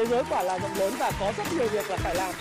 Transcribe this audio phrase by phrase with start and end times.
[0.00, 2.34] thế giới quả là rộng lớn và có rất nhiều việc là phải làm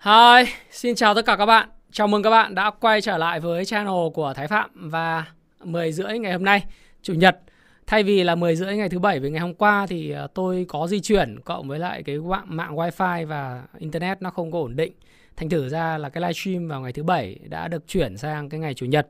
[0.00, 1.68] Hi, xin chào tất cả các bạn.
[1.92, 5.24] Chào mừng các bạn đã quay trở lại với channel của Thái Phạm và
[5.64, 6.64] 10 rưỡi ngày hôm nay,
[7.02, 7.38] Chủ nhật.
[7.86, 10.66] Thay vì là 10 rưỡi ngày thứ bảy với ngày hôm qua thì ờ, tôi
[10.68, 14.58] có di chuyển cộng với lại cái mạng, mạng wifi và internet nó không có
[14.58, 14.92] ổn định.
[15.36, 18.60] Thành thử ra là cái livestream vào ngày thứ bảy đã được chuyển sang cái
[18.60, 19.08] ngày Chủ nhật.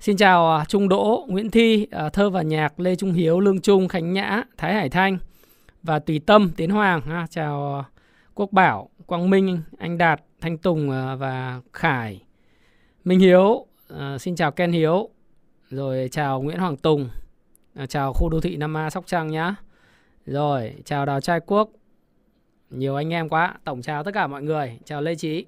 [0.00, 3.60] Xin chào ờ, Trung Đỗ, Nguyễn Thi, ờ, Thơ và Nhạc, Lê Trung Hiếu, Lương
[3.60, 5.18] Trung, Khánh Nhã, Thái Hải Thanh
[5.82, 7.26] và Tùy Tâm, Tiến Hoàng.
[7.30, 7.84] Chào
[8.34, 12.20] Quốc Bảo, Quang Minh, Anh Đạt, Thanh Tùng và Khải.
[13.04, 13.66] Minh Hiếu,
[14.18, 15.08] xin chào Ken Hiếu.
[15.70, 17.08] Rồi chào Nguyễn Hoàng Tùng.
[17.76, 19.54] Ờ, chào khu đô thị Nam A Sóc Trăng nhá.
[20.26, 21.70] Rồi, chào Đào Trai Quốc.
[22.70, 23.54] Nhiều anh em quá.
[23.64, 24.78] Tổng chào tất cả mọi người.
[24.84, 25.44] Chào Lê Trí.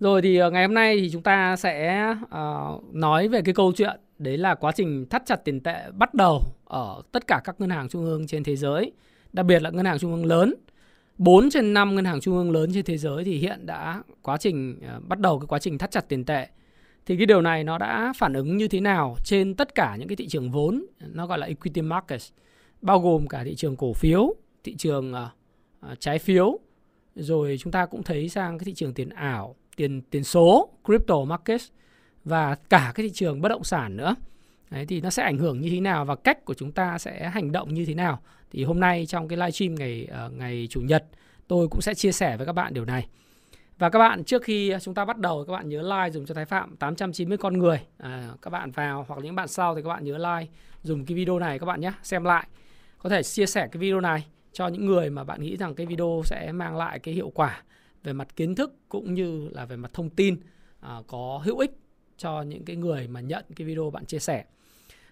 [0.00, 3.72] Rồi thì ờ, ngày hôm nay thì chúng ta sẽ uh, nói về cái câu
[3.76, 7.60] chuyện đấy là quá trình thắt chặt tiền tệ bắt đầu ở tất cả các
[7.60, 8.92] ngân hàng trung ương trên thế giới,
[9.32, 10.54] đặc biệt là ngân hàng trung ương lớn
[11.18, 14.36] 4 trên 5 ngân hàng trung ương lớn trên thế giới thì hiện đã quá
[14.36, 16.46] trình uh, bắt đầu cái quá trình thắt chặt tiền tệ.
[17.06, 20.08] Thì cái điều này nó đã phản ứng như thế nào trên tất cả những
[20.08, 22.20] cái thị trường vốn, nó gọi là equity market,
[22.80, 26.58] bao gồm cả thị trường cổ phiếu, thị trường uh, trái phiếu,
[27.14, 31.24] rồi chúng ta cũng thấy sang cái thị trường tiền ảo, tiền tiền số, crypto
[31.24, 31.60] market
[32.24, 34.14] và cả cái thị trường bất động sản nữa.
[34.70, 37.28] Đấy, thì nó sẽ ảnh hưởng như thế nào và cách của chúng ta sẽ
[37.28, 38.20] hành động như thế nào?
[38.50, 41.04] Thì hôm nay trong cái livestream ngày uh, ngày chủ nhật
[41.48, 43.06] tôi cũng sẽ chia sẻ với các bạn điều này
[43.82, 46.34] và các bạn trước khi chúng ta bắt đầu các bạn nhớ like dùng cho
[46.34, 47.80] Thái Phạm 890 con người.
[47.98, 50.52] À, các bạn vào hoặc những bạn sau thì các bạn nhớ like
[50.82, 52.46] dùng cái video này các bạn nhé xem lại.
[52.98, 55.86] Có thể chia sẻ cái video này cho những người mà bạn nghĩ rằng cái
[55.86, 57.62] video sẽ mang lại cái hiệu quả
[58.02, 60.36] về mặt kiến thức cũng như là về mặt thông tin
[60.80, 61.72] à, có hữu ích
[62.16, 64.44] cho những cái người mà nhận cái video bạn chia sẻ.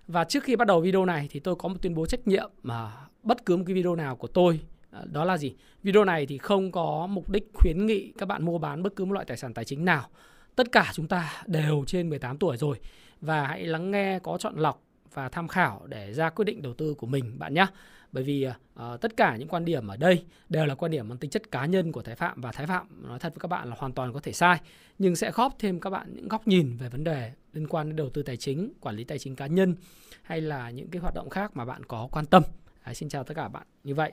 [0.06, 2.50] Và trước khi bắt đầu video này thì tôi có một tuyên bố trách nhiệm
[2.62, 2.92] mà
[3.22, 4.60] bất cứ một cái video nào của tôi
[4.90, 5.54] Ờ, đó là gì?
[5.82, 9.04] Video này thì không có mục đích khuyến nghị các bạn mua bán bất cứ
[9.04, 10.08] một loại tài sản tài chính nào.
[10.56, 12.78] Tất cả chúng ta đều trên 18 tuổi rồi
[13.20, 14.82] và hãy lắng nghe có chọn lọc
[15.14, 17.66] và tham khảo để ra quyết định đầu tư của mình bạn nhé.
[18.12, 21.18] Bởi vì uh, tất cả những quan điểm ở đây đều là quan điểm mang
[21.18, 23.68] tính chất cá nhân của Thái Phạm và Thái Phạm nói thật với các bạn
[23.68, 24.60] là hoàn toàn có thể sai
[24.98, 27.96] nhưng sẽ góp thêm các bạn những góc nhìn về vấn đề liên quan đến
[27.96, 29.74] đầu tư tài chính, quản lý tài chính cá nhân
[30.22, 32.42] hay là những cái hoạt động khác mà bạn có quan tâm.
[32.82, 34.12] À, xin chào tất cả bạn như vậy.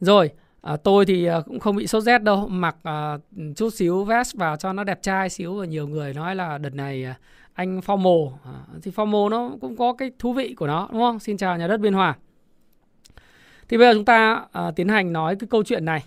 [0.00, 3.18] Rồi, à, tôi thì à, cũng không bị sốt rét đâu, mặc à,
[3.56, 6.74] chút xíu vest vào cho nó đẹp trai xíu và nhiều người nói là đợt
[6.74, 7.18] này à,
[7.52, 8.52] anh formal à,
[8.82, 11.18] thì formal nó cũng có cái thú vị của nó đúng không?
[11.18, 12.16] Xin chào nhà đất Biên Hòa.
[13.68, 16.04] Thì bây giờ chúng ta à, tiến hành nói cái câu chuyện này.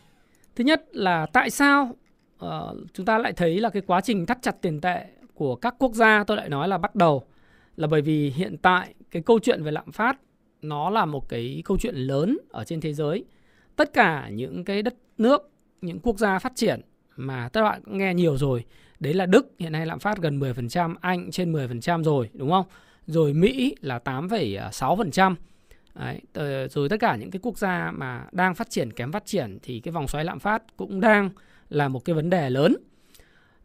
[0.55, 1.95] Thứ nhất là tại sao
[2.39, 2.59] à,
[2.93, 5.93] chúng ta lại thấy là cái quá trình thắt chặt tiền tệ của các quốc
[5.93, 7.23] gia tôi lại nói là bắt đầu
[7.75, 10.19] là bởi vì hiện tại cái câu chuyện về lạm phát
[10.61, 13.25] nó là một cái câu chuyện lớn ở trên thế giới.
[13.77, 15.49] Tất cả những cái đất nước,
[15.81, 16.81] những quốc gia phát triển
[17.15, 18.65] mà các bạn nghe nhiều rồi,
[18.99, 22.65] đấy là Đức hiện nay lạm phát gần 10%, Anh trên 10% rồi, đúng không?
[23.05, 25.35] Rồi Mỹ là 8,6%.
[25.95, 26.21] Đấy,
[26.69, 29.79] rồi tất cả những cái quốc gia mà đang phát triển kém phát triển thì
[29.79, 31.29] cái vòng xoáy lạm phát cũng đang
[31.69, 32.75] là một cái vấn đề lớn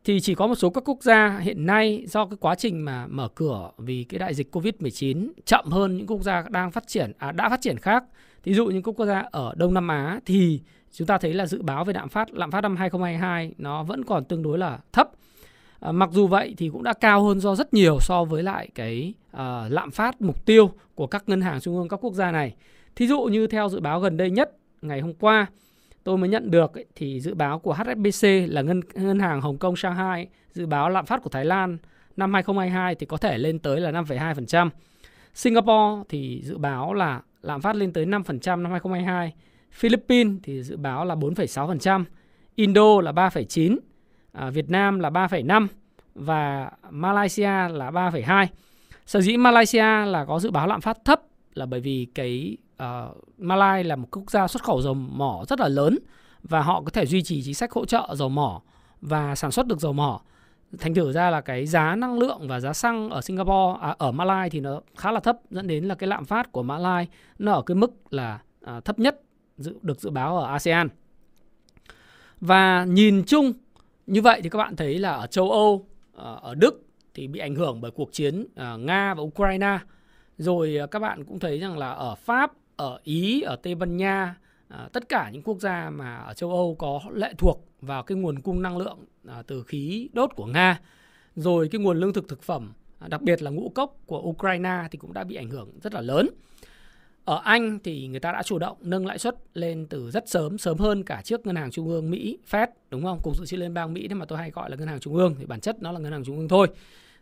[0.05, 3.07] thì chỉ có một số các quốc gia hiện nay do cái quá trình mà
[3.07, 7.13] mở cửa vì cái đại dịch Covid-19 chậm hơn những quốc gia đang phát triển
[7.19, 8.05] à, đã phát triển khác.
[8.43, 10.61] thí dụ những quốc gia ở Đông Nam Á thì
[10.93, 14.05] chúng ta thấy là dự báo về lạm phát lạm phát năm 2022 nó vẫn
[14.05, 15.11] còn tương đối là thấp.
[15.81, 18.69] À, mặc dù vậy thì cũng đã cao hơn do rất nhiều so với lại
[18.75, 22.31] cái à, lạm phát mục tiêu của các ngân hàng trung ương các quốc gia
[22.31, 22.55] này.
[22.97, 24.53] Thí dụ như theo dự báo gần đây nhất
[24.83, 25.47] ngày hôm qua
[26.05, 29.59] tôi mới nhận được ấy, thì dự báo của HSBC là ngân ngân hàng Hồng
[29.59, 31.79] Kông Shanghai dự báo lạm phát của Thái Lan
[32.17, 34.71] năm 2022 thì có thể lên tới là 5,2%.
[35.35, 39.33] Singapore thì dự báo là lạm phát lên tới 5% năm 2022.
[39.73, 42.05] Philippines thì dự báo là 4,6%.
[42.55, 43.79] Indo là 3,9%.
[44.33, 45.67] À, Việt Nam là 3,5%
[46.15, 48.47] và Malaysia là 3,2%.
[49.07, 51.23] Sở dĩ Malaysia là có dự báo lạm phát thấp
[51.55, 55.61] là bởi vì cái uh, Malai là một quốc gia xuất khẩu dầu mỏ rất
[55.61, 55.99] là lớn
[56.43, 58.63] và họ có thể duy trì chính sách hỗ trợ dầu mỏ
[59.01, 60.21] và sản xuất được dầu mỏ.
[60.79, 64.13] Thành thử ra là cái giá năng lượng và giá xăng ở Singapore à, ở
[64.13, 67.09] Malai thì nó khá là thấp dẫn đến là cái lạm phát của Malai
[67.39, 69.21] nó ở cái mức là à, thấp nhất
[69.59, 70.89] dự, được dự báo ở ASEAN.
[72.41, 73.53] Và nhìn chung
[74.07, 77.41] như vậy thì các bạn thấy là ở châu Âu, ờ, ở Đức thì bị
[77.41, 79.79] ảnh hưởng bởi cuộc chiến ờ, Nga và Ukraine.
[80.39, 84.37] Rồi các bạn cũng thấy rằng là ở Pháp ở Ý, ở Tây Ban Nha,
[84.69, 88.19] à, tất cả những quốc gia mà ở châu Âu có lệ thuộc vào cái
[88.19, 88.99] nguồn cung năng lượng
[89.29, 90.81] à, từ khí đốt của Nga,
[91.37, 94.89] rồi cái nguồn lương thực thực phẩm, à, đặc biệt là ngũ cốc của Ukraine
[94.91, 96.29] thì cũng đã bị ảnh hưởng rất là lớn.
[97.25, 100.59] Ở Anh thì người ta đã chủ động nâng lãi suất lên từ rất sớm,
[100.59, 103.19] sớm hơn cả trước ngân hàng trung ương Mỹ Fed, đúng không?
[103.23, 105.15] Cục dự trữ liên bang Mỹ thế mà tôi hay gọi là ngân hàng trung
[105.15, 106.69] ương thì bản chất nó là ngân hàng trung ương thôi.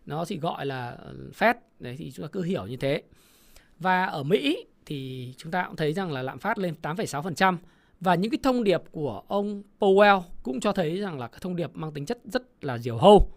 [0.06, 0.96] Nó chỉ gọi là
[1.38, 3.02] Fed, đấy thì chúng ta cứ hiểu như thế.
[3.78, 7.56] Và ở Mỹ thì chúng ta cũng thấy rằng là lạm phát lên 8,6%
[8.00, 11.56] và những cái thông điệp của ông Powell cũng cho thấy rằng là cái thông
[11.56, 13.30] điệp mang tính chất rất là diều hâu.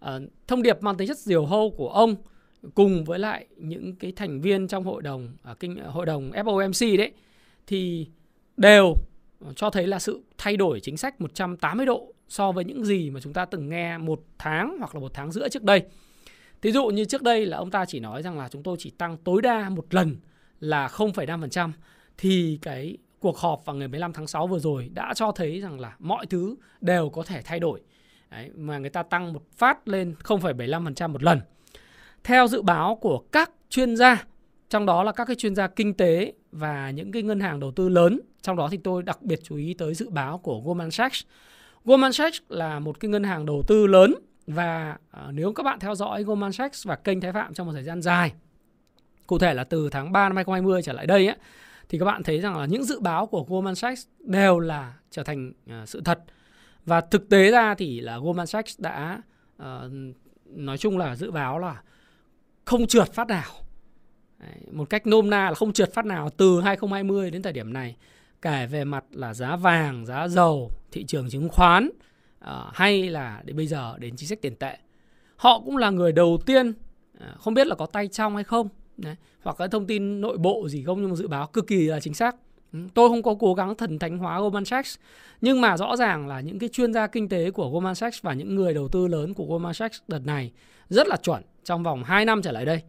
[0.00, 2.16] À, thông điệp mang tính chất diều hâu của ông
[2.74, 6.98] cùng với lại những cái thành viên trong hội đồng à, kinh hội đồng FOMC
[6.98, 7.12] đấy
[7.66, 8.06] thì
[8.56, 8.94] đều
[9.56, 13.20] cho thấy là sự thay đổi chính sách 180 độ so với những gì mà
[13.20, 15.82] chúng ta từng nghe một tháng hoặc là một tháng rưỡi trước đây.
[16.62, 18.90] Thí dụ như trước đây là ông ta chỉ nói rằng là chúng tôi chỉ
[18.90, 20.16] tăng tối đa một lần
[20.60, 21.70] là 0,5%
[22.18, 25.80] thì cái cuộc họp vào ngày 15 tháng 6 vừa rồi đã cho thấy rằng
[25.80, 27.80] là mọi thứ đều có thể thay đổi.
[28.30, 31.40] Đấy, mà người ta tăng một phát lên 0,75% một lần.
[32.24, 34.24] Theo dự báo của các chuyên gia,
[34.70, 37.70] trong đó là các cái chuyên gia kinh tế và những cái ngân hàng đầu
[37.70, 40.90] tư lớn, trong đó thì tôi đặc biệt chú ý tới dự báo của Goldman
[40.90, 41.24] Sachs.
[41.84, 44.14] Goldman Sachs là một cái ngân hàng đầu tư lớn
[44.46, 47.72] và uh, nếu các bạn theo dõi Goldman Sachs và kênh Thái Phạm trong một
[47.72, 48.32] thời gian dài,
[49.28, 51.36] cụ thể là từ tháng 3 năm 2020 trở lại đây ấy,
[51.88, 55.22] thì các bạn thấy rằng là những dự báo của Goldman Sachs đều là trở
[55.22, 56.18] thành uh, sự thật.
[56.84, 59.22] Và thực tế ra thì là Goldman Sachs đã
[59.62, 59.66] uh,
[60.46, 61.82] nói chung là dự báo là
[62.64, 63.50] không trượt phát nào.
[64.38, 67.72] Đấy, một cách nôm na là không trượt phát nào từ 2020 đến thời điểm
[67.72, 67.96] này
[68.42, 71.90] kể về mặt là giá vàng, giá dầu, thị trường chứng khoán
[72.44, 74.78] uh, hay là đến bây giờ đến chính sách tiền tệ.
[75.36, 78.68] Họ cũng là người đầu tiên uh, không biết là có tay trong hay không
[78.98, 79.16] Đấy.
[79.42, 82.00] hoặc cái thông tin nội bộ gì không nhưng mà dự báo cực kỳ là
[82.00, 82.36] chính xác.
[82.72, 84.96] Ừ, tôi không có cố gắng thần thánh hóa Goldman Sachs
[85.40, 88.32] nhưng mà rõ ràng là những cái chuyên gia kinh tế của Goldman Sachs và
[88.32, 90.52] những người đầu tư lớn của Goldman Sachs đợt này
[90.88, 92.82] rất là chuẩn trong vòng 2 năm trở lại đây.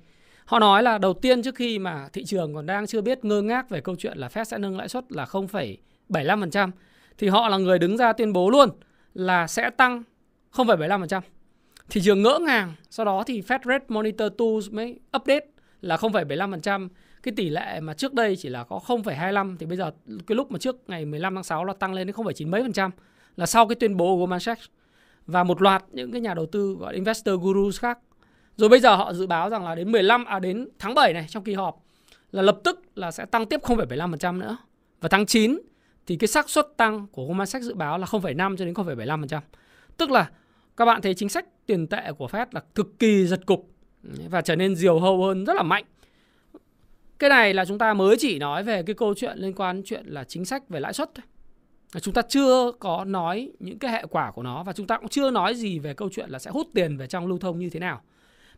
[0.45, 3.41] Họ nói là đầu tiên trước khi mà thị trường còn đang chưa biết ngơ
[3.41, 6.71] ngác về câu chuyện là Fed sẽ nâng lãi suất là 0,75%
[7.17, 8.69] thì họ là người đứng ra tuyên bố luôn
[9.13, 10.03] là sẽ tăng
[10.53, 11.21] 0,75%.
[11.89, 15.45] Thị trường ngỡ ngàng, sau đó thì Fed Rate Monitor Tools mới update
[15.81, 16.90] là 0,75%.
[17.24, 19.92] Cái tỷ lệ mà trước đây chỉ là có 0,25 thì bây giờ
[20.28, 22.74] cái lúc mà trước ngày 15 tháng 6 nó tăng lên đến 0,9 mấy phần
[22.74, 22.92] trăm
[23.36, 24.66] là sau cái tuyên bố của Goldman Sachs
[25.26, 28.00] và một loạt những cái nhà đầu tư gọi investor gurus khác
[28.58, 31.26] rồi bây giờ họ dự báo rằng là đến 15 à đến tháng 7 này
[31.30, 31.84] trong kỳ họp
[32.31, 34.58] là lập tức là sẽ tăng tiếp 0,75% nữa.
[35.02, 35.60] Và tháng 9
[36.08, 39.40] thì cái xác suất tăng của Goldman Sachs dự báo là 0,5 cho đến 0,75%.
[39.98, 40.30] Tức là
[40.78, 43.70] các bạn thấy chính sách tiền tệ của Fed là cực kỳ giật cục
[44.04, 45.86] và trở nên diều hâu hơn rất là mạnh.
[47.19, 50.06] Cái này là chúng ta mới chỉ nói về cái câu chuyện liên quan chuyện
[50.06, 51.24] là chính sách về lãi suất thôi.
[52.01, 55.10] Chúng ta chưa có nói những cái hệ quả của nó và chúng ta cũng
[55.10, 57.69] chưa nói gì về câu chuyện là sẽ hút tiền về trong lưu thông như
[57.69, 58.01] thế nào.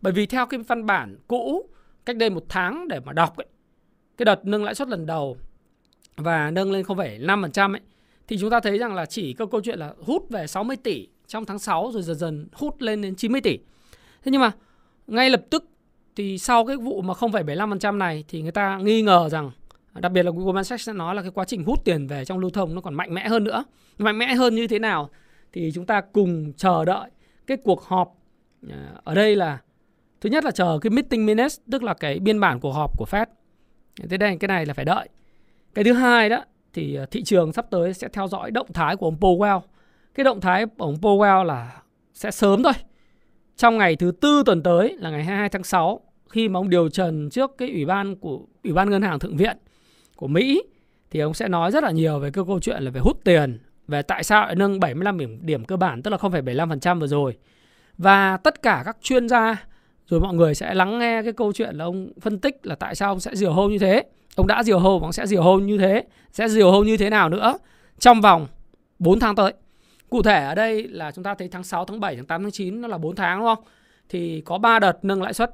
[0.01, 1.69] Bởi vì theo cái văn bản cũ
[2.05, 3.47] cách đây một tháng để mà đọc ấy,
[4.17, 5.37] cái đợt nâng lãi suất lần đầu
[6.15, 7.81] và nâng lên 0,5% ấy
[8.27, 11.07] thì chúng ta thấy rằng là chỉ có câu chuyện là hút về 60 tỷ
[11.27, 13.57] trong tháng 6 rồi dần dần hút lên đến 90 tỷ.
[14.23, 14.51] Thế nhưng mà
[15.11, 15.65] ngay lập tức
[16.15, 19.51] thì sau cái vụ mà 0,75% này thì người ta nghi ngờ rằng
[19.95, 22.39] đặc biệt là Goldman Sachs sẽ nói là cái quá trình hút tiền về trong
[22.39, 23.63] lưu thông nó còn mạnh mẽ hơn nữa.
[23.97, 25.09] Mạnh mẽ hơn như thế nào
[25.53, 27.09] thì chúng ta cùng chờ đợi
[27.47, 28.15] cái cuộc họp
[28.69, 29.59] à, ở đây là
[30.21, 33.05] Thứ nhất là chờ cái meeting minutes tức là cái biên bản cuộc họp của
[33.11, 33.25] Fed.
[34.09, 35.09] Thế đây cái này là phải đợi.
[35.73, 38.95] Cái thứ hai đó thì à, thị trường sắp tới sẽ theo dõi động thái
[38.95, 39.61] của ông Powell.
[40.13, 41.81] Cái động thái của ông Powell là
[42.13, 42.73] sẽ sớm thôi.
[43.61, 45.99] Trong ngày thứ tư tuần tới là ngày 22 tháng 6
[46.29, 49.37] khi mà ông điều trần trước cái ủy ban của ủy ban ngân hàng thượng
[49.37, 49.57] viện
[50.15, 50.63] của Mỹ
[51.11, 53.59] thì ông sẽ nói rất là nhiều về cái câu chuyện là về hút tiền,
[53.87, 57.37] về tại sao lại nâng 75 điểm, điểm cơ bản tức là 0,75% vừa rồi.
[57.97, 59.65] Và tất cả các chuyên gia
[60.07, 62.95] rồi mọi người sẽ lắng nghe cái câu chuyện là ông phân tích là tại
[62.95, 64.03] sao ông sẽ diều hâu như thế
[64.35, 66.97] ông đã diều hâu và ông sẽ diều hâu như thế sẽ diều hâu như
[66.97, 67.57] thế nào nữa
[67.99, 68.47] trong vòng
[68.99, 69.53] 4 tháng tới
[70.11, 72.51] cụ thể ở đây là chúng ta thấy tháng 6, tháng 7, tháng 8, tháng
[72.51, 73.63] 9 nó là 4 tháng đúng không?
[74.09, 75.53] Thì có 3 đợt nâng lãi suất.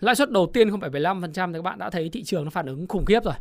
[0.00, 2.86] Lãi suất đầu tiên 0,75% thì các bạn đã thấy thị trường nó phản ứng
[2.86, 3.34] khủng khiếp rồi.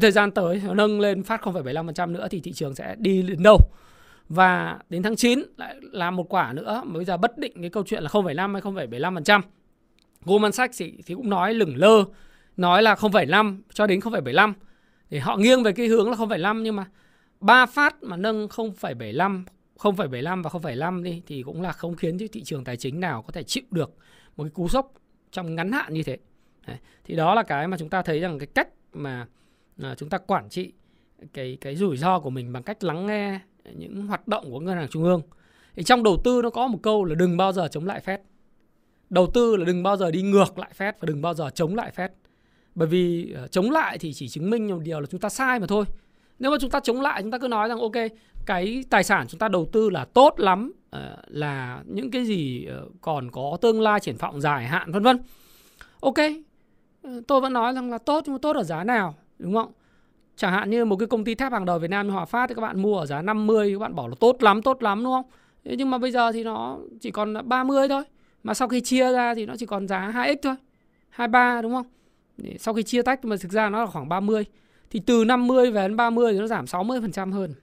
[0.00, 3.42] Thời gian tới nó nâng lên phát 0,75% nữa thì thị trường sẽ đi đến
[3.42, 3.58] đâu?
[4.28, 7.70] Và đến tháng 9 lại là một quả nữa mà bây giờ bất định cái
[7.70, 9.40] câu chuyện là 0,5 hay 0,75%
[10.24, 12.04] Goldman Sachs thì, thì cũng nói lửng lơ
[12.56, 14.52] nói là 0,5 cho đến 0,75
[15.10, 16.86] thì họ nghiêng về cái hướng là 0,5 nhưng mà
[17.40, 19.44] ba phát mà nâng 0,75
[19.80, 23.32] 0,75 và 0,5 đi thì cũng là không khiến thị trường tài chính nào có
[23.32, 23.94] thể chịu được
[24.36, 24.92] một cái cú sốc
[25.30, 26.16] trong ngắn hạn như thế.
[26.66, 26.76] Đấy.
[27.04, 29.26] Thì đó là cái mà chúng ta thấy rằng cái cách mà
[29.82, 30.72] à, chúng ta quản trị
[31.32, 33.40] cái cái rủi ro của mình bằng cách lắng nghe
[33.76, 35.22] những hoạt động của ngân hàng trung ương
[35.76, 38.18] thì trong đầu tư nó có một câu là đừng bao giờ chống lại Fed
[39.10, 41.74] đầu tư là đừng bao giờ đi ngược lại Fed và đừng bao giờ chống
[41.74, 42.08] lại Fed
[42.74, 45.60] bởi vì ờ, chống lại thì chỉ chứng minh một điều là chúng ta sai
[45.60, 45.84] mà thôi
[46.40, 47.92] nếu mà chúng ta chống lại, chúng ta cứ nói rằng, ok,
[48.46, 52.64] cái tài sản chúng ta đầu tư là tốt lắm ờ, là những cái gì
[52.64, 55.18] ờ, còn có tương lai triển vọng dài hạn, vân vân.
[56.00, 56.16] Ok
[57.02, 59.72] ờ, tôi vẫn nói rằng là tốt, nhưng mà tốt ở giá nào, đúng không?
[60.36, 62.46] Chẳng hạn như một cái công ty thép hàng đầu Việt Nam như Hòa Phát
[62.48, 65.04] thì các bạn mua ở giá 50 các bạn bảo là tốt lắm tốt lắm,
[65.04, 65.26] đúng không?
[65.64, 68.02] Nhưng mà bây giờ thì nó chỉ còn 30 thôi,
[68.42, 70.54] mà sau khi chia ra thì nó chỉ còn giá 2x thôi
[71.10, 71.86] 23 đúng không?
[72.58, 74.44] Sau khi chia tách mà thực ra nó là khoảng 30
[74.90, 77.54] thì từ 50 về đến 30 thì nó giảm 60% hơn.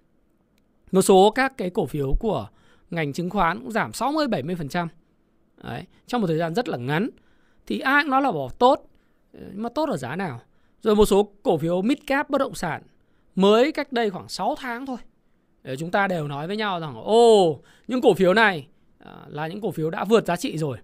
[0.91, 2.47] Một số các cái cổ phiếu của
[2.89, 4.87] ngành chứng khoán cũng giảm 60 70%
[5.63, 7.09] Đấy, trong một thời gian rất là ngắn.
[7.67, 8.89] Thì ai cũng nói là bỏ tốt
[9.33, 10.41] ờ, nhưng mà tốt ở giá nào?
[10.81, 12.81] Rồi một số cổ phiếu mid cap bất động sản
[13.35, 14.97] mới cách đây khoảng 6 tháng thôi.
[15.63, 18.67] Để chúng ta đều nói với nhau rằng ô những cổ phiếu này
[18.99, 20.77] ờ, là những cổ phiếu đã vượt giá trị rồi.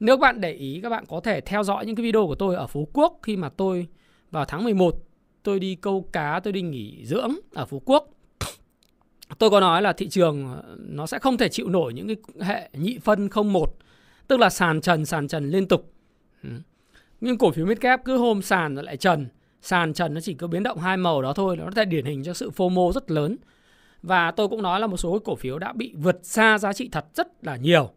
[0.00, 2.34] Nếu các bạn để ý các bạn có thể theo dõi những cái video của
[2.34, 3.86] tôi ở Phú Quốc khi mà tôi
[4.30, 5.05] vào tháng 11
[5.46, 8.08] tôi đi câu cá, tôi đi nghỉ dưỡng ở Phú Quốc.
[9.38, 12.16] Tôi có nói là thị trường ờ, nó sẽ không thể chịu nổi những cái
[12.40, 13.76] hệ nhị phân không một,
[14.28, 15.92] tức là sàn trần sàn trần liên tục.
[16.42, 16.48] Ừ.
[17.20, 19.26] Nhưng cổ phiếu midcap cứ hôm sàn nó lại trần,
[19.62, 22.24] sàn trần nó chỉ có biến động hai màu đó thôi, nó sẽ điển hình
[22.24, 23.36] cho sự FOMO rất lớn.
[24.02, 26.88] Và tôi cũng nói là một số cổ phiếu đã bị vượt xa giá trị
[26.92, 27.90] thật rất là nhiều.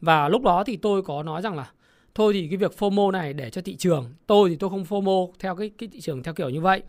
[0.00, 1.70] Và lúc đó thì tôi có nói rằng là
[2.14, 5.32] thôi thì cái việc FOMO này để cho thị trường tôi thì tôi không FOMO
[5.38, 6.82] theo cái cái thị trường theo kiểu như vậy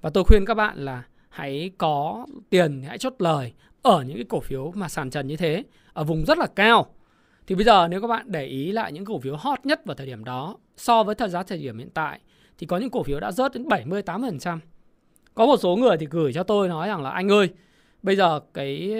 [0.00, 4.26] và tôi khuyên các bạn là hãy có tiền hãy chốt lời ở những cái
[4.28, 6.86] cổ phiếu mà sàn trần như thế ở vùng rất là cao
[7.46, 9.94] thì bây giờ nếu các bạn để ý lại những cổ phiếu hot nhất vào
[9.94, 12.20] thời điểm đó so với thời giá thời điểm hiện tại
[12.58, 14.58] thì có những cổ phiếu đã rớt đến 70 80%.
[15.34, 17.48] Có một số người thì gửi cho tôi nói rằng là anh ơi,
[18.02, 18.94] bây giờ cái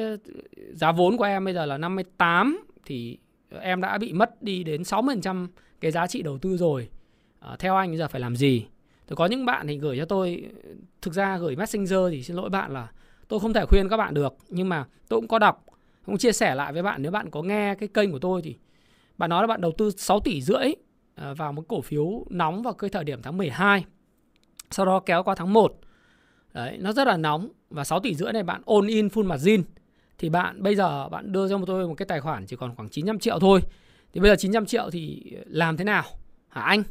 [0.72, 3.18] giá vốn của em bây giờ là 58 thì
[3.60, 5.46] em đã bị mất đi đến 60%
[5.80, 6.88] cái giá trị đầu tư rồi.
[7.40, 8.66] À, theo anh bây giờ phải làm gì?
[9.06, 10.44] Thì có những bạn thì gửi cho tôi
[11.02, 12.88] thực ra gửi messenger thì xin lỗi bạn là
[13.28, 15.64] tôi không thể khuyên các bạn được nhưng mà tôi cũng có đọc
[16.06, 18.56] cũng chia sẻ lại với bạn nếu bạn có nghe cái kênh của tôi thì
[19.18, 20.74] bạn nói là bạn đầu tư 6 tỷ rưỡi
[21.14, 23.84] à, vào một cổ phiếu nóng vào cái thời điểm tháng 12
[24.70, 25.80] sau đó kéo qua tháng 1
[26.54, 29.62] Đấy, nó rất là nóng và 6 tỷ rưỡi này bạn all in full margin.
[30.18, 32.88] Thì bạn bây giờ bạn đưa cho tôi một cái tài khoản chỉ còn khoảng
[32.88, 33.60] 900 triệu thôi
[34.18, 36.04] thì bây giờ 900 triệu thì làm thế nào?
[36.48, 36.82] Hả anh?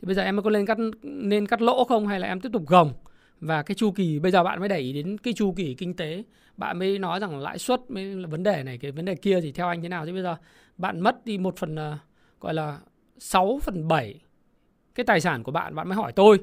[0.00, 2.48] Thì bây giờ em có lên cắt, nên cắt lỗ không hay là em tiếp
[2.52, 2.92] tục gồng?
[3.40, 5.96] Và cái chu kỳ bây giờ bạn mới để ý đến cái chu kỳ kinh
[5.96, 6.22] tế.
[6.56, 9.40] Bạn mới nói rằng lãi suất mới là vấn đề này, cái vấn đề kia
[9.40, 10.06] thì theo anh thế nào?
[10.06, 10.36] Chứ bây giờ
[10.76, 11.98] bạn mất đi một phần ờ,
[12.40, 12.78] gọi là
[13.18, 14.20] 6 phần 7
[14.94, 16.38] cái tài sản của bạn bạn mới hỏi tôi.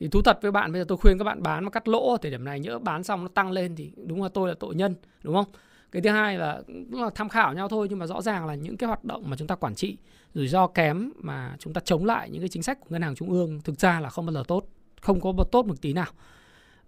[0.00, 2.12] Thì thú thật với bạn, bây giờ tôi khuyên các bạn bán mà cắt lỗ
[2.12, 4.54] ở thời điểm này nhỡ bán xong nó tăng lên thì đúng là tôi là
[4.60, 5.46] tội nhân, đúng không?
[5.92, 8.54] Cái thứ hai là cũng là tham khảo nhau thôi, nhưng mà rõ ràng là
[8.54, 9.96] những cái hoạt động mà chúng ta quản trị,
[10.34, 13.14] rủi ro kém mà chúng ta chống lại những cái chính sách của ngân hàng
[13.14, 14.64] trung ương thực ra là không bao giờ tốt,
[15.00, 16.12] không có tốt một tí nào.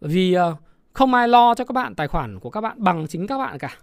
[0.00, 0.56] Vì ờ,
[0.92, 3.58] không ai lo cho các bạn tài khoản của các bạn bằng chính các bạn
[3.58, 3.76] cả.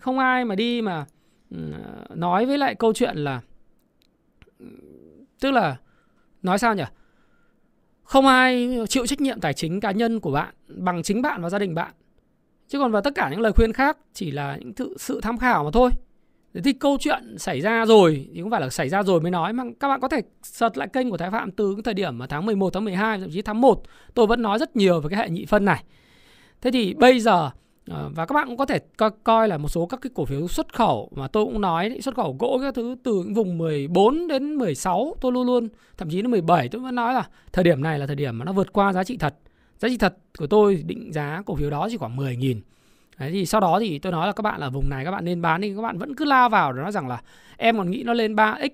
[0.00, 1.06] Không ai mà đi mà
[1.50, 1.72] ừ,
[2.14, 3.40] nói với lại câu chuyện là
[4.58, 4.66] ừ,
[5.40, 5.76] tức là
[6.42, 6.84] nói sao nhỉ?
[8.02, 11.50] Không ai chịu trách nhiệm tài chính cá nhân của bạn, bằng chính bạn và
[11.50, 11.92] gia đình bạn
[12.68, 15.38] chứ còn vào tất cả những lời khuyên khác chỉ là những sự, sự tham
[15.38, 15.90] khảo mà thôi
[16.62, 19.52] thì câu chuyện xảy ra rồi thì cũng phải là xảy ra rồi mới nói
[19.52, 22.18] mà các bạn có thể search lại kênh của Thái Phạm từ cái thời điểm
[22.18, 23.82] mà tháng 11 tháng 12 thậm chí tháng 1
[24.14, 25.84] tôi vẫn nói rất nhiều về cái hệ nhị phân này.
[26.60, 27.50] Thế thì bây giờ
[27.90, 30.24] ờ, và các bạn cũng có thể coi, coi là một số các cái cổ
[30.24, 34.28] phiếu xuất khẩu mà tôi cũng nói xuất khẩu gỗ các thứ từ vùng 14
[34.28, 37.82] đến 16 tôi luôn luôn thậm chí đến 17 tôi vẫn nói là thời điểm
[37.82, 39.34] này là thời điểm mà nó vượt qua giá trị thật
[39.78, 42.60] giá trị thật của tôi định giá cổ phiếu đó chỉ khoảng 10.000
[43.18, 45.24] Đấy thì sau đó thì tôi nói là các bạn ở vùng này các bạn
[45.24, 47.22] nên bán thì các bạn vẫn cứ lao vào để nói rằng là
[47.56, 48.68] em còn nghĩ nó lên 3x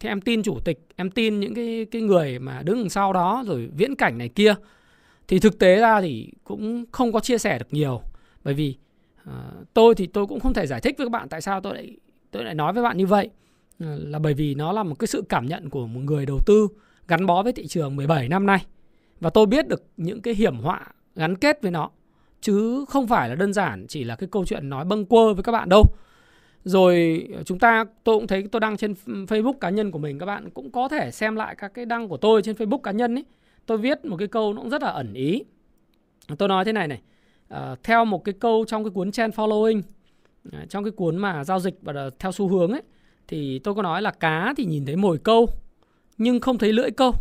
[0.00, 3.44] thì em tin chủ tịch, em tin những cái cái người mà đứng sau đó
[3.46, 4.54] rồi viễn cảnh này kia.
[5.28, 8.00] Thì thực tế ra thì cũng không có chia sẻ được nhiều
[8.44, 8.76] bởi vì
[9.28, 9.34] uh,
[9.74, 11.96] tôi thì tôi cũng không thể giải thích với các bạn tại sao tôi lại
[12.30, 13.30] tôi lại nói với bạn như vậy.
[13.80, 16.38] Ờ, là bởi vì nó là một cái sự cảm nhận của một người đầu
[16.46, 16.68] tư
[17.08, 18.66] gắn bó với thị trường 17 năm nay.
[19.22, 20.86] Và tôi biết được những cái hiểm họa
[21.16, 21.90] gắn kết với nó
[22.40, 25.42] chứ không phải là đơn giản chỉ là cái câu chuyện nói bâng quơ với
[25.42, 25.82] các bạn đâu.
[26.64, 30.18] Rồi ờ, chúng ta tôi cũng thấy tôi đăng trên Facebook cá nhân của mình
[30.18, 32.90] các bạn cũng có thể xem lại các cái đăng của tôi trên Facebook cá
[32.90, 33.24] nhân ấy.
[33.66, 35.44] Tôi viết một cái câu nó cũng rất là ẩn ý.
[36.38, 37.00] Tôi nói thế này này.
[37.48, 39.82] À, theo một cái câu trong cái cuốn Trend Following
[40.52, 42.82] ờ, trong cái cuốn mà giao dịch và theo xu hướng ấy
[43.28, 45.48] thì tôi có nói là cá thì nhìn thấy mồi câu
[46.18, 47.12] nhưng không thấy lưỡi câu.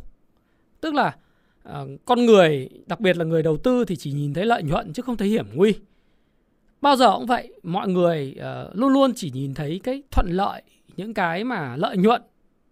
[0.81, 1.15] Tức là
[1.63, 4.93] Ờ, con người đặc biệt là người đầu tư thì chỉ nhìn thấy lợi nhuận
[4.93, 5.73] chứ không thấy hiểm nguy.
[6.81, 10.61] Bao giờ cũng vậy mọi người uh, luôn luôn chỉ nhìn thấy cái thuận lợi
[10.97, 12.21] những cái mà lợi nhuận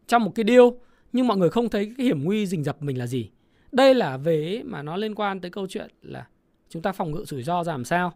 [0.08, 0.80] trong một cái điều
[1.14, 3.30] nhưng mọi người không thấy cái hiểm nguy rình rập mình là gì.
[3.72, 6.28] Đây là về mà nó liên quan tới câu chuyện là
[6.70, 8.14] chúng ta phòng ngự rủi ro ra làm sao.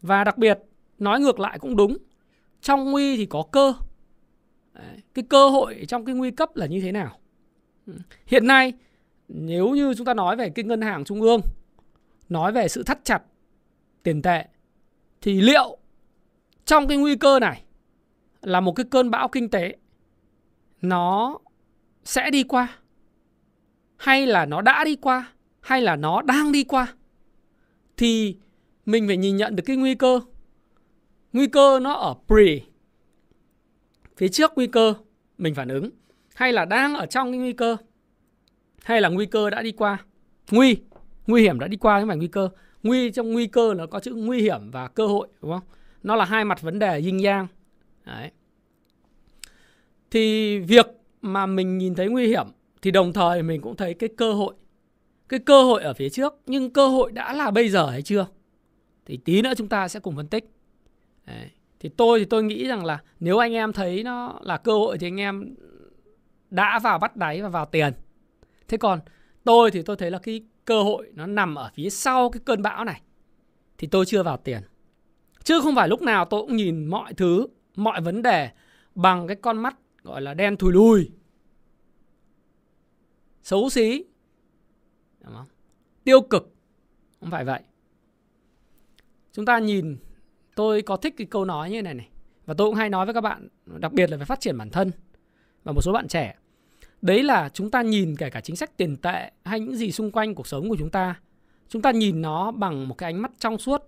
[0.00, 0.58] Và đặc biệt
[0.98, 1.96] nói ngược lại cũng đúng
[2.60, 3.74] trong nguy thì có cơ.
[4.74, 7.18] Đấy, cái cơ hội trong cái nguy cấp là như thế nào?
[8.26, 8.72] Hiện nay
[9.36, 11.40] nếu như chúng ta nói về cái ngân hàng trung ương,
[12.28, 13.22] nói về sự thắt chặt
[14.02, 14.44] tiền tệ,
[15.20, 15.78] thì liệu
[16.64, 17.64] trong cái nguy cơ này
[18.42, 19.76] là một cái cơn bão kinh tế
[20.82, 21.38] nó
[22.04, 22.78] sẽ đi qua?
[23.96, 25.32] Hay là nó đã đi qua?
[25.60, 26.94] Hay là nó đang đi qua?
[27.96, 28.36] Thì
[28.86, 30.20] mình phải nhìn nhận được cái nguy cơ.
[31.32, 32.58] Nguy cơ nó ở pre,
[34.16, 34.94] phía trước nguy cơ
[35.38, 35.90] mình phản ứng,
[36.34, 37.76] hay là đang ở trong cái nguy cơ?
[38.84, 40.04] Hay là nguy cơ đã đi qua?
[40.50, 40.76] Nguy
[41.26, 42.48] nguy hiểm đã đi qua chứ phải nguy cơ.
[42.82, 45.62] Nguy trong nguy cơ nó có chữ nguy hiểm và cơ hội, đúng không?
[46.02, 47.46] Nó là hai mặt vấn đề yin yang.
[48.06, 48.30] Đấy.
[50.10, 50.86] thì việc
[51.22, 52.46] mà mình nhìn thấy nguy hiểm
[52.82, 54.54] thì đồng thời mình cũng thấy cái cơ hội.
[55.28, 58.26] Cái cơ hội ở phía trước, nhưng cơ hội đã là bây giờ hay chưa?
[59.06, 60.50] Thì tí nữa chúng ta sẽ cùng phân tích.
[61.26, 61.50] Đấy.
[61.80, 64.98] thì tôi thì tôi nghĩ rằng là nếu anh em thấy nó là cơ hội
[64.98, 65.54] thì anh em
[66.50, 67.92] đã vào bắt đáy và vào tiền
[68.68, 69.00] thế còn
[69.44, 72.62] tôi thì tôi thấy là cái cơ hội nó nằm ở phía sau cái cơn
[72.62, 73.02] bão này,
[73.78, 74.62] thì tôi chưa vào tiền.
[75.44, 78.50] Chứ không phải lúc nào tôi cũng nhìn mọi thứ, mọi vấn đề
[78.94, 81.10] bằng cái con mắt gọi là đen thùi lùi.
[83.42, 84.04] Xấu xí.
[85.24, 85.46] Đúng không?
[86.04, 86.54] tiêu cực.
[87.20, 87.60] Không phải vậy.
[89.32, 89.96] Chúng ta nhìn,
[90.54, 92.08] tôi có thích cái câu nói như này này,
[92.46, 94.70] và tôi cũng hay nói với các bạn, đặc biệt là về phát triển bản
[94.70, 94.90] thân
[95.64, 96.36] và một số bạn trẻ
[97.04, 100.10] đấy là chúng ta nhìn kể cả chính sách tiền tệ hay những gì xung
[100.10, 101.20] quanh cuộc sống của chúng ta.
[101.68, 103.82] Chúng ta nhìn nó bằng một cái ánh mắt trong suốt.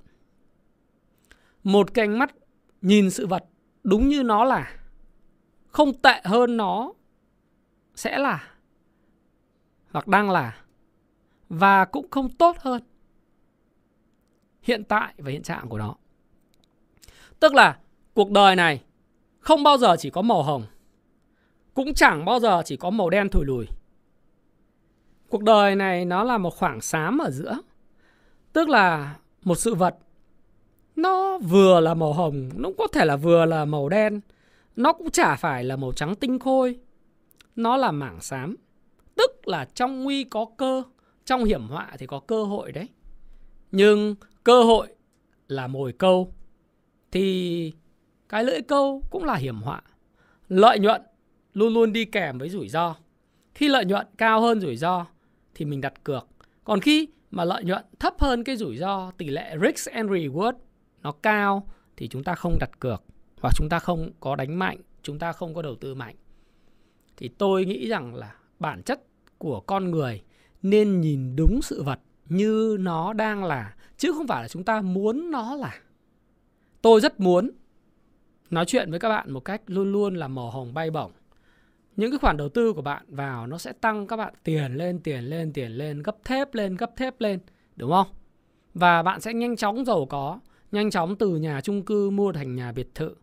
[1.65, 2.35] Một cái ánh mắt
[2.83, 3.45] nhìn sự vật
[3.85, 4.76] đúng như nó là.
[5.67, 6.93] Không tệ hơn nó
[7.95, 8.49] sẽ là
[9.91, 10.65] hoặc đang là
[11.49, 12.83] và cũng không tốt hơn
[14.63, 15.95] hiện tại và hiện trạng của nó.
[17.41, 17.79] Tức là
[18.15, 18.83] cuộc đời này
[19.39, 20.65] không bao giờ chỉ có màu hồng,
[21.76, 23.67] cũng chẳng bao giờ chỉ có màu đen thùi lùi.
[25.28, 27.58] Cuộc đời này nó là một khoảng xám ở giữa.
[28.52, 29.97] Tức là một sự vật
[30.97, 34.21] nó vừa là màu hồng, nó cũng có thể là vừa là màu đen,
[34.76, 36.78] nó cũng chả phải là màu trắng tinh khôi.
[37.56, 38.56] Nó là mảng xám.
[39.15, 40.82] Tức là trong nguy có cơ,
[41.25, 42.89] trong hiểm họa thì có cơ hội đấy.
[43.73, 44.89] Nhưng cơ hội
[45.49, 46.32] là mồi câu
[47.10, 47.73] thì
[48.28, 49.82] cái lưỡi câu cũng là hiểm họa.
[50.49, 51.02] Lợi nhuận
[51.56, 52.97] luôn luôn đi kèm với rủi ro.
[53.54, 55.06] Khi lợi nhuận cao hơn rủi ro
[55.54, 56.26] thì mình đặt cược.
[56.64, 60.52] Còn khi mà lợi nhuận thấp hơn cái rủi ro, tỷ lệ risk and reward
[61.02, 61.66] nó cao
[61.97, 63.02] thì chúng ta không đặt cược
[63.40, 66.16] hoặc chúng ta không có đánh mạnh, chúng ta không có đầu tư mạnh.
[67.16, 69.02] Thì tôi nghĩ rằng là bản chất
[69.38, 70.23] của con người
[70.62, 74.80] nên nhìn đúng sự vật như nó đang là chứ không phải là chúng ta
[74.80, 75.75] muốn nó là
[76.82, 77.50] tôi rất muốn
[78.50, 81.12] nói chuyện với các bạn một cách luôn luôn là màu hồng bay bổng
[81.97, 85.00] những cái khoản đầu tư của bạn vào nó sẽ tăng các bạn tiền lên
[85.00, 87.41] tiền lên tiền lên, gấp thép lên, gấp thép lên,
[87.76, 88.06] đúng không?
[88.75, 90.41] Và bạn sẽ nhanh chóng giàu có,
[90.73, 93.15] nhanh chóng từ nhà chung cư mua thành nhà biệt thự.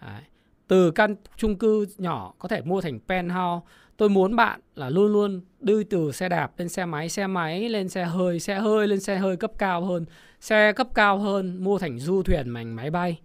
[0.00, 0.22] Đấy.
[0.68, 3.66] từ căn chung cư nhỏ có thể mua thành penthouse.
[3.96, 7.68] Tôi muốn bạn là luôn luôn đi từ xe đạp lên xe máy xe máy
[7.68, 10.04] lên xe hơi xe hơi lên xe hơi cấp cao hơn.
[10.40, 13.20] Xe cấp cao hơn, mua thành du thuyền mảnh máy bay.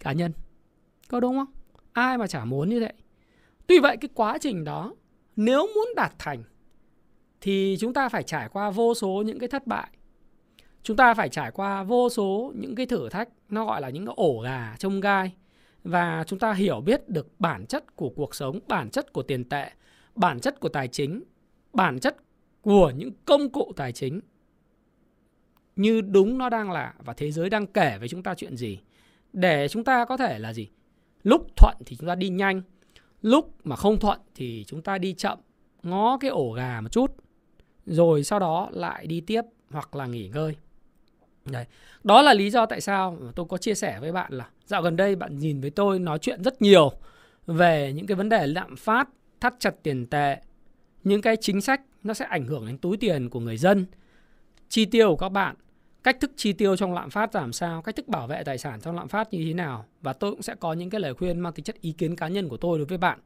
[0.00, 0.32] Cá nhân.
[1.08, 1.52] Có đúng không?
[1.92, 2.92] Ai mà chả muốn như vậy
[3.66, 4.94] tuy vậy cái quá trình đó
[5.36, 6.42] nếu muốn đạt thành
[7.40, 9.90] thì chúng ta phải trải qua vô số những cái thất bại.
[10.82, 14.06] Chúng ta phải trải qua vô số những cái thử thách nó gọi là những
[14.06, 15.34] cái ổ gà trông gai.
[15.84, 19.44] Và chúng ta hiểu biết được bản chất của cuộc sống bản chất của tiền
[19.48, 19.70] tệ
[20.16, 21.22] bản chất của tài chính,
[21.72, 22.16] bản chất
[22.62, 24.20] của những công cụ tài chính.
[25.76, 28.80] Như đúng nó đang là và thế giới đang kể với chúng ta chuyện gì.
[29.32, 30.68] Để chúng ta có thể là gì?
[31.22, 32.62] Lúc thuận thì chúng ta đi nhanh
[33.24, 35.38] lúc mà không thuận thì chúng ta đi chậm
[35.82, 37.16] ngó cái ổ gà một chút
[37.86, 40.56] rồi sau đó lại đi tiếp hoặc là nghỉ ngơi
[41.44, 41.64] Đấy.
[42.04, 44.96] Đó là lý do tại sao tôi có chia sẻ với bạn là dạo gần
[44.96, 46.92] đây bạn nhìn với tôi nói chuyện rất nhiều
[47.46, 49.08] về những cái vấn đề lạm phát
[49.40, 50.36] thắt chặt tiền tệ,
[51.04, 53.86] những cái chính sách nó sẽ ảnh hưởng đến túi tiền của người dân,
[54.68, 55.56] chi tiêu của các bạn,
[56.04, 58.80] cách thức chi tiêu trong lạm phát làm sao, cách thức bảo vệ tài sản
[58.80, 59.84] trong lạm phát như thế nào?
[60.00, 62.28] Và tôi cũng sẽ có những cái lời khuyên mang tính chất ý kiến cá
[62.28, 63.18] nhân của tôi đối với bạn.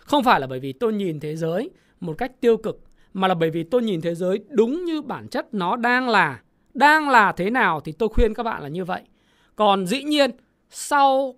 [0.00, 1.70] Không phải là bởi vì tôi nhìn thế giới
[2.00, 2.80] một cách tiêu cực
[3.12, 6.40] mà là bởi vì tôi nhìn thế giới đúng như bản chất nó đang là.
[6.74, 9.02] Đang là thế nào thì tôi khuyên các bạn là như vậy.
[9.56, 10.30] Còn dĩ nhiên
[10.70, 11.34] sau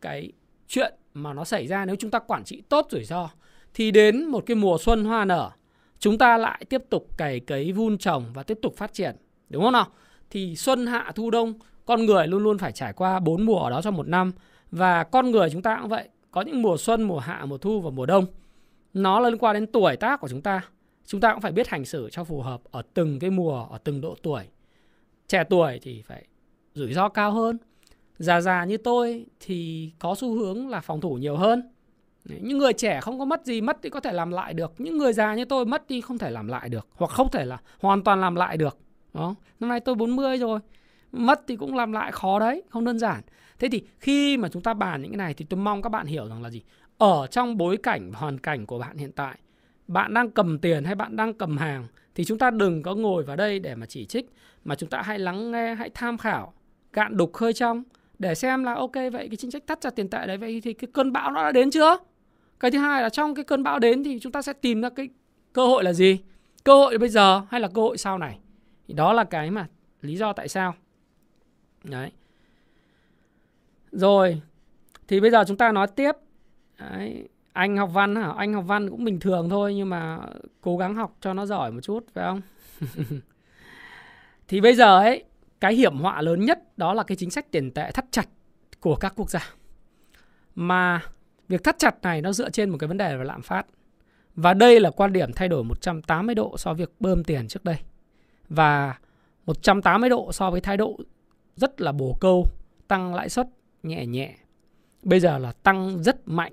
[0.00, 0.32] cái
[0.68, 3.30] chuyện mà nó xảy ra nếu chúng ta quản trị tốt rủi ro
[3.74, 5.50] thì đến một cái mùa xuân hoa nở
[5.98, 9.16] chúng ta lại tiếp tục cày cấy vun trồng và tiếp tục phát triển.
[9.48, 9.86] Đúng không nào?
[10.30, 13.70] Thì xuân hạ thu đông, con người luôn luôn phải trải qua bốn mùa ở
[13.70, 14.32] đó trong một năm.
[14.70, 17.80] Và con người chúng ta cũng vậy, có những mùa xuân, mùa hạ, mùa thu
[17.80, 18.26] và mùa đông.
[18.94, 20.60] Nó liên quan đến tuổi tác của chúng ta.
[21.06, 23.78] Chúng ta cũng phải biết hành xử cho phù hợp ở từng cái mùa, ở
[23.78, 24.42] từng độ tuổi.
[25.28, 26.26] Trẻ tuổi thì phải
[26.74, 27.58] rủi ro cao hơn.
[28.18, 31.62] Già già như tôi thì có xu hướng là phòng thủ nhiều hơn.
[32.24, 34.72] Những người trẻ không có mất gì, mất thì có thể làm lại được.
[34.78, 37.44] Những người già như tôi mất thì không thể làm lại được, hoặc không thể
[37.44, 38.78] là hoàn toàn làm lại được
[39.16, 40.60] đó, năm nay tôi 40 rồi.
[41.12, 43.20] Mất thì cũng làm lại khó đấy, không đơn giản.
[43.58, 46.06] Thế thì khi mà chúng ta bàn những cái này thì tôi mong các bạn
[46.06, 46.62] hiểu rằng là gì?
[46.98, 49.38] Ở trong bối cảnh hoàn cảnh của bạn hiện tại,
[49.88, 53.22] bạn đang cầm tiền hay bạn đang cầm hàng thì chúng ta đừng có ngồi
[53.22, 54.30] vào đây để mà chỉ trích,
[54.64, 56.52] mà chúng ta hãy lắng nghe, hãy tham khảo,
[56.92, 57.82] cạn đục khơi trong
[58.18, 60.72] để xem là ok, vậy cái chính sách thắt chặt tiền tệ đấy, vậy thì
[60.72, 61.98] cái cơn bão nó đã đến chưa?
[62.60, 64.88] Cái thứ hai là trong cái cơn bão đến thì chúng ta sẽ tìm ra
[64.88, 65.08] cái
[65.52, 66.18] cơ hội là gì?
[66.64, 68.38] Cơ hội bây giờ hay là cơ hội sau này?
[68.88, 69.66] Thì đó là cái mà
[70.00, 70.74] lý do tại sao.
[71.84, 72.10] Đấy.
[73.92, 74.42] Rồi,
[75.08, 76.12] thì bây giờ chúng ta nói tiếp.
[76.78, 77.28] Đấy.
[77.52, 78.32] anh học văn hả?
[78.36, 80.18] Anh học văn cũng bình thường thôi nhưng mà
[80.60, 82.40] cố gắng học cho nó giỏi một chút, phải không?
[84.48, 85.24] Thì bây giờ ấy,
[85.60, 88.28] cái hiểm họa lớn nhất đó là cái chính sách tiền tệ thắt chặt
[88.80, 89.50] của các quốc gia.
[90.54, 91.02] Mà
[91.48, 93.66] việc thắt chặt này nó dựa trên một cái vấn đề là lạm phát.
[94.34, 97.64] Và đây là quan điểm thay đổi 180 độ so với việc bơm tiền trước
[97.64, 97.76] đây
[98.48, 98.98] và
[99.46, 100.96] 180 độ so với thái độ
[101.56, 102.46] rất là bổ câu
[102.88, 103.48] tăng lãi suất
[103.82, 104.36] nhẹ nhẹ.
[105.02, 106.52] Bây giờ là tăng rất mạnh.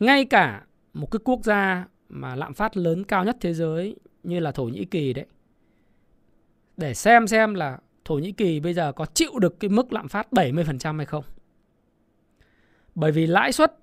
[0.00, 4.40] Ngay cả một cái quốc gia mà lạm phát lớn cao nhất thế giới như
[4.40, 5.26] là Thổ Nhĩ Kỳ đấy
[6.80, 10.08] để xem xem là Thổ Nhĩ Kỳ bây giờ có chịu được cái mức lạm
[10.08, 11.24] phát 70% hay không.
[12.94, 13.76] Bởi vì lãi suất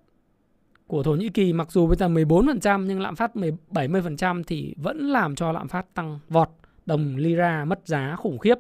[0.87, 3.31] của Thổ Nhĩ Kỳ mặc dù bây giờ 14% nhưng lạm phát
[3.71, 6.49] 70% thì vẫn làm cho lạm phát tăng vọt,
[6.87, 8.55] đồng lira mất giá khủng khiếp.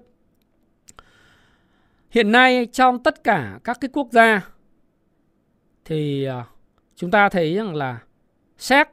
[2.09, 4.49] Hiện nay trong tất cả các cái quốc gia
[5.85, 6.43] thì ờ,
[6.95, 7.99] chúng ta thấy rằng là
[8.57, 8.87] Séc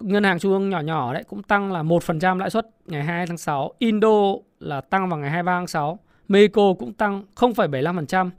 [0.00, 3.26] ngân hàng trung ương nhỏ nhỏ đấy cũng tăng là 1% lãi suất ngày 2
[3.26, 3.72] tháng 6.
[3.78, 5.98] Indo là tăng vào ngày 23 tháng 6.
[6.28, 8.30] Mexico cũng tăng 0,75%.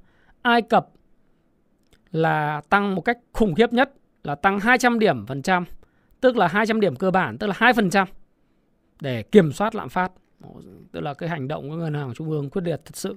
[0.41, 0.89] Ai Cập
[2.11, 5.65] là tăng một cách khủng khiếp nhất là tăng 200 điểm phần trăm,
[6.21, 8.05] tức là 200 điểm cơ bản, tức là 2%
[9.01, 10.11] để kiểm soát lạm phát.
[10.91, 13.15] Tức là cái hành động của ngân hàng trung ương quyết liệt thật sự.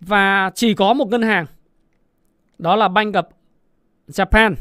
[0.00, 1.46] Và chỉ có một ngân hàng,
[2.58, 3.24] đó là Bank of
[4.08, 4.54] Japan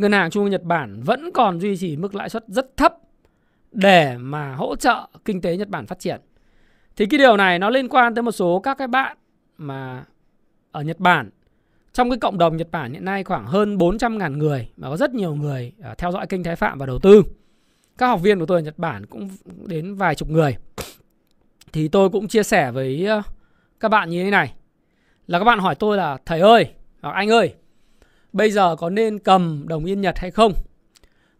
[0.00, 2.94] Ngân hàng Trung ương Nhật Bản vẫn còn duy trì mức lãi suất rất thấp
[3.72, 6.20] để mà hỗ trợ kinh tế Nhật Bản phát triển.
[6.96, 9.16] Thì cái điều này nó liên quan tới một số các cái bạn
[9.56, 10.04] mà
[10.72, 11.30] ở Nhật Bản
[11.92, 15.14] trong cái cộng đồng Nhật Bản hiện nay khoảng hơn 400.000 người và có rất
[15.14, 17.22] nhiều người à, theo dõi kênh Thái Phạm và đầu tư.
[18.00, 19.30] Các học viên của tôi ở Nhật Bản cũng
[19.66, 20.56] đến vài chục người.
[21.72, 23.08] Thì tôi cũng chia sẻ với
[23.80, 24.52] các bạn như thế này.
[25.26, 26.70] Là các bạn hỏi tôi là, thầy ơi,
[27.02, 27.54] hoặc anh ơi,
[28.32, 30.52] Bây giờ có nên cầm đồng yên Nhật hay không?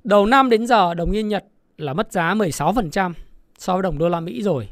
[0.05, 1.45] Đầu năm đến giờ đồng yên Nhật
[1.77, 3.13] là mất giá 16%
[3.59, 4.69] so với đồng đô la Mỹ rồi.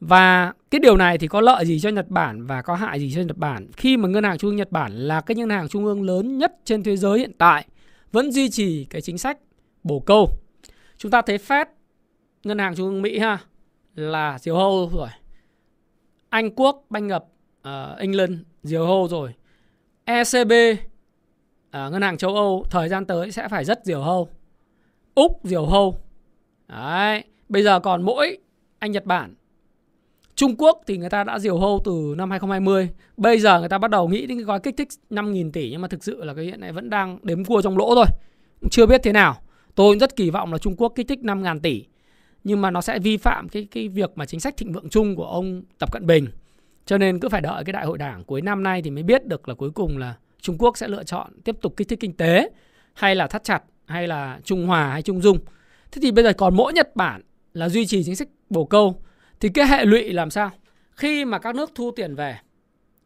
[0.00, 3.12] Và cái điều này thì có lợi gì cho Nhật Bản và có hại gì
[3.14, 5.68] cho Nhật Bản khi mà ngân hàng trung ương Nhật Bản là cái ngân hàng
[5.68, 7.66] trung ương lớn nhất trên thế giới hiện tại,
[8.12, 9.38] vẫn duy trì cái chính sách
[9.82, 10.30] bổ câu.
[10.98, 11.66] Chúng ta thấy Fed
[12.44, 13.38] ngân hàng trung ương Mỹ ha
[13.94, 15.08] là diều hâu rồi.
[16.28, 17.24] Anh Quốc banh ngập
[17.68, 18.32] uh, England
[18.62, 19.34] diều hâu rồi.
[20.04, 20.78] ECB uh,
[21.70, 24.28] ờ, ngân hàng châu Âu thời gian tới sẽ phải rất diều hâu.
[25.14, 26.00] Úc diều hâu.
[26.68, 28.38] Đấy, bây giờ còn mỗi
[28.78, 29.34] anh Nhật Bản.
[30.34, 32.88] Trung Quốc thì người ta đã diều hâu từ năm 2020.
[33.16, 35.80] Bây giờ người ta bắt đầu nghĩ đến cái gói kích thích 5.000 tỷ nhưng
[35.80, 38.06] mà thực sự là cái hiện này vẫn đang đếm cua trong lỗ thôi.
[38.70, 39.36] Chưa biết thế nào.
[39.76, 41.84] Tôi rất kỳ vọng là Trung Quốc kích thích 5.000 tỷ.
[42.44, 45.16] Nhưng mà nó sẽ vi phạm cái cái việc mà chính sách thịnh vượng chung
[45.16, 46.26] của ông Tập Cận Bình.
[46.86, 49.26] Cho nên cứ phải đợi cái đại hội đảng cuối năm nay thì mới biết
[49.26, 52.12] được là cuối cùng là Trung Quốc sẽ lựa chọn tiếp tục kích thích kinh
[52.12, 52.50] tế
[52.94, 55.38] hay là thắt chặt, hay là trung hòa, hay trung dung.
[55.92, 59.02] Thế thì bây giờ còn mỗi Nhật Bản là duy trì chính sách bổ câu,
[59.40, 60.50] thì cái hệ lụy làm sao?
[60.90, 62.38] Khi mà các nước thu tiền về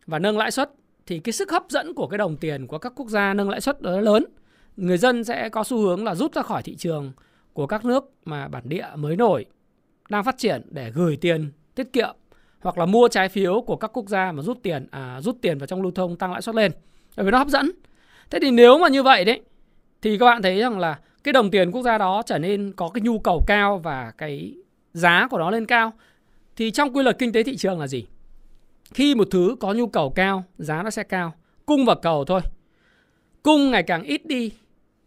[0.07, 0.71] và nâng lãi suất,
[1.07, 3.61] thì cái sức hấp dẫn của cái đồng tiền của các quốc gia nâng lãi
[3.61, 4.25] suất đó lớn.
[4.81, 7.12] Người dân sẽ có xu hướng là rút ra khỏi thị trường
[7.53, 9.47] của các nước mà bản địa mới nổi
[10.09, 12.16] đang phát triển để gửi tiền tiết kiệm
[12.61, 15.59] hoặc là mua trái phiếu của các quốc gia mà rút tiền à, rút tiền
[15.59, 16.73] vào trong lưu thông tăng lãi suất lên
[17.16, 17.71] bởi vì nó hấp dẫn
[18.31, 19.43] thế thì nếu mà như vậy đấy
[20.03, 22.88] thì các bạn thấy rằng là cái đồng tiền quốc gia đó trở nên có
[22.88, 24.55] cái nhu cầu cao và cái
[24.93, 25.93] giá của nó lên cao
[26.57, 28.07] thì trong quy luật kinh tế thị trường là gì?
[28.95, 31.35] Khi một thứ có nhu cầu cao, giá nó sẽ cao.
[31.66, 32.40] Cung và cầu thôi.
[33.43, 34.53] Cung ngày càng ít đi,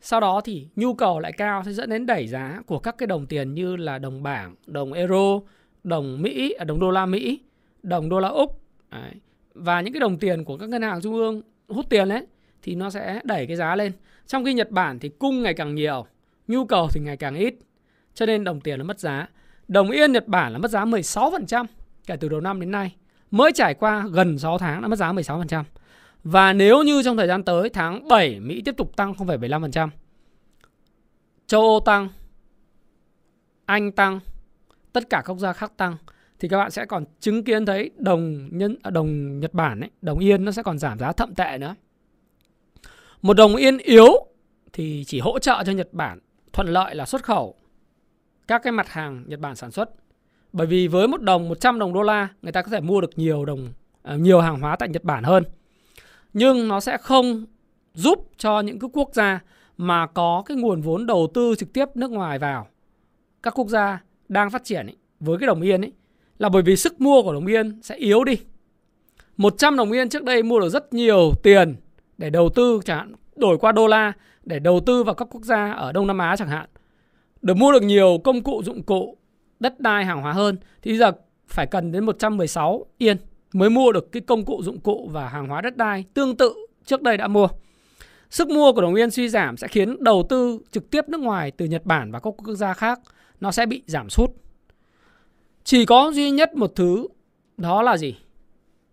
[0.06, 3.08] sau đó thì nhu cầu lại cao sẽ dẫn đến đẩy giá của các cái
[3.08, 5.40] đồng tiền như là đồng bảng, đồng euro,
[5.84, 7.40] đồng Mỹ, à, đồng đô la Mỹ,
[7.84, 8.62] đồng đô la Úc.
[8.92, 9.12] Đấy.
[9.54, 12.26] Và những cái đồng tiền của các ngân hàng trung ương hút tiền đấy
[12.62, 13.92] thì nó sẽ đẩy cái giá lên.
[14.28, 16.06] Trong khi Nhật Bản thì cung ngày càng nhiều,
[16.48, 17.56] nhu cầu thì ngày càng ít.
[18.14, 19.28] Cho nên đồng tiền nó mất giá.
[19.68, 21.66] Đồng yên Nhật Bản là mất giá 16%
[22.06, 22.96] kể từ đầu năm đến nay.
[23.32, 25.64] Mới trải qua gần 6 tháng đã mất giá 16%.
[26.24, 29.90] Và nếu như trong thời gian tới tháng 7 Mỹ tiếp tục tăng 0,75%,
[31.48, 32.10] châu Âu tăng,
[33.66, 34.20] Anh tăng,
[34.94, 35.98] tất cả các quốc gia khác tăng
[36.40, 39.90] thì các bạn sẽ còn chứng kiến thấy đồng nhân à, đồng Nhật Bản ấy,
[40.02, 41.76] đồng yên nó sẽ còn giảm giá thậm tệ nữa.
[43.22, 44.28] Một đồng yên yếu
[44.74, 46.20] thì chỉ hỗ trợ cho Nhật Bản
[46.54, 47.56] thuận lợi là xuất khẩu
[48.48, 49.90] các cái mặt hàng Nhật Bản sản xuất.
[50.54, 53.12] Bởi vì với một đồng 100 đồng đô la người ta có thể mua được
[53.16, 55.44] nhiều đồng à, nhiều hàng hóa tại Nhật Bản hơn.
[56.34, 57.46] Nhưng nó sẽ không
[57.94, 59.40] giúp cho những cái quốc gia
[59.78, 62.68] mà có cái nguồn vốn đầu tư trực tiếp nước ngoài vào
[63.44, 65.92] các quốc gia đang phát triển ấy, với cái đồng yên ấy
[66.38, 68.38] là bởi vì sức mua của đồng yên sẽ yếu đi.
[69.38, 71.76] 100 đồng yên trước đây mua được rất nhiều tiền
[72.18, 75.44] để đầu tư chẳng hạn đổi qua đô la để đầu tư vào các quốc
[75.44, 76.70] gia ở Đông Nam Á chẳng hạn.
[77.42, 79.18] Được mua được nhiều công cụ dụng cụ,
[79.60, 81.12] đất đai hàng hóa hơn thì giờ
[81.48, 83.18] phải cần đến 116 yên
[83.54, 86.54] mới mua được cái công cụ dụng cụ và hàng hóa đất đai tương tự
[86.86, 87.48] trước đây đã mua.
[88.30, 91.52] Sức mua của đồng yên suy giảm sẽ khiến đầu tư trực tiếp nước ngoài
[91.52, 93.00] từ Nhật Bản và các quốc gia khác
[93.40, 94.32] nó sẽ bị giảm sút.
[95.64, 97.08] Chỉ có duy nhất một thứ
[97.58, 98.16] đó là gì?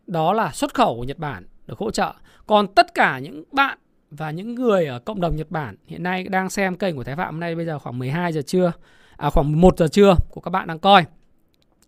[0.07, 2.13] Đó là xuất khẩu của Nhật Bản được hỗ trợ.
[2.47, 3.79] Còn tất cả những bạn
[4.11, 7.17] và những người ở cộng đồng Nhật Bản hiện nay đang xem kênh của Thái
[7.17, 8.73] Phạm hôm nay bây giờ khoảng 12 giờ trưa,
[9.17, 11.05] à khoảng 1 giờ trưa của các bạn đang coi.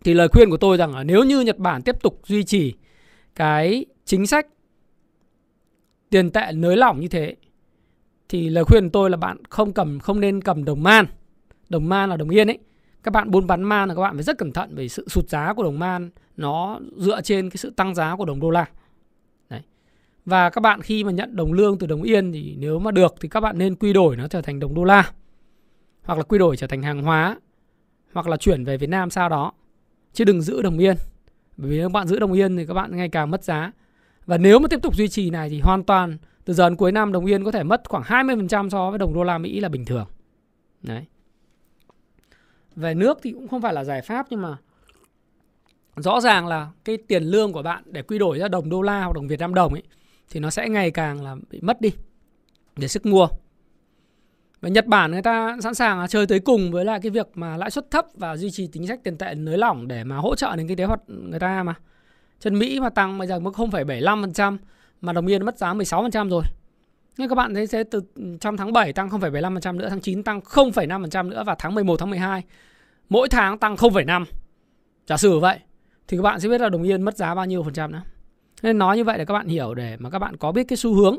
[0.04, 2.74] Thì lời khuyên của tôi rằng là nếu như Nhật Bản tiếp tục duy trì
[3.34, 4.46] cái chính sách
[6.10, 7.36] tiền tệ nới lỏng như thế,
[8.28, 11.06] thì lời khuyên của tôi là bạn không cầm, không nên cầm đồng man.
[11.68, 12.58] Đồng man là đồng yên ấy.
[13.02, 15.28] Các bạn buôn bán man là các bạn phải rất cẩn thận về sự sụt
[15.28, 18.66] giá của đồng man nó dựa trên cái sự tăng giá của đồng đô la.
[20.24, 23.14] Và các bạn khi mà nhận đồng lương từ đồng yên thì nếu mà được
[23.20, 25.12] thì các bạn nên quy đổi nó trở thành đồng đô la.
[26.02, 27.40] Hoặc là quy đổi trở thành hàng hóa.
[28.12, 29.52] Hoặc là chuyển về Việt Nam sau đó.
[30.12, 30.96] Chứ đừng giữ đồng yên.
[31.56, 33.72] Bởi vì nếu bạn giữ đồng yên thì các bạn ngày càng mất giá.
[34.26, 36.92] Và nếu mà tiếp tục duy trì này thì hoàn toàn từ giờ đến cuối
[36.92, 39.68] năm đồng yên có thể mất khoảng 20% so với đồng đô la Mỹ là
[39.68, 40.06] bình thường.
[40.82, 41.04] Đấy.
[42.76, 44.56] Về nước thì cũng không phải là giải pháp nhưng mà
[45.96, 49.04] rõ ràng là cái tiền lương của bạn để quy đổi ra đồng đô la
[49.04, 49.82] hoặc đồng Việt Nam đồng ấy,
[50.30, 51.92] thì nó sẽ ngày càng là bị mất đi
[52.76, 53.28] để sức mua.
[54.62, 57.28] Và Nhật Bản người ta sẵn sàng à, chơi tới cùng với lại cái việc
[57.34, 60.16] mà lãi suất thấp và duy trì chính sách tiền tệ nới lỏng để mà
[60.16, 61.74] hỗ trợ nền kinh tế hoạt người ta mà.
[62.40, 64.56] Chân Mỹ mà tăng bây giờ mức 0,75%
[65.00, 66.42] mà đồng yên mất giá 16% rồi.
[67.16, 68.02] Nhưng các bạn thấy sẽ từ
[68.40, 72.10] trong tháng 7 tăng 0,75% nữa, tháng 9 tăng 0,5% nữa và tháng 11 tháng
[72.10, 72.42] 12
[73.08, 74.24] mỗi tháng tăng 0,5.
[75.06, 75.58] Giả sử vậy
[76.08, 78.02] thì các bạn sẽ biết là đồng yên mất giá bao nhiêu phần trăm nữa.
[78.62, 80.76] Nên nói như vậy để các bạn hiểu để mà các bạn có biết cái
[80.76, 81.16] xu hướng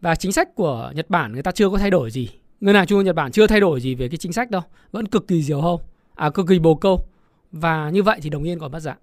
[0.00, 2.30] và chính sách của Nhật Bản người ta chưa có thay đổi gì.
[2.60, 4.62] Ngân hàng Trung ương Nhật Bản chưa thay đổi gì về cái chính sách đâu,
[4.92, 5.80] vẫn cực kỳ diều hâu,
[6.14, 7.00] à cực kỳ bồ câu.
[7.52, 8.96] Và như vậy thì đồng yên còn mất giá.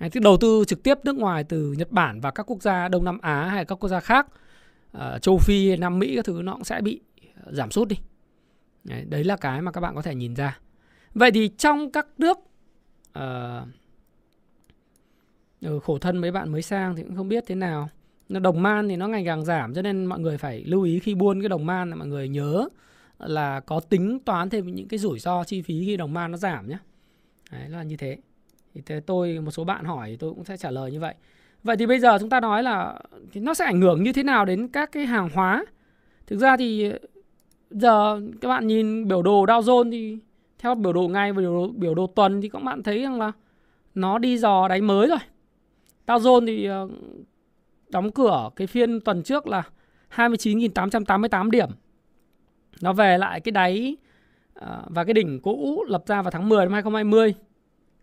[0.00, 3.04] Đấy, đầu tư trực tiếp nước ngoài từ Nhật Bản và các quốc gia Đông
[3.04, 4.26] Nam Á hay các quốc gia khác,
[4.92, 7.00] ờ, châu Phi, Nam Mỹ các thứ nó cũng sẽ bị
[7.44, 7.96] ờ, giảm sút đi.
[8.84, 10.58] Đấy, đấy là cái mà các bạn có thể nhìn ra.
[11.14, 12.38] Vậy thì trong các nước
[13.18, 13.68] uh,
[15.82, 17.88] khổ thân mấy bạn mới sang thì cũng không biết thế nào
[18.38, 21.14] đồng man thì nó ngày càng giảm cho nên mọi người phải lưu ý khi
[21.14, 22.68] buôn cái đồng man là mọi người nhớ
[23.18, 26.36] là có tính toán thêm những cái rủi ro chi phí khi đồng man nó
[26.36, 26.78] giảm nhé.
[27.52, 28.18] Đấy là như thế.
[28.74, 31.14] Thì thế tôi một số bạn hỏi tôi cũng sẽ trả lời như vậy.
[31.62, 33.00] Vậy thì bây giờ chúng ta nói là
[33.32, 35.64] thì nó sẽ ảnh hưởng như thế nào đến các cái hàng hóa?
[36.26, 36.92] Thực ra thì
[37.70, 40.18] giờ các bạn nhìn biểu đồ Dow Jones thì
[40.58, 43.18] theo biểu đồ ngày và biểu đồ, biểu đồ tuần thì các bạn thấy rằng
[43.18, 43.32] là
[43.94, 45.18] nó đi dò đáy mới rồi.
[46.06, 46.88] Dow Jones thì ờ,
[47.90, 49.62] đóng cửa cái phiên tuần trước là
[50.14, 51.68] 29.888 điểm.
[52.80, 53.96] Nó về lại cái đáy
[54.54, 57.34] à, và cái đỉnh cũ lập ra vào tháng 10 năm 2020.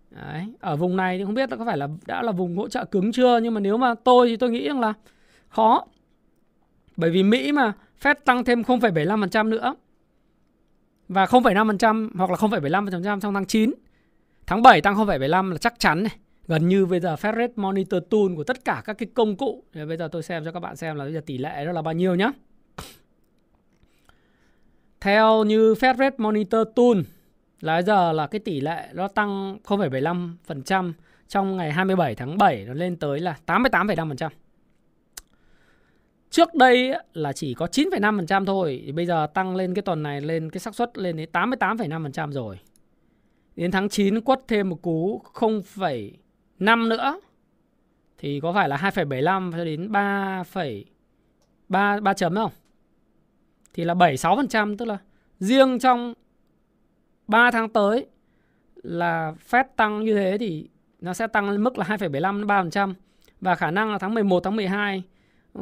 [0.10, 2.86] Đấy, ở vùng này thì không biết có phải là đã là vùng hỗ trợ
[2.86, 4.94] cứng chưa nhưng mà nếu mà tôi thì tôi nghĩ rằng là
[5.50, 5.86] khó.
[6.98, 9.76] Bởi vì Mỹ mà Fed tăng thêm 0,75% nữa
[11.08, 13.74] và 0,5% hoặc là 0,75% trong tháng 9.
[14.48, 18.04] Tháng 7 tăng 0,75 là chắc chắn này gần như bây giờ Fed Rate Monitor
[18.10, 20.60] Tool của tất cả các cái công cụ thì bây giờ tôi xem cho các
[20.60, 22.32] bạn xem là bây giờ tỷ lệ đó là bao nhiêu nhá
[25.02, 27.02] theo như Fed Rate Monitor Tool
[27.60, 30.94] là giờ là cái tỷ lệ nó tăng 0,75%
[31.28, 34.30] trong ngày 27 tháng 7 nó lên tới là 88,5%.
[36.30, 40.22] Trước đây là chỉ có 9,5% thôi, thì bây giờ tăng lên cái tuần này
[40.22, 42.60] lên cái xác suất lên đến 88,5% rồi.
[43.56, 45.22] Đến tháng 9 quất thêm một cú
[46.60, 47.20] năm nữa
[48.18, 50.44] thì có phải là 2,75 cho đến 3,
[51.70, 52.52] 3 3 chấm không?
[53.74, 54.98] Thì là 76%, tức là
[55.40, 56.14] riêng trong
[57.28, 58.06] 3 tháng tới
[58.76, 62.94] là Fed tăng như thế thì nó sẽ tăng lên mức là 2,75 3%
[63.42, 65.04] và khả năng là tháng 11 tháng 12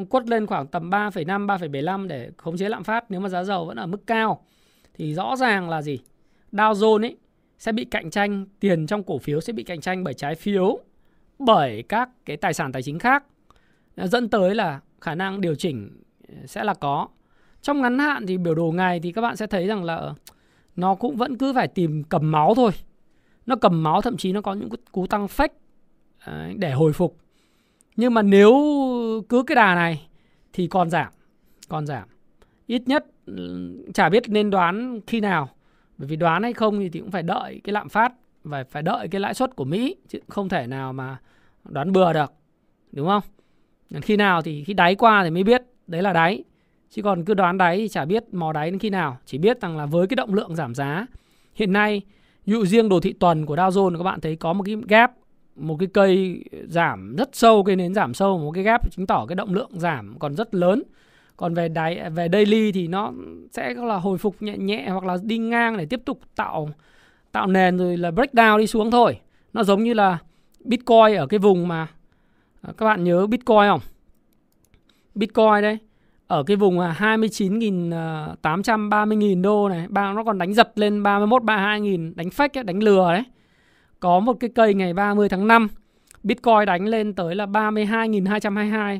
[0.09, 3.65] quất lên khoảng tầm 3,5 3,75 để khống chế lạm phát nếu mà giá dầu
[3.65, 4.43] vẫn ở mức cao
[4.93, 5.99] thì rõ ràng là gì?
[6.51, 7.17] Dow Jones ấy
[7.65, 10.79] sẽ bị cạnh tranh tiền trong cổ phiếu sẽ bị cạnh tranh bởi trái phiếu
[11.39, 13.23] bởi các cái tài sản tài chính khác
[13.95, 16.01] dẫn tới là khả năng điều chỉnh
[16.45, 17.07] sẽ là có.
[17.61, 20.13] Trong ngắn hạn thì biểu đồ ngày thì các bạn sẽ thấy rằng là
[20.75, 22.71] nó cũng vẫn cứ phải tìm cầm máu thôi.
[23.45, 27.17] Nó cầm máu thậm chí nó có những cú tăng fake để hồi phục.
[27.95, 28.53] Nhưng mà nếu
[29.29, 30.07] cứ cái đà này
[30.53, 31.13] thì còn giảm,
[31.67, 32.07] còn giảm.
[32.67, 35.49] Ít nhất ừ, chả biết nên đoán khi nào.
[35.97, 39.07] Bởi vì đoán hay không thì cũng phải đợi cái lạm phát và phải đợi
[39.07, 41.17] cái lãi suất của Mỹ, chứ không thể nào mà
[41.69, 42.33] đoán bừa được.
[42.91, 43.23] Đúng không?
[44.01, 46.43] Khi nào thì khi đáy qua thì mới biết đấy là đáy.
[46.89, 49.17] Chứ còn cứ đoán đáy thì chả biết mò đáy đến khi nào.
[49.25, 51.05] Chỉ biết rằng là với cái động lượng giảm giá,
[51.53, 52.01] hiện nay
[52.45, 55.11] dụ riêng đồ thị tuần của Dow Jones, các bạn thấy có một cái gap,
[55.55, 59.25] một cái cây giảm rất sâu, cây nến giảm sâu, một cái gap chứng tỏ
[59.27, 60.83] cái động lượng giảm còn rất lớn
[61.37, 63.13] còn về đáy về daily thì nó
[63.51, 66.69] sẽ là hồi phục nhẹ nhẹ hoặc là đi ngang để tiếp tục tạo
[67.31, 69.19] tạo nền rồi là breakdown đi xuống thôi.
[69.53, 70.17] Nó giống như là
[70.59, 71.87] bitcoin ở cái vùng mà
[72.61, 73.81] à, các bạn nhớ bitcoin không?
[75.15, 75.77] Bitcoin đấy
[76.27, 82.13] ở cái vùng 29.830.000 à, đô này ba nó còn đánh giật lên 31 32.000
[82.15, 83.23] đánh fake ấy, đánh lừa đấy.
[83.99, 85.67] Có một cái cây ngày 30 tháng 5
[86.23, 88.99] Bitcoin đánh lên tới là 32.222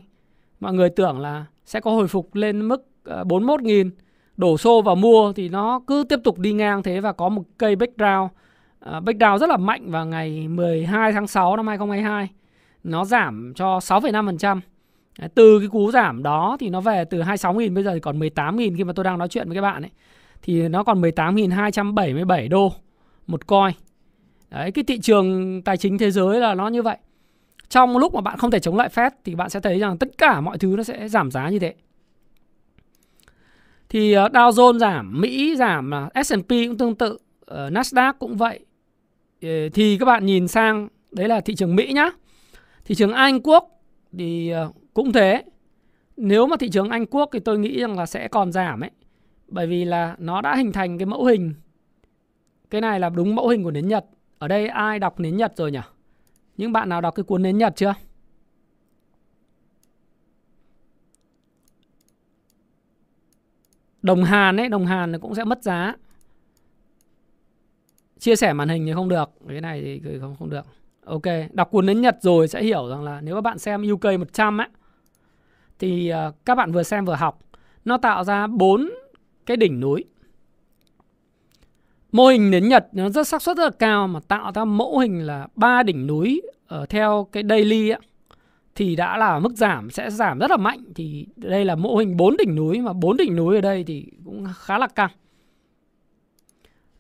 [0.60, 3.90] mọi người tưởng là sẽ có hồi phục lên mức ờ, 41.000
[4.38, 7.44] đổ xô vào mua thì nó cứ tiếp tục đi ngang thế và có một
[7.58, 8.38] cây background uh,
[8.80, 12.30] ờ, background rất là mạnh vào ngày 12 tháng 6 năm 2022
[12.84, 14.60] nó giảm cho 6,5%
[15.36, 18.78] từ cái cú giảm đó thì nó về từ 26.000 bây giờ thì còn 18.000
[18.78, 19.92] khi mà tôi đang nói chuyện với các bạn ấy.
[20.42, 22.74] Thì nó còn 18.277 đô
[23.28, 23.74] một coin.
[24.52, 26.98] Đấy, cái thị trường tài chính thế giới là nó như vậy.
[27.70, 30.18] Trong lúc mà bạn không thể chống lại Fed thì bạn sẽ thấy rằng tất
[30.18, 31.74] cả mọi thứ nó sẽ giảm giá như thế.
[33.90, 38.38] Thì ờ, Dow Jones giảm, Mỹ giảm, ờ, S&P cũng tương tự, ờ, Nasdaq cũng
[38.38, 38.60] vậy.
[39.74, 42.10] Thì các bạn nhìn sang đấy là thị trường Mỹ nhá.
[42.86, 43.82] Thị trường Anh quốc
[44.18, 44.54] thì
[44.94, 45.44] cũng thế.
[46.18, 48.92] Nếu mà thị trường Anh quốc thì tôi nghĩ rằng là sẽ còn giảm ấy.
[49.48, 51.54] Bởi vì là nó đã hình thành cái mẫu hình.
[52.70, 54.06] Cái này là đúng mẫu hình của nến Nhật.
[54.38, 55.80] Ở đây ai đọc nến Nhật rồi nhỉ?
[56.58, 57.94] Những bạn nào đọc cái cuốn nến Nhật chưa?
[64.02, 65.96] Đồng Hàn ấy, đồng Hàn cũng sẽ mất giá.
[68.20, 70.66] Chia sẻ màn hình thì không được, cái này thì không không được.
[71.06, 74.20] Ok, đọc cuốn nến Nhật rồi sẽ hiểu rằng là nếu các bạn xem UK
[74.20, 74.68] 100 ấy
[75.80, 77.40] thì à, các bạn vừa xem vừa học,
[77.86, 78.90] nó tạo ra bốn
[79.46, 80.04] cái đỉnh núi
[82.16, 85.00] Mô hình nến Nhật nó rất xác suất rất là cao mà tạo ra mẫu
[85.00, 88.00] hình là ba đỉnh núi ở theo cái daily á.
[88.76, 90.80] Thì đã là mức giảm sẽ giảm rất là mạnh.
[90.96, 94.06] Thì đây là mô hình bốn đỉnh núi mà bốn đỉnh núi ở đây thì
[94.26, 95.12] cũng khá là căng.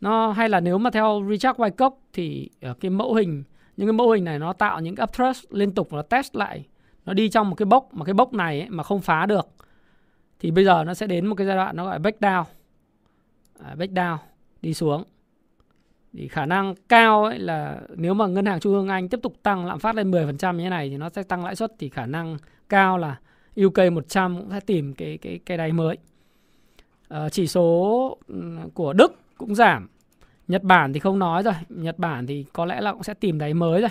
[0.01, 3.43] Nó hay là nếu mà theo Richard Wyckoff thì ở cái mẫu hình
[3.77, 6.67] những cái mẫu hình này nó tạo những cái upthrust liên tục nó test lại.
[7.05, 9.47] Nó đi trong một cái bốc mà cái bốc này ấy, mà không phá được.
[10.39, 12.43] Thì bây giờ nó sẽ đến một cái giai đoạn nó gọi là breakdown.
[13.59, 13.93] down à, breakdown.
[13.93, 15.03] down đi xuống
[16.17, 19.35] thì khả năng cao ấy là nếu mà ngân hàng trung ương Anh tiếp tục
[19.43, 21.89] tăng lạm phát lên 10% như thế này thì nó sẽ tăng lãi suất thì
[21.89, 22.37] khả năng
[22.69, 23.19] cao là
[23.65, 25.97] UK 100 cũng sẽ tìm cái cái cái đáy mới.
[27.07, 29.87] À, chỉ số ừ, của Đức cũng giảm.
[30.47, 33.39] Nhật Bản thì không nói rồi, Nhật Bản thì có lẽ là cũng sẽ tìm
[33.39, 33.89] đáy mới rồi.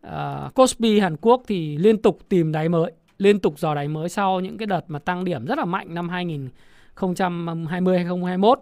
[0.00, 3.88] Ờ, à, Kospi Hàn Quốc thì liên tục tìm đáy mới, liên tục dò đáy
[3.88, 8.60] mới sau những cái đợt mà tăng điểm rất là mạnh năm 2020 2021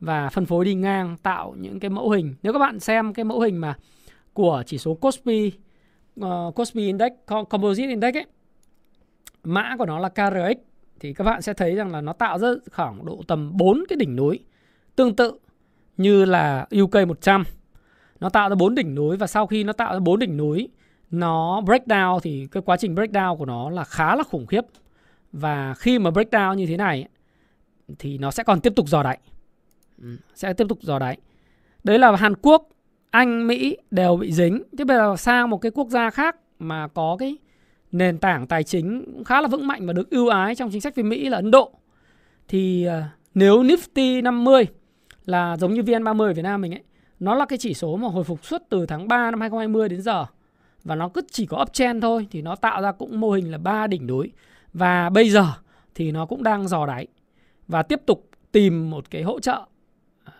[0.00, 2.34] và phân phối đi ngang tạo những cái mẫu hình.
[2.42, 3.76] Nếu các bạn xem cái mẫu hình mà
[4.32, 5.52] của chỉ số Kospi
[6.20, 8.26] uh, Kospi Index Composite Index ấy,
[9.44, 10.58] mã của nó là KRX
[11.00, 13.96] thì các bạn sẽ thấy rằng là nó tạo ra khoảng độ tầm 4 cái
[13.96, 14.40] đỉnh núi
[14.96, 15.38] tương tự
[15.96, 17.44] như là UK 100.
[18.20, 20.68] Nó tạo ra 4 đỉnh núi và sau khi nó tạo ra 4 đỉnh núi
[21.10, 24.64] nó breakdown thì cái quá trình breakdown của nó là khá là khủng khiếp.
[25.32, 27.08] Và khi mà breakdown như thế này
[27.98, 29.18] thì nó sẽ còn tiếp tục dò đáy.
[30.02, 30.16] Ừ.
[30.34, 31.18] Sẽ tiếp tục dò đáy.
[31.84, 32.68] Đấy là Hàn Quốc,
[33.10, 34.62] Anh, Mỹ đều bị dính.
[34.78, 37.36] Thế bây giờ sang một cái quốc gia khác mà có cái
[37.92, 40.94] nền tảng tài chính khá là vững mạnh và được ưu ái trong chính sách
[40.94, 41.72] với Mỹ là Ấn Độ.
[42.48, 43.02] Thì ờ,
[43.34, 44.66] nếu Nifty 50
[45.24, 46.82] là giống như VN30 ở Việt Nam mình ấy,
[47.20, 50.02] nó là cái chỉ số mà hồi phục suốt từ tháng 3 năm 2020 đến
[50.02, 50.26] giờ
[50.84, 53.58] và nó cứ chỉ có uptrend thôi thì nó tạo ra cũng mô hình là
[53.58, 54.32] ba đỉnh núi
[54.72, 55.46] và bây giờ
[55.94, 57.06] thì nó cũng đang dò đáy
[57.68, 59.62] và tiếp tục tìm một cái hỗ trợ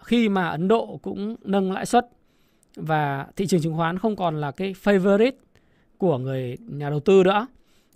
[0.04, 2.08] khi mà Ấn Độ cũng nâng lãi suất
[2.76, 5.32] và thị trường chứng khoán không còn là cái favorite
[5.98, 7.46] của người nhà đầu tư nữa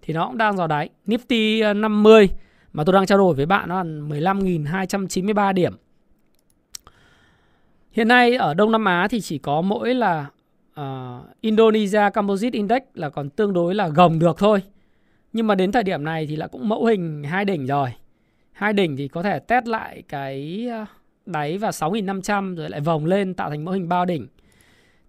[0.02, 0.88] thì nó cũng đang dò đáy.
[1.06, 2.28] Nifty ờ, 50
[2.72, 3.90] mà tôi đang trao đổi với bạn nó là
[4.32, 5.72] 15.293 điểm.
[7.92, 10.26] Hiện nay ở Đông Nam Á thì chỉ có mỗi là
[10.80, 10.84] uh,
[11.40, 14.62] Indonesia Composite Index là còn tương đối là gồng được thôi.
[15.32, 17.88] Nhưng mà đến thời điểm này thì là cũng mẫu hình hai đỉnh rồi.
[18.52, 20.88] Hai đỉnh thì có thể test lại cái uh,
[21.26, 24.28] đáy và 6.500 rồi lại vòng lên tạo thành mẫu hình bao đỉnh.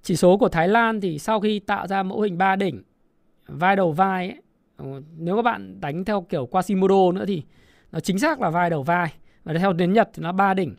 [0.03, 2.83] Chỉ số của Thái Lan thì sau khi tạo ra mẫu hình ba đỉnh
[3.47, 4.41] vai đầu vai ấy,
[4.75, 4.85] ờ,
[5.17, 7.43] nếu các bạn đánh theo kiểu Quasimodo nữa thì
[7.91, 10.75] nó chính xác là vai đầu vai và theo đến Nhật thì nó ba đỉnh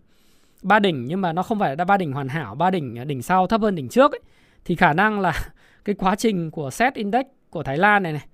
[0.62, 3.22] ba đỉnh nhưng mà nó không phải là ba đỉnh hoàn hảo ba đỉnh đỉnh
[3.22, 4.20] sau thấp hơn đỉnh trước ấy
[4.64, 5.32] thì khả năng là
[5.84, 8.26] cái quá trình của set index của Thái Lan này này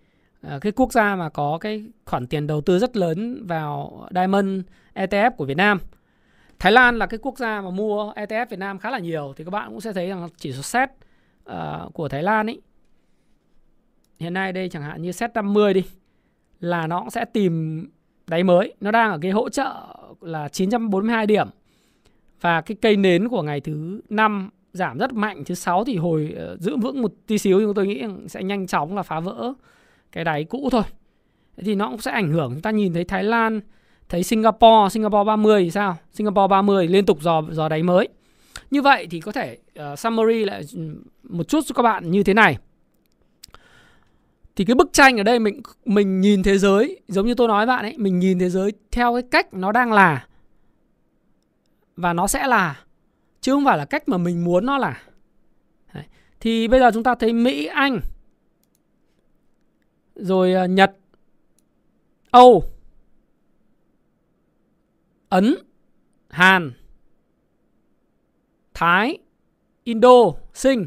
[0.43, 4.61] ờ, cái quốc gia mà có cái khoản tiền đầu tư rất lớn vào Diamond
[4.95, 5.79] ETF của Việt Nam
[6.61, 9.45] Thái Lan là cái quốc gia mà mua ETF Việt Nam khá là nhiều thì
[9.45, 10.97] các bạn cũng sẽ thấy rằng chỉ số set uh,
[11.45, 12.61] ờ, của Thái Lan ấy
[14.21, 15.83] hiện nay đây chẳng hạn như set 50 đi
[16.61, 17.87] là nó cũng sẽ tìm
[18.27, 18.75] đáy mới.
[18.81, 19.75] Nó đang ở cái hỗ trợ
[20.21, 21.49] là 942 điểm.
[22.41, 26.37] Và cái cây nến của ngày thứ năm giảm rất mạnh thứ sáu thì hồi
[26.53, 29.53] uh, giữ vững một tí xíu nhưng tôi nghĩ sẽ nhanh chóng là phá vỡ
[30.13, 30.83] cái đáy cũ thôi.
[31.57, 32.51] Thì nó cũng sẽ ảnh hưởng.
[32.53, 33.61] Chúng ta nhìn thấy Thái Lan
[34.11, 35.97] thấy Singapore Singapore 30 thì sao?
[36.13, 38.09] Singapore 30 liên tục dò dò đáy mới.
[38.71, 39.59] Như vậy thì có thể
[39.93, 40.81] uh, summary lại ừ,
[41.23, 42.59] một chút cho các bạn như thế này.
[44.57, 47.67] Thì cái bức tranh ở đây mình mình nhìn thế giới giống như tôi nói
[47.67, 50.27] bạn ấy mình nhìn thế giới theo cái cách nó đang là.
[51.97, 52.85] Và nó sẽ là
[53.41, 55.03] chứ không phải là cách mà mình muốn nó là.
[55.95, 56.05] Đấy.
[56.41, 58.01] thì bây giờ chúng ta thấy Mỹ Anh
[60.15, 60.97] rồi uh, Nhật
[62.31, 62.65] Âu.
[65.31, 65.55] Ấn,
[66.29, 66.73] Hàn,
[68.75, 69.19] Thái,
[69.85, 70.87] Indo Sinh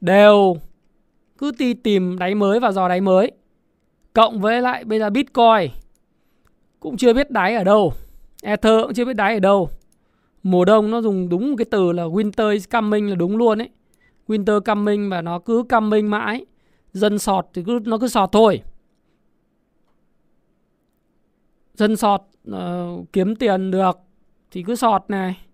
[0.00, 0.56] đều
[1.38, 3.30] cứ đi tìm đáy mới và dò đáy mới.
[4.12, 5.70] Cộng với lại bây giờ Bitcoin
[6.80, 7.92] cũng chưa biết đáy ở đâu.
[8.42, 9.70] Ether cũng chưa biết đáy ở đâu.
[10.42, 13.58] Mùa đông nó dùng đúng một cái từ là winter is coming là đúng luôn
[13.58, 13.70] ấy.
[14.28, 16.46] Winter coming và nó cứ coming mãi.
[16.92, 18.62] Dân sọt thì cứ, nó cứ sọt thôi.
[21.74, 23.98] Dân sọt uh, kiếm tiền được
[24.50, 25.46] thì cứ sọt này.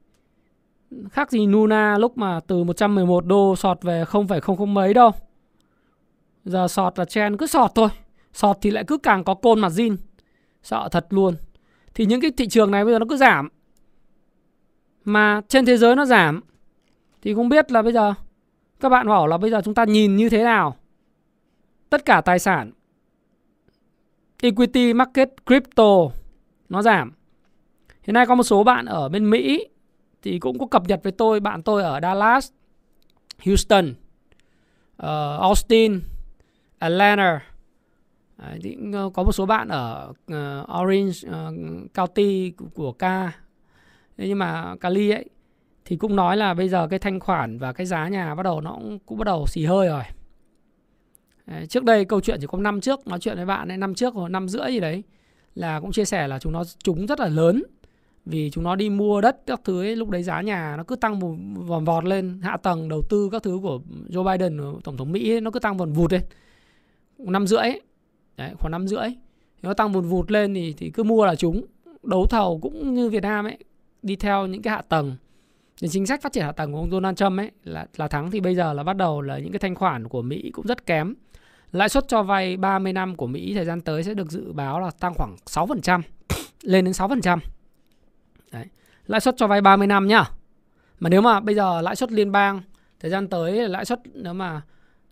[1.10, 5.10] Khác gì Nuna lúc mà từ 111 đô sọt về 0,00 mấy đâu.
[6.44, 7.88] Giờ sọt là chen cứ sọt thôi.
[8.32, 9.96] Sọt thì lại cứ càng có côn mặt zin.
[10.62, 11.34] Sợ thật luôn.
[11.94, 13.48] Thì những cái thị trường này bây giờ nó cứ giảm.
[15.04, 16.40] Mà trên thế giới nó giảm.
[17.22, 18.14] Thì không biết là bây giờ
[18.80, 20.76] các bạn bảo là bây giờ chúng ta nhìn như thế nào?
[21.90, 22.72] Tất cả tài sản.
[24.42, 26.21] Equity market crypto
[26.72, 27.12] nó giảm.
[28.02, 29.68] Hiện nay có một số bạn ở bên Mỹ
[30.22, 32.50] thì cũng có cập nhật với tôi bạn tôi ở Dallas
[33.46, 33.94] Houston
[35.02, 36.00] uh, Austin
[36.78, 37.40] Atlanta.
[38.38, 43.32] Đấy, thì ờ, có một số bạn ở uh, Orange uh, County của Ca
[44.16, 45.24] nhưng mà Cali ấy
[45.84, 48.60] thì cũng nói là bây giờ cái thanh khoản và cái giá nhà bắt đầu
[48.60, 50.02] nó cũng, cũng bắt đầu xì hơi rồi.
[51.46, 53.94] Đấy, trước đây câu chuyện chỉ có năm trước nói chuyện với bạn ấy năm
[53.94, 55.02] trước hoặc năm rưỡi gì đấy
[55.54, 57.62] là cũng chia sẻ là chúng nó chúng rất là lớn.
[58.26, 60.96] Vì chúng nó đi mua đất các thứ ấy, lúc đấy giá nhà nó cứ
[60.96, 61.20] tăng
[61.66, 62.40] vòn vọt lên.
[62.42, 65.58] Hạ tầng đầu tư các thứ của Joe Biden tổng thống Mỹ ấy, nó cứ
[65.58, 66.22] tăng vòn vụt lên.
[67.18, 67.72] Năm rưỡi.
[68.36, 69.08] Đấy, khoảng năm rưỡi.
[69.62, 71.66] Nó tăng vòn vụt lên thì thì cứ mua là chúng.
[72.02, 73.58] Đấu thầu cũng như Việt Nam ấy
[74.02, 75.16] đi theo những cái hạ tầng.
[75.80, 78.30] Những chính sách phát triển hạ tầng của ông Donald Trump ấy là là thắng
[78.30, 80.86] thì bây giờ là bắt đầu là những cái thanh khoản của Mỹ cũng rất
[80.86, 81.14] kém
[81.72, 84.80] lãi suất cho vay 30 năm của Mỹ thời gian tới sẽ được dự báo
[84.80, 86.02] là tăng khoảng 6%
[86.62, 87.38] lên đến 6%
[88.52, 88.66] Đấy.
[89.06, 90.24] lãi suất cho vay 30 năm nhá
[91.00, 92.62] mà nếu mà bây giờ lãi suất liên bang
[93.00, 94.62] thời gian tới lãi suất nếu mà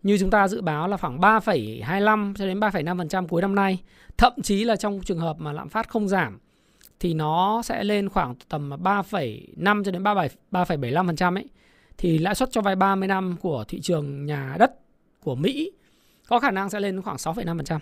[0.02, 3.82] như chúng ta dự báo là khoảng 3,25 cho đến 3,5% cuối năm nay,
[4.16, 6.38] thậm chí là trong trường hợp mà lạm phát không giảm
[7.00, 11.48] thì nó sẽ lên khoảng tầm 3,5 cho đến 3,75% ấy
[11.98, 14.72] thì lãi suất cho vay 30 năm của thị trường nhà đất
[15.22, 15.72] của Mỹ
[16.30, 17.78] có khả năng sẽ lên khoảng 6,5%.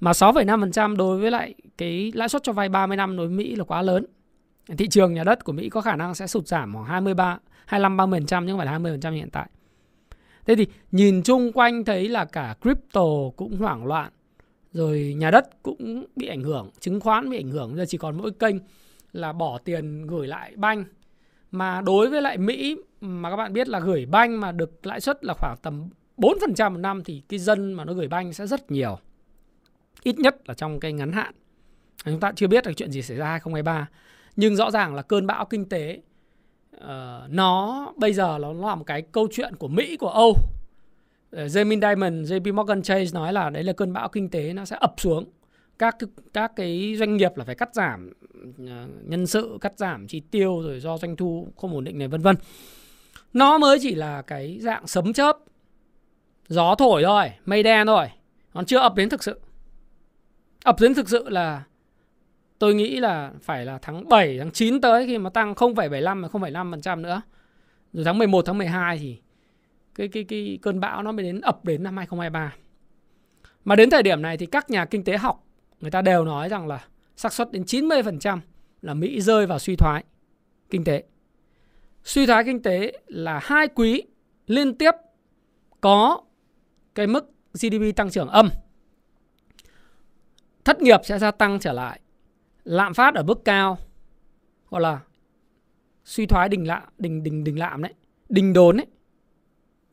[0.00, 3.56] Mà 6,5% đối với lại cái lãi suất cho vay 30 năm đối với Mỹ
[3.56, 4.06] là quá lớn.
[4.78, 7.96] Thị trường nhà đất của Mỹ có khả năng sẽ sụt giảm khoảng 23 25
[7.96, 9.48] 30% chứ không phải là 20% hiện tại.
[10.46, 13.04] Thế thì nhìn chung quanh thấy là cả crypto
[13.36, 14.12] cũng hoảng loạn
[14.72, 18.16] rồi nhà đất cũng bị ảnh hưởng, chứng khoán bị ảnh hưởng, giờ chỉ còn
[18.16, 18.56] mỗi kênh
[19.12, 20.84] là bỏ tiền gửi lại banh.
[21.50, 25.00] Mà đối với lại Mỹ mà các bạn biết là gửi banh mà được lãi
[25.00, 25.88] suất là khoảng tầm
[26.20, 28.98] 4% một năm thì cái dân mà nó gửi banh sẽ rất nhiều.
[30.02, 31.34] Ít nhất là trong cái ngắn hạn.
[32.04, 33.88] Chúng ta chưa biết là chuyện gì xảy ra 2023.
[34.36, 36.00] Nhưng rõ ràng là cơn bão kinh tế
[36.76, 36.82] uh,
[37.28, 40.36] nó bây giờ nó nó là một cái câu chuyện của Mỹ, của Âu.
[41.30, 41.80] Ờ, uh, Jamie
[42.24, 45.24] JP Morgan Chase nói là đấy là cơn bão kinh tế nó sẽ ập xuống.
[45.78, 45.96] Các
[46.32, 48.12] các cái doanh nghiệp là phải cắt giảm
[48.58, 52.08] ờ, nhân sự, cắt giảm chi tiêu rồi do doanh thu không ổn định này
[52.08, 52.36] vân vân.
[53.32, 55.38] Nó mới chỉ là cái dạng sấm chớp
[56.50, 58.06] gió thổi thôi, mây đen thôi.
[58.54, 59.40] Còn chưa ập đến thực sự.
[60.64, 61.62] Ập đến thực sự là
[62.58, 66.28] tôi nghĩ là phải là tháng 7, tháng 9 tới khi mà tăng 0,75 và
[66.28, 67.22] 0,5% nữa.
[67.92, 69.20] Rồi tháng 11, tháng 12 thì
[69.94, 72.54] cái cái cái cơn bão nó mới đến ập đến năm 2023.
[73.64, 75.44] Mà đến thời điểm này thì các nhà kinh tế học
[75.80, 76.84] người ta đều nói rằng là
[77.16, 78.38] xác suất đến 90%
[78.82, 80.04] là Mỹ rơi vào suy thoái
[80.70, 81.02] kinh tế.
[82.04, 84.02] Suy thoái kinh tế là hai quý
[84.46, 84.94] liên tiếp
[85.80, 86.20] có
[86.94, 88.50] cái mức GDP tăng trưởng âm.
[90.64, 92.00] Thất nghiệp sẽ gia tăng trở lại.
[92.64, 93.78] Lạm phát ở mức cao
[94.70, 95.00] gọi là
[96.04, 97.94] suy thoái đình lạm đình đình đình lạm đấy,
[98.28, 98.86] đình đốn đấy.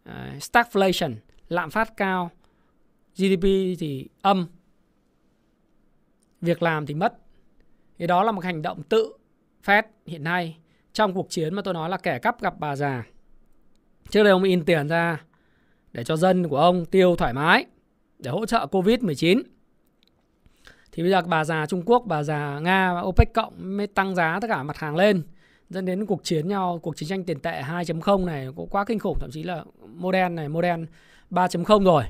[0.09, 1.15] Uh, stagflation,
[1.49, 2.31] lạm phát cao,
[3.15, 3.43] GDP
[3.79, 4.47] thì âm.
[6.41, 7.17] Việc làm thì mất.
[7.97, 9.13] Thì đó là một hành động tự
[9.65, 10.57] Fed hiện nay
[10.93, 13.03] trong cuộc chiến mà tôi nói là kẻ cắp gặp bà già.
[14.09, 15.23] Trước đây ông in tiền ra
[15.97, 17.65] để cho dân của ông tiêu thoải mái
[18.19, 19.41] để hỗ trợ Covid-19.
[20.91, 24.15] Thì bây giờ bà già Trung Quốc, bà già Nga và OPEC cộng mới tăng
[24.15, 25.21] giá tất cả mặt hàng lên
[25.69, 28.99] dẫn đến cuộc chiến nhau, cuộc chiến tranh tiền tệ 2.0 này cũng quá kinh
[28.99, 29.63] khủng, thậm chí là
[29.95, 30.85] modern này, modern
[31.31, 32.03] 3.0 rồi.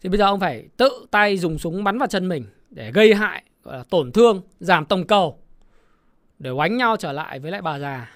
[0.00, 3.14] Thì bây giờ ông phải tự tay dùng súng bắn vào chân mình để gây
[3.14, 5.38] hại, gọi là tổn thương, giảm tổng cầu
[6.38, 8.10] để oánh nhau trở lại với lại bà già.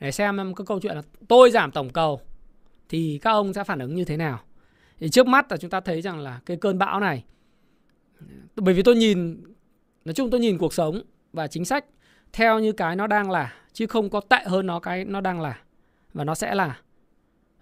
[0.00, 2.20] Để xem cái câu chuyện là tôi giảm tổng cầu
[2.90, 4.40] thì các ông sẽ phản ứng như thế nào?
[4.98, 7.24] Thì trước mắt là chúng ta thấy rằng là cái cơn bão này,
[8.56, 9.42] bởi vì tôi nhìn,
[10.04, 11.84] nói chung tôi nhìn cuộc sống và chính sách
[12.32, 15.40] theo như cái nó đang là, chứ không có tệ hơn nó cái nó đang
[15.40, 15.58] là
[16.14, 16.80] và nó sẽ là,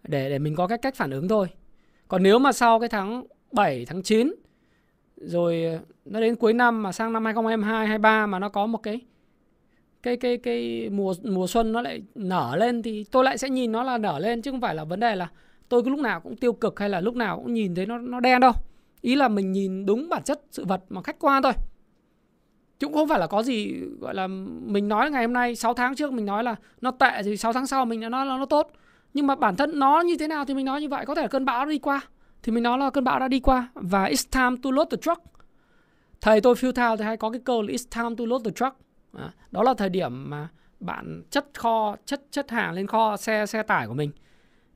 [0.03, 1.47] để để mình có cái cách phản ứng thôi.
[2.09, 4.35] Còn nếu mà sau cái tháng 7 tháng 9
[5.17, 9.01] rồi nó đến cuối năm mà sang năm 2022 23 mà nó có một cái
[10.03, 13.73] cái cái cái mùa mùa xuân nó lại nở lên thì tôi lại sẽ nhìn
[13.73, 15.29] nó là nở lên chứ không phải là vấn đề là
[15.69, 17.99] tôi cứ lúc nào cũng tiêu cực hay là lúc nào cũng nhìn thấy nó
[17.99, 18.53] nó đen đâu.
[19.01, 21.53] Ý là mình nhìn đúng bản chất sự vật mà khách quan thôi.
[22.79, 24.27] Chứ cũng không phải là có gì, gọi là,
[24.67, 27.53] mình nói ngày hôm nay 6 tháng trước mình nói là nó tệ thì 6
[27.53, 28.71] tháng sau mình nói là nó tốt.
[29.15, 31.23] Nhưng mà bản thân nó như thế nào thì mình nói như vậy, có thể
[31.23, 32.01] là cơn bão đã đi qua,
[32.43, 33.69] thì mình nói là cơn bão đã đi qua.
[33.75, 35.23] Và it's time to load the truck.
[36.21, 38.51] Thầy tôi phiêu thao thì hay có cái câu là it's time to load the
[38.51, 38.77] truck.
[39.13, 40.49] Ờ, đó là thời điểm mà
[40.81, 44.11] bạn chất kho chất chất hàng lên kho xe xe tải của mình.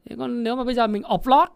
[0.05, 1.47] Thế còn nếu mà bây giờ mình offload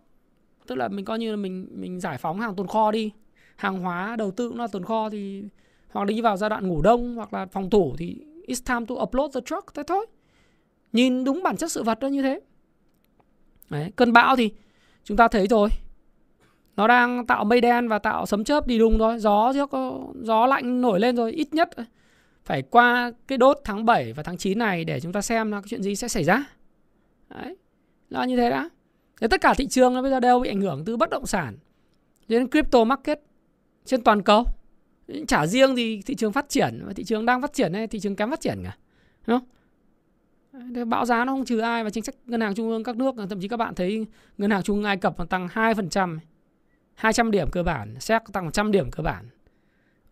[0.67, 3.13] tức là mình coi như là mình mình giải phóng hàng tồn kho đi
[3.57, 5.43] hàng hóa đầu tư cũng là tồn kho thì
[5.91, 8.17] hoặc đi vào giai đoạn ngủ đông hoặc là phòng thủ thì
[8.47, 10.07] it's time to upload the truck thế thôi.
[10.93, 12.41] Nhìn đúng bản chất sự vật đó như thế.
[13.71, 14.51] Đấy, cơn bão thì
[15.05, 15.69] chúng ta thấy rồi.
[16.77, 19.19] Nó đang tạo mây đen và tạo sấm chớp đi đùng thôi.
[19.19, 19.53] Gió
[20.23, 21.71] gió lạnh nổi lên rồi ít nhất
[22.47, 25.61] phải qua cái đốt tháng 7 và tháng 9 này để chúng ta xem là
[25.61, 26.45] cái chuyện gì sẽ xảy ra.
[27.29, 27.57] Đấy.
[28.11, 28.69] Là như thế đã.
[29.21, 31.27] Thế tất cả thị trường nó bây giờ đều bị ảnh hưởng từ bất động
[31.27, 31.57] sản
[32.29, 33.21] đến crypto market
[33.85, 34.45] trên toàn cầu.
[35.29, 38.01] Chả riêng gì thị trường phát triển và thị trường đang phát triển hay thị
[38.01, 38.77] trường kém phát triển cả.
[39.27, 39.49] Đúng không?
[40.75, 42.97] Thế bão giá nó không trừ ai và chính sách ngân hàng trung ương các
[42.97, 44.07] nước thậm chí các bạn thấy
[44.39, 46.19] ngân hàng trung ương Ai Cập tăng 2%,
[46.95, 49.29] 200 điểm cơ bản, Séc tăng 100 điểm cơ bản.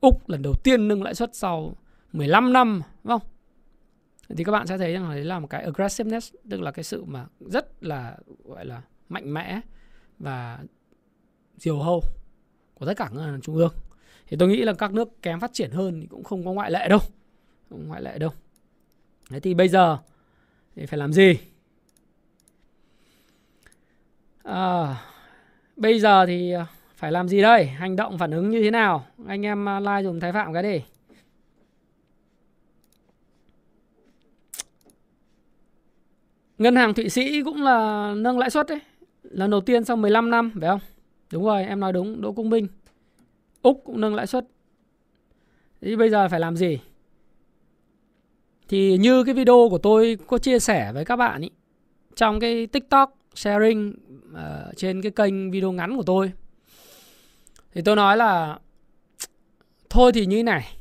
[0.00, 1.76] Úc lần đầu tiên nâng lãi suất sau
[2.14, 3.28] 15 năm đúng không?
[4.36, 6.84] Thì các bạn sẽ thấy rằng là đấy là một cái aggressiveness tức là cái
[6.84, 9.60] sự mà rất là gọi là mạnh mẽ
[10.18, 10.58] và
[11.56, 12.02] diều hâu
[12.74, 13.72] của tất cả ngân hàng trung ương.
[14.26, 16.70] Thì tôi nghĩ là các nước kém phát triển hơn thì cũng không có ngoại
[16.70, 16.98] lệ đâu.
[17.70, 18.30] Không ngoại lệ đâu.
[19.30, 19.98] Thế thì bây giờ
[20.76, 21.38] thì phải làm gì?
[24.42, 24.96] À,
[25.76, 27.66] bây giờ thì à, phải làm gì đây?
[27.66, 29.06] Hành động phản ứng như thế nào?
[29.26, 30.82] Anh em à, like dùng thái phạm cái đi.
[36.58, 38.80] Ngân hàng Thụy Sĩ cũng là nâng lãi suất đấy.
[39.22, 40.80] Lần đầu tiên sau 15 năm phải không?
[41.32, 42.66] Đúng rồi, em nói đúng, Đỗ Cung Minh.
[43.62, 44.46] Úc cũng nâng lãi suất.
[45.80, 46.78] Thì bây giờ phải làm gì?
[48.68, 51.50] Thì như cái video của tôi có chia sẻ với các bạn ý,
[52.16, 53.94] trong cái TikTok sharing
[54.32, 56.32] uh, trên cái kênh video ngắn của tôi.
[57.72, 58.58] Thì tôi nói là
[59.90, 60.76] thôi thì như thế này.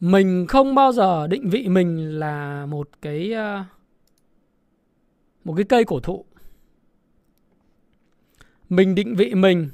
[0.00, 3.66] Mình không bao giờ định vị mình là một cái uh,
[5.44, 6.24] một cái cây cổ thụ.
[8.68, 9.70] Mình định vị mình.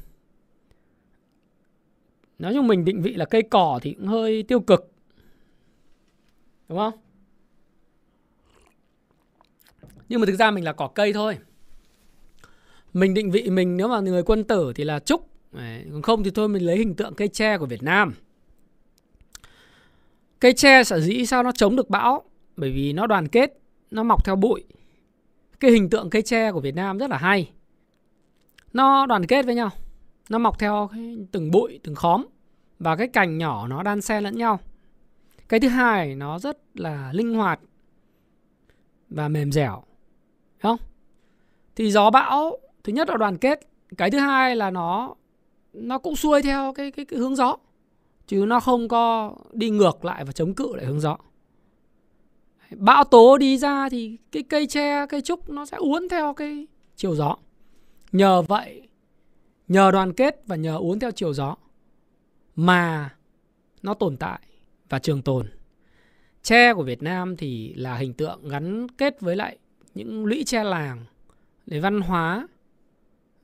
[2.39, 4.93] Nói chung mình định vị là cây cỏ thì cũng hơi tiêu cực.
[6.69, 6.95] Đúng không?
[10.09, 11.39] Nhưng mà thực ra mình là cỏ cây thôi.
[12.93, 15.31] Mình định vị mình nếu mà người quân tử thì là trúc.
[15.93, 18.15] Còn không thì thôi mình lấy hình tượng cây tre của Việt Nam.
[20.41, 22.25] Cây tre sở dĩ sao nó chống được bão?
[22.57, 23.61] Bởi vì nó đoàn kết,
[23.91, 24.65] Nó mọc theo bụi.
[25.61, 27.53] Cái hình tượng cây tre của Việt Nam rất là hay.
[28.73, 29.71] Nó đoàn kết với nhau.
[30.29, 30.89] Nó mọc theo
[31.33, 32.27] từng bụi, từng khóm.
[32.79, 34.61] Và cái cành nhỏ nó đan xen lẫn nhau.
[35.49, 37.61] Cái thứ hai nó rất là linh hoạt
[39.09, 39.83] Và mềm dẻo.
[40.63, 40.77] Không?
[41.77, 43.61] Thì gió bão thứ nhất là đoàn kết,
[43.97, 45.15] cái thứ hai là nó
[45.73, 47.57] nó cũng xuôi theo cái cái, cái hướng gió.
[48.27, 51.17] Chứ nó không có đi ngược lại và chống cự lại hướng gió.
[52.77, 56.67] Bão tố đi ra thì cái cây tre, cây trúc nó sẽ uốn theo cái
[56.97, 57.37] chiều gió.
[58.13, 58.89] Nhờ vậy,
[59.69, 61.57] nhờ đoàn kết và nhờ uốn theo chiều gió
[62.57, 63.15] mà
[63.83, 64.41] nó tồn tại
[64.89, 65.47] và trường tồn.
[66.43, 69.59] Tre của Việt Nam thì là hình tượng gắn kết với lại
[69.95, 71.05] những lũy tre làng
[71.67, 72.49] để văn hóa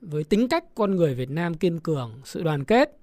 [0.01, 2.97] với tính cách con người Việt Nam kiên cường, sự đoàn kết,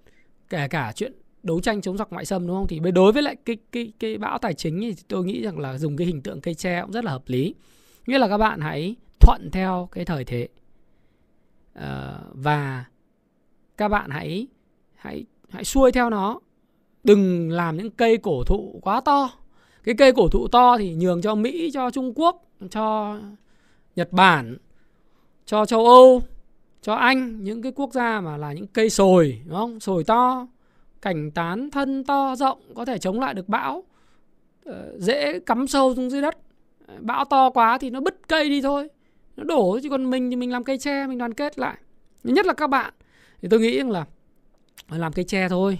[0.48, 1.12] kể cả chuyện
[1.44, 2.66] đấu tranh chống giặc ngoại xâm đúng không?
[2.68, 5.78] Thì đối với lại cái cái cái bão tài chính thì tôi nghĩ rằng là
[5.78, 7.54] dùng cái hình tượng cây tre cũng rất là hợp lý.
[8.06, 10.48] Nghĩa là các bạn hãy thuận theo cái thời thế
[11.74, 12.84] ờ, và
[13.76, 14.46] các bạn hãy
[14.94, 16.40] hãy hãy xuôi theo nó,
[17.04, 19.30] đừng làm những cây cổ thụ quá to.
[19.84, 23.18] Cái cây cổ thụ to thì nhường cho Mỹ, cho Trung Quốc cho
[23.96, 24.56] Nhật Bản,
[25.46, 26.22] cho châu Âu,
[26.82, 29.80] cho Anh, những cái quốc gia mà là những cây sồi, đúng không?
[29.80, 30.46] Sồi to,
[31.04, 33.84] cảnh tán thân to rộng có thể chống lại được bão.
[34.64, 36.38] Ờ, dễ cắm sâu xuống dưới đất.
[37.00, 38.88] Bão to quá thì nó bứt cây đi thôi.
[39.36, 41.78] Nó đổ chứ còn mình thì mình làm cây tre, mình đoàn kết lại.
[42.24, 42.94] Nhất là các bạn
[43.42, 44.04] thì tôi nghĩ rằng là
[44.88, 45.78] làm cây tre thôi.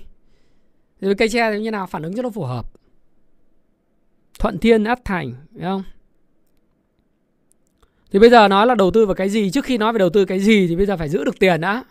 [1.01, 2.67] Thì cây tre thì như nào phản ứng cho nó phù hợp.
[4.39, 5.83] Thuận thiên át thành, phải không?
[8.11, 10.11] Thì bây giờ nói là đầu tư vào cái gì Trước khi nói về đầu
[10.11, 11.85] tư cái gì thì bây giờ phải giữ được tiền đã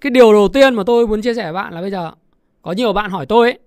[0.00, 2.12] Cái điều đầu tiên mà tôi muốn chia sẻ với bạn là bây giờ
[2.66, 3.58] có nhiều bạn hỏi tôi ấy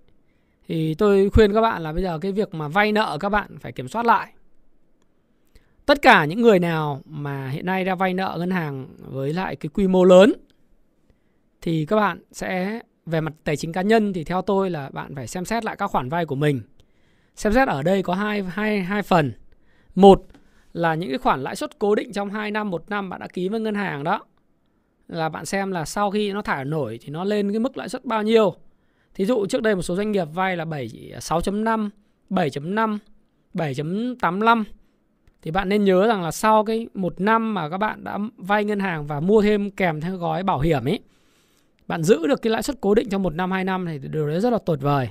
[0.68, 3.58] Thì tôi khuyên các bạn là bây giờ cái việc mà vay nợ các bạn
[3.60, 4.34] phải kiểm soát lại
[5.86, 9.56] Tất cả những người nào mà hiện nay đã vay nợ ngân hàng với lại
[9.56, 10.34] cái quy mô lớn
[11.62, 15.16] Thì các bạn sẽ về mặt tài chính cá nhân thì theo tôi là bạn
[15.16, 16.62] phải xem xét lại các khoản vay của mình
[17.36, 19.32] Xem xét ở đây có hai, hai, hai phần
[19.96, 20.24] Một
[20.74, 23.28] là những cái khoản lãi suất cố định trong 2 năm, một năm bạn đã
[23.28, 24.26] ký với ngân hàng đó.
[25.08, 27.90] Là bạn xem là sau khi nó thả nổi thì nó lên cái mức lãi
[27.90, 28.56] suất bao nhiêu.
[29.20, 30.88] Thí dụ trước đây một số doanh nghiệp vay là 7
[31.20, 31.90] 6.5,
[32.30, 32.98] 7.5,
[33.54, 34.64] 7.85
[35.42, 38.64] thì bạn nên nhớ rằng là sau cái một năm mà các bạn đã vay
[38.64, 41.00] ngân hàng và mua thêm kèm theo gói bảo hiểm ấy
[41.88, 44.28] bạn giữ được cái lãi suất cố định trong một năm hai năm thì điều
[44.28, 45.10] đấy rất là tuyệt vời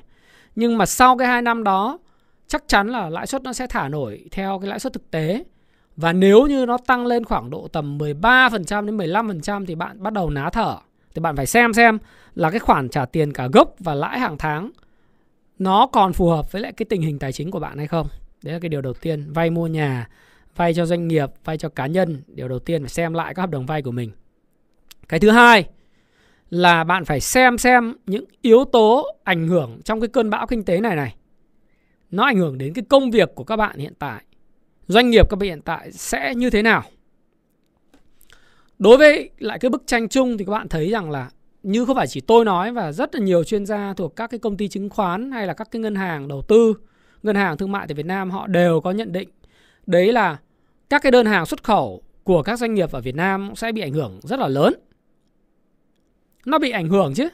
[0.56, 1.98] nhưng mà sau cái hai năm đó
[2.48, 5.44] chắc chắn là lãi suất nó sẽ thả nổi theo cái lãi suất thực tế.
[5.96, 10.12] Và nếu như nó tăng lên khoảng độ tầm 13% đến 15% thì bạn bắt
[10.12, 10.76] đầu ná thở.
[11.18, 11.98] Thì bạn phải xem xem
[12.34, 14.70] là cái khoản trả tiền cả gốc và lãi hàng tháng
[15.58, 18.06] nó còn phù hợp với lại cái tình hình tài chính của bạn hay không.
[18.42, 20.08] Đấy là cái điều đầu tiên, vay mua nhà,
[20.56, 23.42] vay cho doanh nghiệp, vay cho cá nhân, điều đầu tiên phải xem lại các
[23.42, 24.10] hợp đồng vay của mình.
[25.08, 25.68] Cái thứ hai
[26.50, 30.64] là bạn phải xem xem những yếu tố ảnh hưởng trong cái cơn bão kinh
[30.64, 31.14] tế này này
[32.10, 34.22] nó ảnh hưởng đến cái công việc của các bạn hiện tại
[34.86, 36.82] doanh nghiệp các bạn hiện tại sẽ như thế nào
[38.78, 41.30] đối với lại cái bức tranh chung thì các bạn thấy rằng là
[41.62, 44.38] như không phải chỉ tôi nói và rất là nhiều chuyên gia thuộc các cái
[44.38, 46.74] công ty chứng khoán hay là các cái ngân hàng đầu tư
[47.22, 49.28] ngân hàng thương mại tại Việt Nam họ đều có nhận định
[49.86, 50.38] đấy là
[50.90, 53.82] các cái đơn hàng xuất khẩu của các doanh nghiệp ở Việt Nam sẽ bị
[53.82, 54.74] ảnh hưởng rất là lớn.
[56.46, 57.28] Nó bị ảnh hưởng chứ.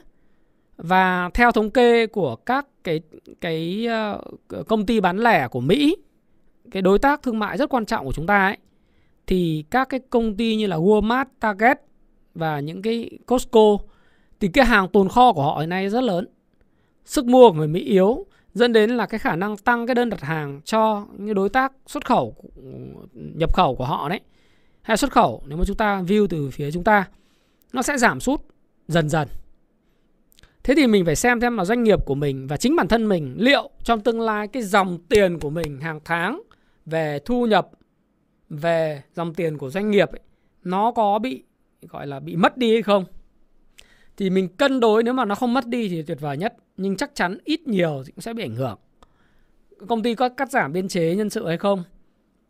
[0.77, 3.01] Và theo thống kê của các cái
[3.41, 4.21] cái ờ,
[4.67, 5.95] công ty bán lẻ của Mỹ,
[6.71, 8.57] cái đối tác thương mại rất quan trọng của chúng ta ấy
[9.27, 11.81] thì các cái công ty như là Walmart, Target
[12.33, 13.77] và những cái Costco
[14.39, 16.27] thì cái hàng tồn kho của họ hiện nay rất lớn.
[17.05, 20.09] Sức mua của người Mỹ yếu dẫn đến là cái khả năng tăng cái đơn
[20.09, 22.35] đặt hàng cho những đối tác xuất khẩu
[23.13, 24.19] nhập khẩu của họ đấy
[24.81, 27.07] hay xuất khẩu nếu mà chúng ta view từ phía chúng ta
[27.73, 28.41] nó sẽ giảm sút
[28.87, 29.27] dần dần
[30.63, 33.09] Thế thì mình phải xem xem là doanh nghiệp của mình và chính bản thân
[33.09, 36.41] mình liệu trong tương lai cái dòng tiền của mình hàng tháng
[36.85, 37.69] về thu nhập
[38.49, 40.21] về dòng tiền của doanh nghiệp ấy,
[40.63, 41.43] nó có bị
[41.81, 43.05] gọi là bị mất đi hay không?
[44.17, 46.95] Thì mình cân đối nếu mà nó không mất đi thì tuyệt vời nhất nhưng
[46.95, 48.77] chắc chắn ít nhiều thì cũng sẽ bị ảnh hưởng.
[49.87, 51.83] Công ty có cắt giảm biên chế nhân sự hay không?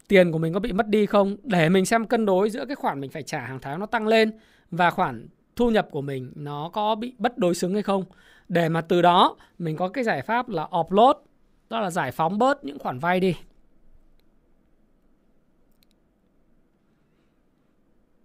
[0.08, 1.38] Tiền của mình có bị mất đi không?
[1.44, 4.08] Để mình xem cân đối giữa cái khoản mình phải trả hàng tháng nó tăng
[4.08, 4.32] lên
[4.72, 8.06] và khoản thu nhập của mình nó có bị bất đối xứng hay không.
[8.50, 11.14] Để mà từ đó mình có cái giải pháp là offload
[11.70, 13.36] đó là giải phóng bớt những khoản vay đi.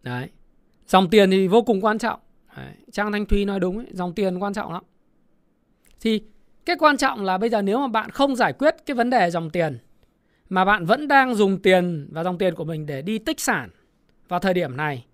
[0.02, 0.28] Đấy
[0.86, 2.20] dòng tiền thì vô cùng quan trọng
[2.56, 2.74] đấy.
[2.92, 4.82] trang thanh thúy nói đúng ấy, dòng tiền quan trọng lắm
[6.00, 6.22] thì
[6.64, 9.30] cái quan trọng là bây giờ nếu mà bạn không giải quyết cái vấn đề
[9.30, 9.78] dòng tiền
[10.48, 13.70] mà bạn vẫn đang dùng tiền và dòng tiền của mình để đi tích sản
[14.28, 15.06] vào thời điểm này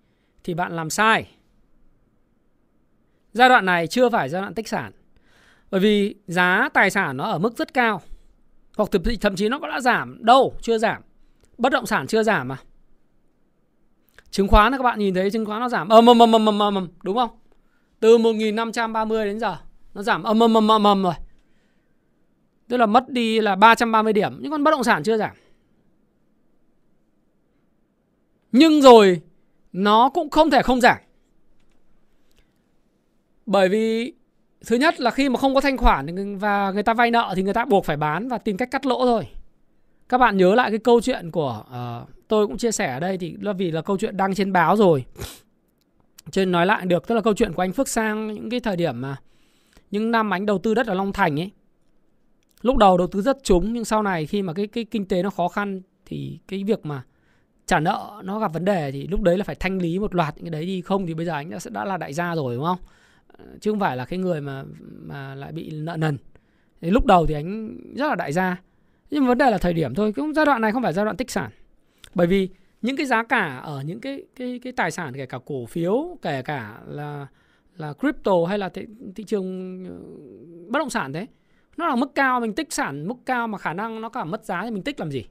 [0.43, 1.27] thì bạn làm sai.
[3.33, 4.91] Giai đoạn này chưa phải giai đoạn tích sản.
[5.71, 8.01] Bởi vì giá tài sản nó ở mức rất cao.
[8.77, 8.89] Hoặc
[9.21, 11.01] thậm chí nó có đã giảm đâu, chưa giảm.
[11.57, 12.57] Bất động sản chưa giảm mà.
[14.31, 16.59] Chứng khoán các bạn nhìn thấy chứng khoán nó giảm ầm ầm ầm ầm ầm
[16.59, 17.29] ầm đúng không?
[17.99, 19.57] Từ 1530 đến giờ,
[19.93, 21.13] nó giảm ầm ầm ầm ầm rồi.
[22.67, 25.35] Tức là mất đi là 330 điểm, Nhưng còn bất động sản chưa giảm
[28.51, 29.21] Nhưng rồi,
[29.71, 30.97] Nó cũng không thể không giảm
[33.45, 34.13] Bởi vì,
[34.65, 37.43] Thứ nhất là khi mà không có thanh khoản Và người ta vay nợ thì
[37.43, 39.27] người ta buộc phải bán Và tìm cách cắt lỗ thôi
[40.09, 43.17] các bạn nhớ lại cái câu chuyện của uh, Tôi cũng chia sẻ ở đây
[43.17, 45.05] thì là vì là câu chuyện đăng trên báo rồi.
[46.31, 48.75] Trên nói lại được Tức là câu chuyện của anh Phước Sang Những cái thời
[48.75, 49.15] điểm mà
[49.91, 51.51] Những năm anh đầu tư đất ở Long Thành ấy
[52.61, 55.23] lúc đầu đầu tư rất trúng nhưng sau này khi mà cái cái kinh tế
[55.23, 57.03] nó khó khăn thì cái việc mà
[57.65, 60.35] trả nợ nó gặp vấn đề thì lúc đấy là phải thanh lý một loạt
[60.35, 60.81] những cái đấy đi.
[60.81, 62.77] Không thì bây giờ anh đã đã là đại gia rồi đúng không?
[63.27, 64.63] Ờ, chứ không phải là cái người mà
[64.99, 66.17] mà lại bị nợ nần.
[66.81, 68.61] Thì lúc đầu thì anh rất là đại gia
[69.09, 71.17] nhưng vấn đề là thời điểm thôi cũng giai đoạn này không phải giai đoạn
[71.17, 71.49] tích sản.
[72.15, 72.49] Bởi vì
[72.81, 76.17] những cái giá cả ở những cái cái cái tài sản kể cả cổ phiếu
[76.21, 77.27] kể cả là
[77.77, 78.85] là crypto hay là thị,
[79.15, 79.97] thị trường ờ,
[80.69, 81.27] bất động sản thế
[81.77, 84.45] nó là mức cao mình tích sản mức cao mà khả năng nó cả mất
[84.45, 85.25] giá thì mình tích làm gì?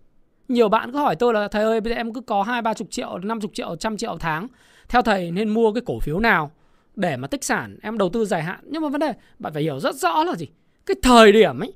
[0.49, 2.75] Nhiều bạn cứ hỏi tôi là thầy ơi bây giờ em cứ có hai ba
[2.75, 4.49] chục triệu năm chục triệu trăm triệu tháng
[4.89, 6.51] theo thầy nên mua cái cổ phiếu nào
[6.97, 7.79] để mà tích sản?
[7.83, 8.61] Em đầu tư dài hạn.
[8.63, 10.47] Nhưng mà vấn đề bạn phải hiểu rất rõ là gì?
[10.87, 11.73] Cái thời điểm ấy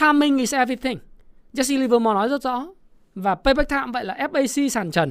[0.00, 0.98] timing is everything.
[1.54, 2.66] Jesse Livermore nói rất rõ,
[3.14, 5.10] và payback time vậy là FAC sàn trần.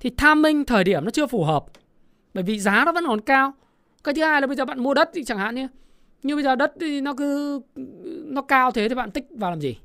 [0.00, 1.64] Thì timing thời điểm nó chưa phù hợp,
[2.34, 3.52] bởi vì giá nó vẫn còn cao.
[4.04, 5.68] Cái thứ hai là bây giờ bạn mua đất thì chẳng hạn như
[6.22, 7.60] như bây giờ đất thì nó cứ,
[8.24, 9.78] nó cao thế thì bạn tích vào làm gì?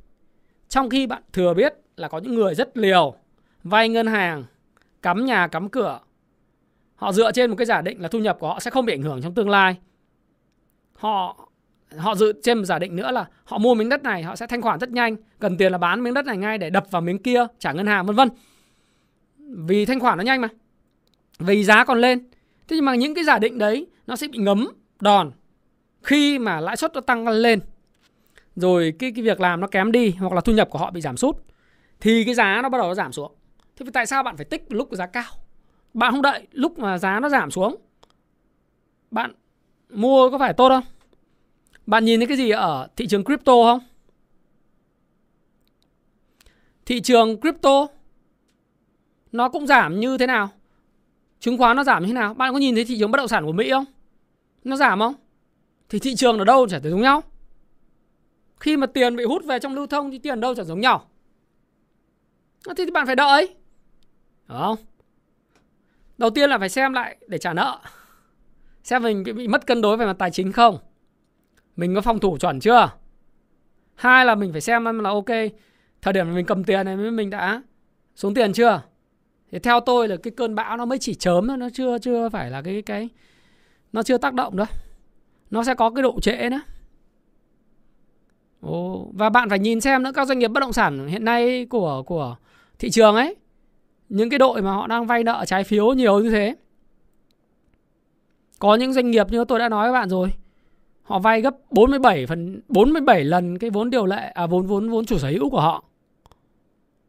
[0.69, 3.15] Trong khi bạn thừa biết là có những người rất liều,
[3.63, 4.43] vay ngân hàng,
[5.01, 5.99] cắm nhà, cắm cửa.
[6.95, 8.93] Họ dựa trên một cái giả định là thu nhập của họ sẽ không bị
[8.93, 9.75] ảnh hưởng trong tương lai.
[10.93, 11.49] Họ
[11.97, 14.47] họ dự trên một giả định nữa là họ mua miếng đất này, họ sẽ
[14.47, 17.01] thanh khoản rất nhanh, cần tiền là bán miếng đất này ngay để đập vào
[17.01, 18.29] miếng kia, trả ngân hàng, vân vân
[19.37, 20.47] vì thanh khoản nó nhanh mà,
[21.39, 22.19] vì giá còn lên
[22.67, 24.67] thế nhưng mà những cái giả định đấy, nó sẽ bị ngấm
[24.99, 25.31] đòn
[26.03, 27.59] khi mà lãi suất nó tăng lên
[28.55, 31.01] rồi cái cái việc làm nó kém đi, hoặc là thu nhập của họ bị
[31.01, 31.37] giảm sút,
[31.99, 33.31] thì cái giá nó bắt đầu nó giảm xuống.
[33.75, 35.31] Thế tại sao bạn phải tích lúc giá cao?
[35.93, 37.75] Bạn không đợi lúc mà giá nó giảm xuống.
[39.11, 39.33] Bạn
[39.89, 40.83] mua có phải tốt không?
[41.91, 43.79] Bạn nhìn thấy cái gì ở thị trường crypto không?
[46.85, 47.87] Thị trường crypto
[49.31, 50.49] nó cũng giảm như thế nào?
[51.39, 52.33] Chứng khoán nó giảm như thế nào?
[52.33, 53.85] Bạn có nhìn thấy thị trường bất động sản của Mỹ không?
[54.63, 55.15] Nó giảm không?
[55.91, 57.23] thì thị trường ở đâu chả thấy giống nhau
[58.59, 61.07] khi mà tiền bị hút về trong lưu thông thì tiền đâu chả giống nhau
[62.65, 63.55] à, thì bạn phải đợi
[64.47, 64.77] đúng không
[66.17, 67.79] đầu tiên là phải xem lại để trả nợ
[68.83, 70.77] xem mình bị mất cân đối về mặt tài chính không
[71.75, 72.89] mình có phòng thủ chuẩn chưa?
[73.95, 75.29] Hai là mình phải xem là ok.
[76.01, 77.61] Thời điểm mình cầm tiền này mình đã
[78.15, 78.81] xuống tiền chưa?
[79.51, 82.29] Thì theo tôi là cái cơn bão nó mới chỉ chớm thôi nó chưa chưa
[82.29, 83.09] phải là cái cái
[83.93, 84.67] nó chưa tác động đâu.
[85.51, 86.61] Nó sẽ có cái độ trễ nữa.
[88.61, 91.65] Ồ, và bạn phải nhìn xem nữa các doanh nghiệp bất động sản hiện nay
[91.65, 92.35] của của
[92.79, 93.35] thị trường ấy
[94.09, 96.55] những cái đội mà họ đang vay nợ trái phiếu nhiều như thế.
[98.59, 100.29] Có những doanh nghiệp như tôi đã nói với bạn rồi
[101.11, 105.05] họ vay gấp 47 phần 47 lần cái vốn điều lệ à vốn vốn vốn
[105.05, 105.83] chủ sở hữu của họ.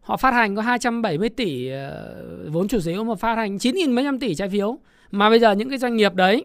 [0.00, 2.16] Họ phát hành có 270 tỷ ờ,
[2.50, 4.78] vốn chủ sở hữu mà phát hành 9.000 mấy trăm tỷ trái phiếu.
[5.10, 6.44] Mà bây giờ những cái doanh nghiệp đấy,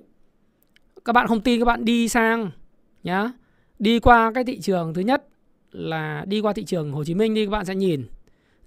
[1.06, 2.52] các bạn không tin các bạn đi sang,
[3.04, 3.32] nhá,
[3.80, 5.28] đi qua cái thị trường thứ nhất
[5.72, 8.06] là đi qua thị trường Hồ Chí Minh đi các bạn sẽ nhìn.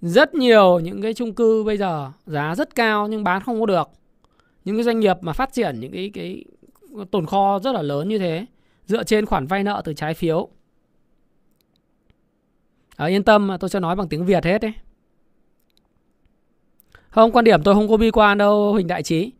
[0.01, 3.65] Rất nhiều những cái chung cư bây giờ giá rất cao nhưng bán không có
[3.65, 3.89] được.
[4.65, 6.45] Những cái doanh nghiệp mà phát triển những cái cái
[7.11, 8.45] tồn kho rất là lớn như thế
[8.85, 10.49] dựa trên khoản vay nợ từ trái phiếu.
[12.95, 14.73] À, yên tâm, tôi sẽ nói bằng tiếng Việt hết đấy.
[17.09, 19.31] Không, quan điểm tôi không có bi quan đâu Huỳnh Đại Trí.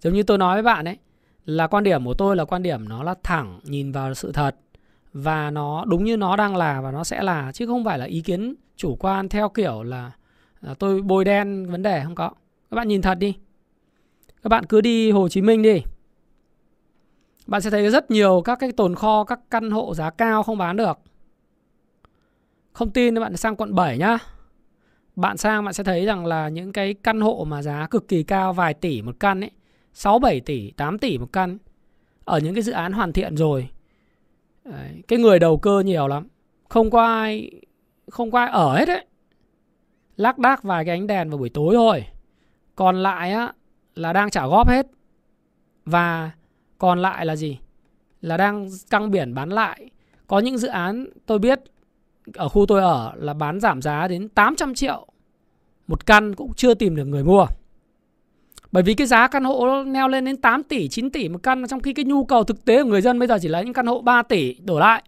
[0.00, 0.96] Giống như tôi nói với bạn ấy,
[1.44, 4.56] là quan điểm của tôi là quan điểm nó là thẳng, nhìn vào sự thật
[5.12, 8.04] và nó đúng như nó đang là và nó sẽ là chứ không phải là
[8.04, 10.10] ý kiến chủ quan theo kiểu là,
[10.60, 12.30] là tôi bôi đen vấn đề không có.
[12.70, 13.34] Các bạn nhìn thật đi.
[14.42, 15.82] Các bạn cứ đi Hồ Chí Minh đi.
[17.46, 20.58] Bạn sẽ thấy rất nhiều các cái tồn kho, các căn hộ giá cao không
[20.58, 20.98] bán được.
[22.72, 24.18] Không tin thì bạn sang quận 7 nhá.
[25.16, 28.22] Bạn sang bạn sẽ thấy rằng là những cái căn hộ mà giá cực kỳ
[28.22, 29.50] cao vài tỷ một căn ấy,
[29.92, 31.58] 6 7 tỷ, 8 tỷ một căn
[32.24, 33.68] ở những cái dự án hoàn thiện rồi.
[34.64, 36.28] Đấy, cái người đầu cơ nhiều lắm.
[36.68, 37.50] Không có ai
[38.10, 39.06] không có ai ở hết đấy.
[40.16, 42.04] Lác đác vài cái ánh đèn vào buổi tối thôi.
[42.74, 43.52] Còn lại á
[43.94, 44.86] là đang trả góp hết.
[45.84, 46.30] Và
[46.78, 47.58] còn lại là gì?
[48.20, 49.90] Là đang căng biển bán lại.
[50.26, 51.60] Có những dự án tôi biết
[52.34, 55.06] ở khu tôi ở là bán giảm giá đến 800 triệu
[55.86, 57.46] một căn cũng chưa tìm được người mua.
[58.72, 61.66] Bởi vì cái giá căn hộ neo lên đến 8 tỷ, 9 tỷ một căn
[61.68, 63.72] trong khi cái nhu cầu thực tế của người dân bây giờ chỉ là những
[63.72, 65.02] căn hộ 3 tỷ đổ lại.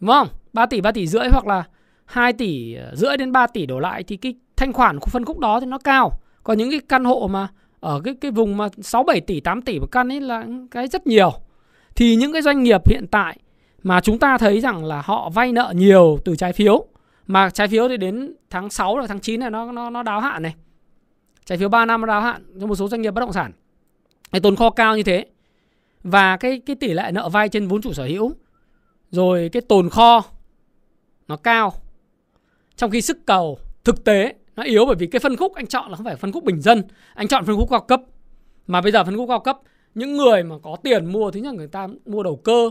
[0.00, 0.28] Đúng không?
[0.52, 1.64] 3 tỷ, 3 tỷ rưỡi hoặc là
[2.04, 5.38] 2 tỷ rưỡi đến 3 tỷ đổ lại thì cái thanh khoản của phân khúc
[5.38, 6.12] đó thì nó cao.
[6.42, 7.48] Còn những cái căn hộ mà
[7.80, 10.88] ở cái cái vùng mà 6 7 tỷ, 8 tỷ một căn ấy là cái
[10.88, 11.32] rất nhiều.
[11.96, 13.38] Thì những cái doanh nghiệp hiện tại
[13.82, 16.86] mà chúng ta thấy rằng là họ vay nợ nhiều từ trái phiếu
[17.26, 20.20] mà trái phiếu thì đến tháng 6 hoặc tháng 9 này nó nó nó đáo
[20.20, 20.54] hạn này.
[21.44, 23.52] Trái phiếu 3 năm nó đáo hạn cho một số doanh nghiệp bất động sản.
[24.32, 25.26] Cái tồn kho cao như thế.
[26.02, 28.32] Và cái cái tỷ lệ nợ vay trên vốn chủ sở hữu
[29.10, 30.24] rồi cái tồn kho
[31.28, 31.72] nó cao.
[32.76, 35.90] Trong khi sức cầu thực tế nó yếu bởi vì cái phân khúc anh chọn
[35.90, 36.82] là không phải phân khúc bình dân,
[37.14, 38.02] anh chọn phân khúc cao cấp.
[38.66, 39.58] Mà bây giờ phân khúc cao cấp
[39.94, 42.70] những người mà có tiền mua thứ nhất người ta mua đầu cơ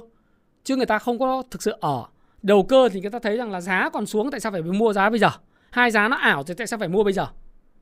[0.64, 2.06] chứ người ta không có thực sự ở.
[2.42, 4.94] Đầu cơ thì người ta thấy rằng là giá còn xuống tại sao phải mua
[4.94, 5.30] giá bây giờ?
[5.72, 7.28] Hai giá nó ảo thì tại sao phải mua bây giờ?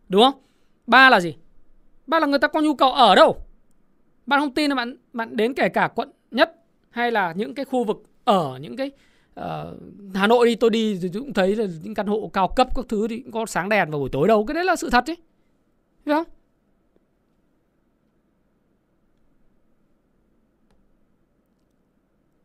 [0.09, 0.41] Đúng không?
[0.87, 1.35] Ba là gì?
[2.07, 3.37] Ba là người ta có nhu cầu ở đâu?
[4.25, 6.55] Bạn không tin là bạn bạn đến kể cả quận nhất
[6.89, 8.91] hay là những cái khu vực ở những cái
[9.38, 9.43] uh,
[10.13, 12.85] Hà Nội đi tôi đi thì cũng thấy là những căn hộ cao cấp các
[12.89, 14.45] thứ thì cũng có sáng đèn vào buổi tối đâu.
[14.45, 15.17] Cái đấy là sự thật đấy
[16.05, 16.25] phải không?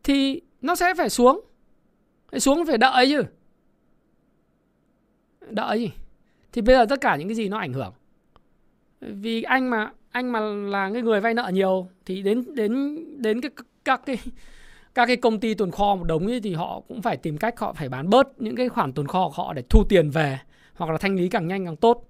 [0.03, 1.41] Thì nó sẽ phải xuống.
[2.37, 3.23] Xuống phải đợi chứ.
[5.49, 5.79] Đợi.
[5.79, 5.91] Gì
[6.51, 7.93] thì bây giờ tất cả những cái gì nó ảnh hưởng.
[9.01, 13.41] Vì anh mà anh mà là cái người vay nợ nhiều thì đến đến đến
[13.41, 13.51] cái
[13.83, 14.17] các cái
[14.95, 17.59] các cái công ty tồn kho một đống ấy thì họ cũng phải tìm cách
[17.59, 20.39] họ phải bán bớt những cái khoản tồn kho của họ để thu tiền về
[20.73, 22.09] hoặc là thanh lý càng nhanh càng tốt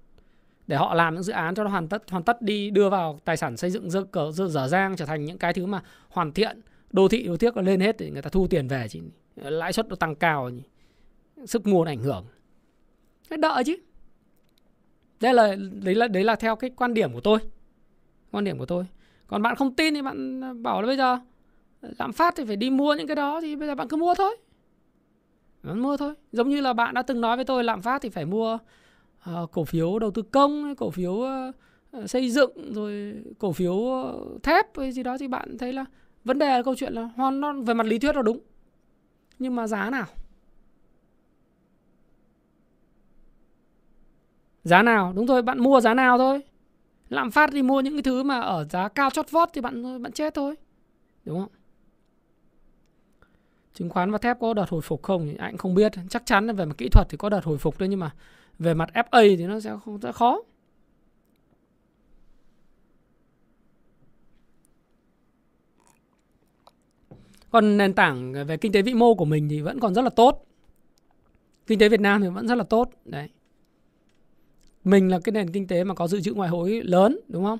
[0.66, 3.20] để họ làm những dự án cho nó hoàn tất hoàn tất đi, đưa vào
[3.24, 5.82] tài sản xây dựng dơ cờ, dơ dở dang, trở thành những cái thứ mà
[6.08, 6.60] hoàn thiện,
[6.92, 9.00] đô thị đô thiết lên hết thì người ta thu tiền về chỉ.
[9.36, 10.50] Lãi suất nó tăng cao
[11.46, 12.26] sức mua nó ảnh hưởng.
[13.28, 13.76] Cái đợi chứ.
[15.20, 17.38] Đây là, đấy là đấy là theo cái quan điểm của tôi.
[18.30, 18.84] Quan điểm của tôi.
[19.26, 21.18] Còn bạn không tin thì bạn bảo là bây giờ
[21.98, 24.14] lạm phát thì phải đi mua những cái đó thì bây giờ bạn cứ mua
[24.14, 24.36] thôi.
[25.62, 26.14] Bạn mua thôi.
[26.32, 28.58] Giống như là bạn đã từng nói với tôi lạm phát thì phải mua
[29.30, 34.04] uh, cổ phiếu đầu tư công cổ phiếu uh, xây dựng rồi cổ phiếu
[34.42, 35.84] thép hay gì đó thì bạn thấy là
[36.24, 38.40] vấn đề là câu chuyện là hoàn nó về mặt lý thuyết là đúng.
[39.38, 40.06] Nhưng mà giá nào?
[44.64, 45.12] Giá nào?
[45.16, 46.42] Đúng rồi bạn mua giá nào thôi.
[47.08, 50.02] Lạm phát thì mua những cái thứ mà ở giá cao chót vót thì bạn
[50.02, 50.54] bạn chết thôi.
[51.24, 51.48] Đúng không?
[53.74, 56.46] Chứng khoán và thép có đợt hồi phục không thì anh không biết chắc chắn
[56.46, 58.10] là về mặt kỹ thuật thì có đợt hồi phục đấy nhưng mà
[58.58, 60.40] về mặt FA thì nó sẽ không sẽ khó
[67.54, 70.10] Còn nền tảng về kinh tế vĩ mô của mình thì vẫn còn rất là
[70.10, 70.46] tốt.
[71.66, 72.90] Kinh tế Việt Nam thì vẫn rất là tốt.
[73.04, 73.28] Đấy.
[74.84, 77.58] Mình là cái nền kinh tế mà có dự trữ ngoại hối lớn, đúng không?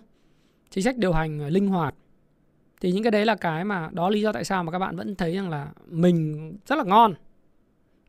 [0.71, 1.95] Chính sách điều hành linh hoạt.
[2.81, 4.97] Thì những cái đấy là cái mà đó lý do tại sao mà các bạn
[4.97, 7.15] vẫn thấy rằng là mình rất là ngon.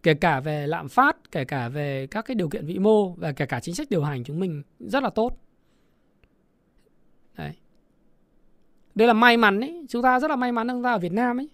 [0.03, 3.31] Kể cả về lạm phát, kể cả về các cái điều kiện vĩ mô và
[3.31, 5.37] kể cả chính sách điều hành chúng mình rất là tốt.
[7.37, 7.51] Đấy.
[8.95, 11.11] Đây là may mắn ấy, chúng ta rất là may mắn chúng ta ở Việt
[11.11, 11.49] Nam ấy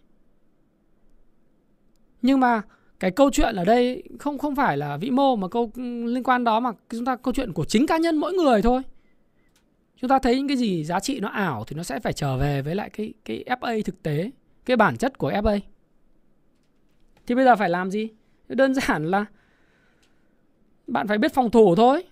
[2.22, 2.62] nhưng mà
[3.00, 5.72] cái câu chuyện ở đây không không phải là vĩ mô mà câu
[6.06, 8.82] liên quan đó mà chúng ta câu chuyện của chính cá nhân mỗi người thôi
[10.02, 12.38] chúng ta thấy những cái gì giá trị nó ảo thì nó sẽ phải trở
[12.38, 14.32] về với lại cái cái FA thực tế,
[14.66, 15.60] cái bản chất của FA
[17.28, 18.10] thì bây giờ phải làm gì?
[18.48, 19.26] Đơn giản là
[20.88, 22.04] bạn phải biết phòng thủ thôi.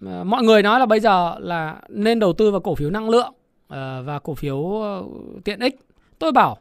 [0.00, 3.10] Ờ, mọi người nói là bây giờ là nên đầu tư vào cổ phiếu năng
[3.10, 3.34] lượng
[3.68, 5.04] ờ, và cổ phiếu ờ,
[5.44, 5.78] tiện ích.
[6.18, 6.56] Tôi bảo,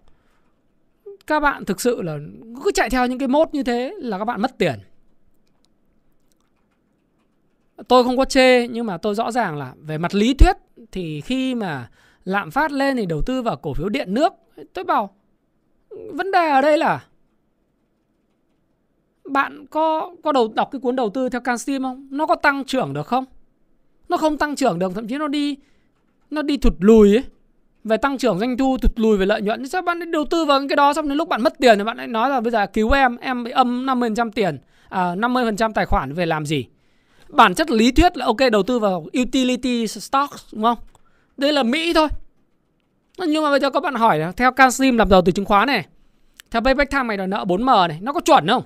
[1.27, 2.17] các bạn thực sự là
[2.63, 4.79] cứ chạy theo những cái mốt như thế là các bạn mất tiền
[7.87, 10.55] tôi không có chê nhưng mà tôi rõ ràng là về mặt lý thuyết
[10.91, 11.89] thì khi mà
[12.25, 14.33] lạm phát lên thì đầu tư vào cổ phiếu điện nước
[14.73, 15.09] tôi bảo
[16.13, 17.03] vấn đề ở đây là
[19.29, 22.07] bạn có có đầu đọc cái cuốn đầu tư theo Canstein không?
[22.11, 23.25] Nó có tăng trưởng được không?
[24.09, 25.57] Nó không tăng trưởng được, thậm chí nó đi
[26.29, 27.23] nó đi thụt lùi ấy.
[27.83, 30.45] Về tăng trưởng doanh thu thụt lùi về lợi nhuận Sao bạn đi đầu tư
[30.45, 32.51] vào cái đó xong đến lúc bạn mất tiền thì bạn lại nói là bây
[32.51, 34.57] giờ cứu em Em bị âm 50% tiền
[34.89, 36.67] à, 50% tài khoản về làm gì
[37.29, 40.77] Bản chất lý thuyết là ok, đầu tư vào utility stocks, đúng không
[41.37, 42.07] Đây là Mỹ thôi
[43.17, 45.85] Nhưng mà bây giờ các bạn hỏi Theo Canstein làm giàu từ chứng khoán này,
[46.51, 48.63] Theo Payback Time mày đòi nợ 4M này, Nó có chuẩn không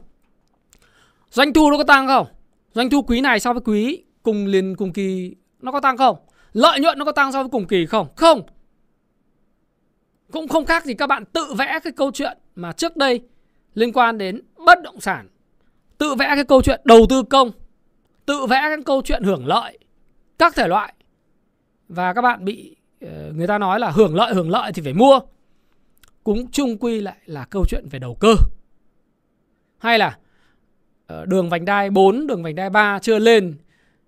[1.34, 2.28] Doanh thu nó có tăng không?
[2.74, 6.18] Doanh thu quý này so với quý cùng liền, cùng kỳ, nó có tăng không?
[6.54, 8.08] Lợi nhuận nó có tăng so với cùng kỳ không?
[8.16, 8.42] Không.
[10.32, 13.22] Cũng không khác gì các bạn tự vẽ cái câu chuyện mà trước đây
[13.74, 15.28] liên quan đến bất động sản.
[15.98, 17.52] Tự vẽ cái câu chuyện đầu tư công.
[18.26, 19.80] Tự vẽ các câu chuyện hưởng lợi.
[20.38, 20.94] Các thể loại.
[21.88, 24.94] Và các bạn bị ờ, người ta nói là hưởng lợi hưởng lợi thì phải
[24.94, 25.20] mua.
[26.24, 28.36] Cũng chung quy lại là câu chuyện về đầu cơ.
[29.78, 30.18] Hay là
[31.08, 33.56] ờ, đường vành đai 4, đường vành đai 3 chưa lên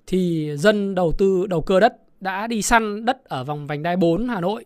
[0.07, 3.97] thì dân đầu tư đầu cơ đất đã đi săn đất ở vòng vành đai
[3.97, 4.65] 4 Hà Nội,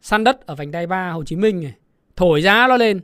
[0.00, 1.74] săn đất ở vành đai 3 Hồ Chí Minh này,
[2.16, 3.00] thổi giá nó lên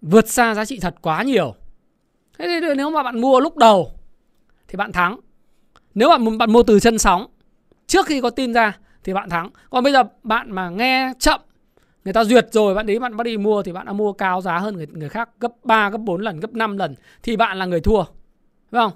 [0.00, 1.54] vượt xa giá trị thật quá nhiều.
[2.38, 3.92] Thế thì nếu mà bạn mua lúc đầu
[4.68, 5.20] thì bạn thắng.
[5.94, 7.26] Nếu bạn bạn mua từ chân sóng
[7.86, 9.50] trước khi có tin ra thì bạn thắng.
[9.70, 11.40] Còn bây giờ bạn mà nghe chậm
[12.04, 14.40] người ta duyệt rồi bạn đấy bạn bắt đi mua thì bạn đã mua cao
[14.40, 17.58] giá hơn người, người khác gấp 3, gấp 4 lần, gấp 5 lần thì bạn
[17.58, 18.04] là người thua.
[18.70, 18.92] đúng không?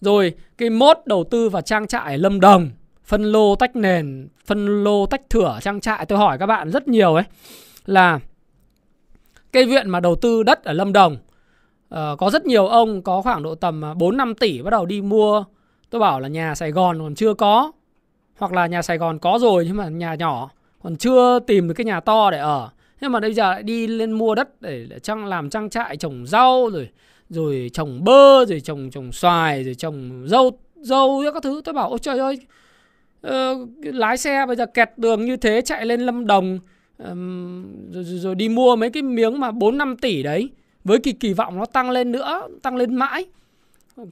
[0.00, 2.70] Rồi cái mốt đầu tư vào trang trại Lâm Đồng,
[3.04, 6.88] phân lô tách nền, phân lô tách thửa trang trại tôi hỏi các bạn rất
[6.88, 7.24] nhiều ấy
[7.86, 8.20] là
[9.52, 11.16] cái viện mà đầu tư đất ở Lâm Đồng
[11.94, 14.86] uh, có rất nhiều ông có khoảng độ tầm à, 4 5 tỷ bắt đầu
[14.86, 15.44] đi mua.
[15.90, 17.72] Tôi bảo là nhà Sài Gòn còn chưa có
[18.38, 20.50] hoặc là nhà Sài Gòn có rồi nhưng mà nhà nhỏ
[20.82, 22.70] còn chưa tìm được cái nhà to để ở.
[23.00, 25.96] Nhưng mà bây giờ lại đi lên mua đất để, để trang làm trang trại
[25.96, 26.88] trồng rau rồi
[27.30, 31.88] rồi trồng bơ rồi trồng trồng xoài rồi trồng dâu dâu các thứ tôi bảo
[31.88, 32.38] ôi trời ơi
[33.26, 36.58] uh, lái xe bây giờ kẹt đường như thế chạy lên lâm đồng
[36.98, 40.50] um, rồi, rồi, rồi đi mua mấy cái miếng mà 4 5 tỷ đấy
[40.84, 43.24] với kỳ kỳ vọng nó tăng lên nữa tăng lên mãi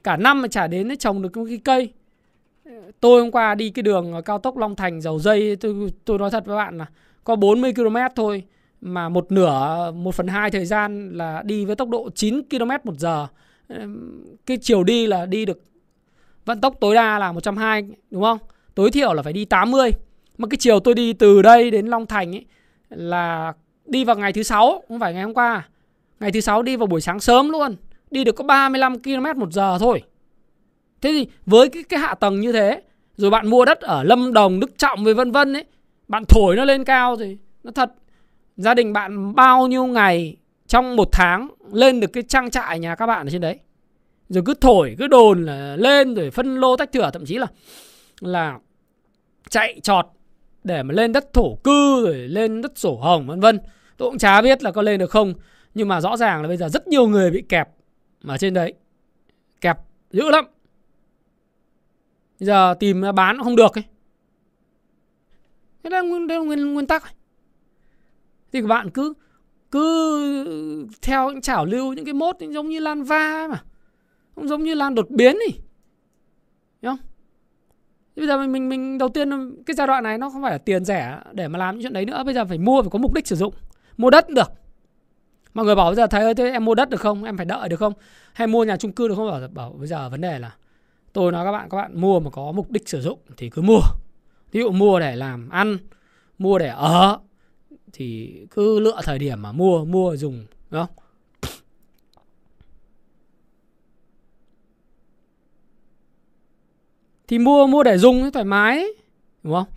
[0.03, 1.93] cả năm mà chả đến trồng được cái cây.
[2.99, 6.31] Tôi hôm qua đi cái đường cao tốc Long Thành dầu dây, tôi tôi nói
[6.31, 6.85] thật với bạn là
[7.23, 8.43] có 40 km thôi,
[8.81, 12.69] mà một nửa, một phần hai thời gian là đi với tốc độ 9 km
[12.83, 13.27] một giờ.
[14.45, 15.63] Cái chiều đi là đi được,
[16.45, 18.37] vận tốc tối đa là 120 đúng không?
[18.75, 19.91] Tối thiểu là phải đi 80
[20.37, 22.45] mà cái chiều tôi đi từ đây đến Long Thành ấy
[22.89, 23.53] là
[23.85, 25.67] đi vào ngày thứ sáu, không phải ngày hôm qua.
[26.19, 27.75] Ngày thứ sáu đi vào buổi sáng sớm luôn
[28.11, 30.03] đi được có 35 km một giờ thôi.
[31.01, 32.81] Thế thì với cái, cái hạ tầng như thế
[33.17, 35.65] rồi bạn mua đất ở Lâm Đồng Đức Trọng với vân vân ấy
[36.07, 37.91] bạn thổi nó lên cao thì nó thật.
[38.57, 40.37] Gia đình bạn bao nhiêu ngày
[40.67, 43.59] trong một tháng lên được cái trang trại nhà các bạn ở trên đấy?
[44.29, 47.47] Rồi cứ thổi cứ đồn là lên rồi phân lô tách thửa thậm chí là
[48.19, 48.57] là
[49.49, 50.05] chạy trọt
[50.63, 53.59] để mà lên đất thổ cư rồi lên đất sổ hồng vân vân.
[53.97, 55.33] Tôi cũng chả biết là có lên được không
[55.73, 57.69] nhưng mà rõ ràng là bây giờ rất nhiều người bị kẹp
[58.23, 58.73] ở trên đấy
[59.61, 59.77] kẹp
[60.11, 60.45] dữ lắm.
[62.39, 63.83] Bây giờ tìm bán cũng không được ấy.
[65.83, 67.13] Thế là nguyên, nguyên, nguyên tắc ấy.
[68.51, 69.13] Thì các bạn cứ
[69.71, 73.63] cứ theo những trảo lưu những cái mốt giống như lan va mà.
[74.35, 75.59] Không giống như lan đột biến đi
[76.81, 77.07] Đúng không?
[78.15, 79.29] Bây giờ mình mình mình đầu tiên
[79.65, 81.93] cái giai đoạn này nó không phải là tiền rẻ để mà làm những chuyện
[81.93, 82.23] đấy nữa.
[82.23, 83.53] Bây giờ phải mua phải có mục đích sử dụng.
[83.97, 84.51] Mua đất cũng được
[85.53, 87.23] mọi người bảo bây giờ thầy ơi thế em mua đất được không?
[87.23, 87.93] Em phải đợi được không?
[88.33, 89.27] Hay mua nhà chung cư được không?
[89.31, 90.55] Bảo bảo bây giờ vấn đề là
[91.13, 93.61] tôi nói các bạn các bạn mua mà có mục đích sử dụng thì cứ
[93.61, 93.79] mua.
[94.51, 95.77] Ví dụ mua để làm ăn,
[96.37, 97.19] mua để ở,
[97.93, 100.95] thì cứ lựa thời điểm mà mua mua dùng, đúng không?
[107.27, 108.85] Thì mua mua để dùng thoải mái,
[109.43, 109.67] đúng không?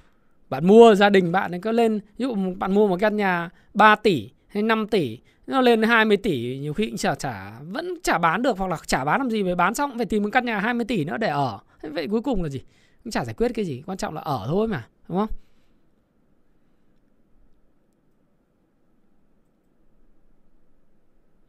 [0.48, 3.96] Bạn mua gia đình bạn có lên, ví dụ bạn mua một căn nhà 3
[3.96, 8.18] tỷ hay 5 tỷ nó lên 20 tỷ nhiều khi cũng chả chả vẫn chả
[8.18, 10.44] bán được hoặc là chả bán làm gì phải bán xong phải tìm một căn
[10.44, 11.58] nhà 20 tỷ nữa để ở.
[11.82, 12.60] Vậy cuối cùng là gì?
[13.04, 15.28] Cũng chả giải quyết cái gì quan trọng là ở thôi mà đúng không?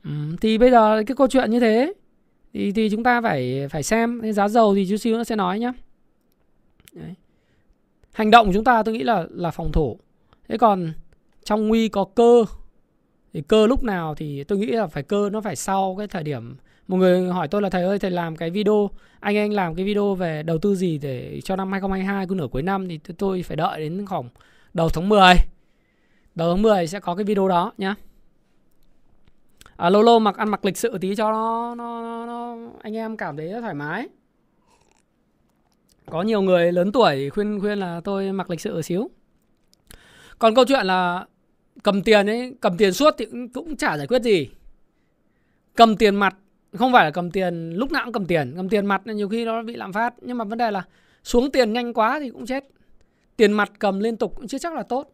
[0.04, 0.10] Ừ,
[0.41, 1.94] thì bây giờ cái câu chuyện như thế
[2.54, 5.60] thì thì chúng ta phải phải xem giá dầu thì chút xíu nó sẽ nói
[5.60, 5.74] nhá.
[6.94, 7.14] Đấy.
[8.14, 10.00] hành động của chúng ta tôi nghĩ là là phòng thủ.
[10.48, 10.94] Thế còn
[11.44, 12.46] trong nguy có cơ
[13.34, 16.24] thì cơ lúc nào thì tôi nghĩ là phải cơ nó phải sau cái thời
[16.24, 16.56] điểm
[16.88, 19.86] một người hỏi tôi là thầy ơi thầy làm cái video anh anh làm cái
[19.86, 23.44] video về đầu tư gì để cho năm 2022 cứ nửa cuối năm thì tôi
[23.44, 24.30] phải đợi đến khoảng
[24.74, 25.36] đầu tháng 10
[26.36, 27.96] đầu tháng 10 sẽ có cái video đó nhá.
[29.76, 32.96] À, lô lô mặc ăn mặc lịch sự tí cho nó, nó, nó, nó anh
[32.96, 34.08] em cảm thấy thoải mái.
[36.06, 39.10] Có nhiều người lớn tuổi khuyên khuyên là tôi mặc lịch sự xíu.
[40.40, 41.26] Còn câu chuyện là
[41.84, 44.50] cầm tiền ấy cầm tiền suốt thì cũng, cũng chả giải quyết gì.
[45.76, 46.38] Cầm tiền mặt
[46.74, 48.54] không phải là cầm tiền lúc nào cũng cầm tiền.
[48.56, 50.14] Cầm tiền mặt nhiều khi nó bị lạm phát.
[50.22, 50.84] Nhưng mà vấn đề là
[51.24, 52.64] xuống tiền nhanh quá thì cũng chết.
[53.36, 55.14] Tiền mặt cầm liên tục cũng chưa chắc là tốt.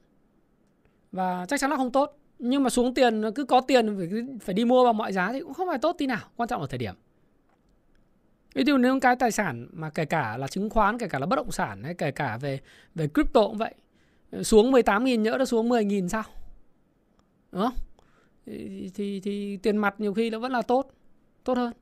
[1.12, 2.18] Và chắc chắn là không tốt.
[2.40, 4.10] Nhưng mà xuống tiền cứ có tiền phải
[4.42, 6.22] phải đi mua bằng mọi giá thì cũng không phải tốt tí nào.
[6.36, 6.94] Quan trọng ở thời điểm.
[8.54, 11.26] Ví dụ nếu cái tài sản mà kể cả là chứng khoán kể cả là
[11.26, 12.60] bất động sản hay kể cả về
[12.96, 13.74] về crypto cũng vậy
[14.44, 16.24] xuống 18.000 nhỡ nó xuống 10.000 sao?
[17.52, 17.74] Đúng không?
[18.46, 20.92] Thì, thì, thì tiền mặt nhiều khi nó vẫn là tốt
[21.44, 21.74] tốt hơn.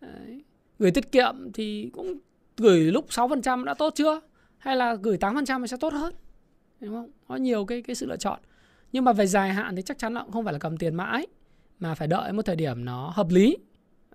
[0.00, 0.44] Đấy.
[0.78, 2.18] gửi tiết kiệm thì cũng
[2.56, 4.20] gửi lúc 6% đã tốt chưa?
[4.58, 6.14] Hay là gửi 8% thì sẽ tốt hơn?
[6.80, 7.10] Đúng không?
[7.28, 8.40] Có nhiều cái cái sự lựa chọn.
[8.92, 10.94] Nhưng mà về dài hạn thì chắc chắn là cũng không phải là cầm tiền
[10.94, 11.26] mãi
[11.78, 13.56] mà phải đợi một thời điểm nó hợp lý.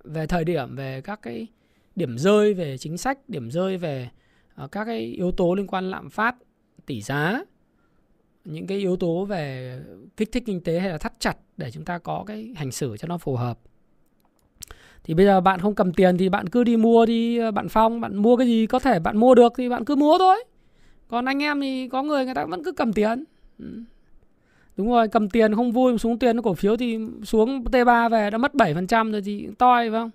[0.03, 1.47] Về thời điểm về các cái
[1.95, 4.09] điểm rơi về chính sách điểm rơi về
[4.55, 6.35] ờ, các cái yếu tố liên quan lạm phát
[6.85, 7.43] tỷ giá
[8.45, 9.75] những cái yếu tố về
[10.17, 12.97] kích thích kinh tế hay là thắt chặt để chúng ta có cái hành xử
[12.97, 13.59] cho nó phù hợp.
[15.03, 18.01] Thì bây giờ bạn không cầm tiền thì bạn cứ đi mua đi, bạn phong,
[18.01, 20.43] bạn mua cái gì có thể bạn mua được thì bạn cứ mua thôi.
[21.07, 23.23] Còn anh em thì có người người ta vẫn cứ cầm tiền.
[23.59, 23.65] Ừ.
[24.77, 28.37] Đúng rồi, cầm tiền không vui xuống tiền cổ phiếu thì xuống T3 về đã
[28.37, 30.11] mất 7% rồi thì toi phải không?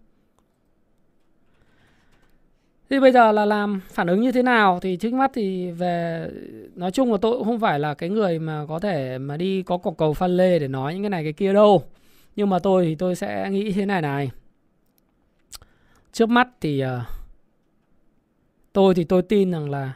[2.91, 6.29] Thì bây giờ là làm phản ứng như thế nào thì trước mắt thì về,
[6.75, 9.63] nói chung là tôi cũng không phải là cái người mà có thể mà đi
[9.63, 11.83] có cọc cầu phan lê để nói những cái này cái kia đâu.
[12.37, 14.31] Nhưng mà tôi thì tôi sẽ nghĩ thế này này.
[16.13, 17.03] Trước mắt thì ờ,
[18.73, 19.93] tôi thì tôi tin rằng là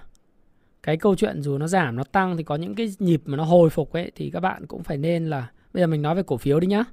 [0.82, 3.44] cái câu chuyện dù nó giảm, nó tăng thì có những cái nhịp mà nó
[3.44, 6.22] hồi phục ấy, thì các bạn cũng phải nên là, bây giờ mình nói về
[6.22, 6.84] cổ phiếu đi nhá.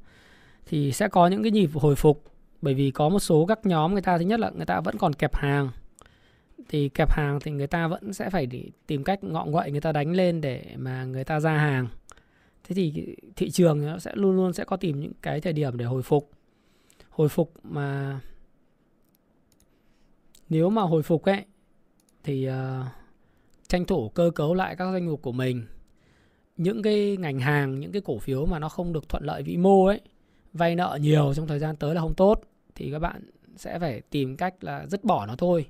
[0.66, 2.24] Thì sẽ có những cái nhịp hồi phục,
[2.62, 4.98] bởi vì có một số các nhóm người ta, thứ nhất là người ta vẫn
[4.98, 5.70] còn kẹp hàng
[6.70, 8.48] thì kẹp hàng thì người ta vẫn sẽ phải
[8.88, 11.88] tìm cách ngọ nguậy người ta đánh lên để mà người ta ra hàng.
[12.64, 15.78] Thế thì thị trường nó sẽ luôn luôn sẽ có tìm những cái thời điểm
[15.78, 16.32] để hồi phục.
[17.10, 18.20] Hồi phục mà
[20.50, 21.46] nếu mà hồi phục ấy
[22.24, 22.54] thì uh,
[23.68, 25.66] tranh thủ cơ cấu lại các doanh mục của mình.
[26.58, 29.58] Những cái ngành hàng những cái cổ phiếu mà nó không được thuận lợi vĩ
[29.58, 30.02] mô ấy
[30.54, 32.42] vay nợ nhiều trong thời gian tới là không tốt
[32.76, 33.22] thì các bạn
[33.56, 35.66] sẽ phải tìm cách là dứt bỏ nó thôi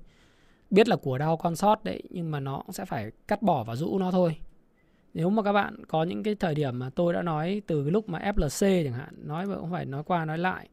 [0.69, 3.63] biết là của đau con sót đấy nhưng mà nó cũng sẽ phải cắt bỏ
[3.63, 4.37] và rũ nó thôi
[5.13, 7.91] nếu mà các bạn có những cái thời điểm mà tôi đã nói từ cái
[7.91, 10.69] lúc mà FLC chẳng hạn nói mà cũng phải nói qua nói lại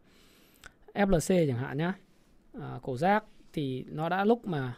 [0.95, 1.95] FLC chẳng hạn nhá
[2.61, 4.75] à, cổ giác thì nó đã lúc mà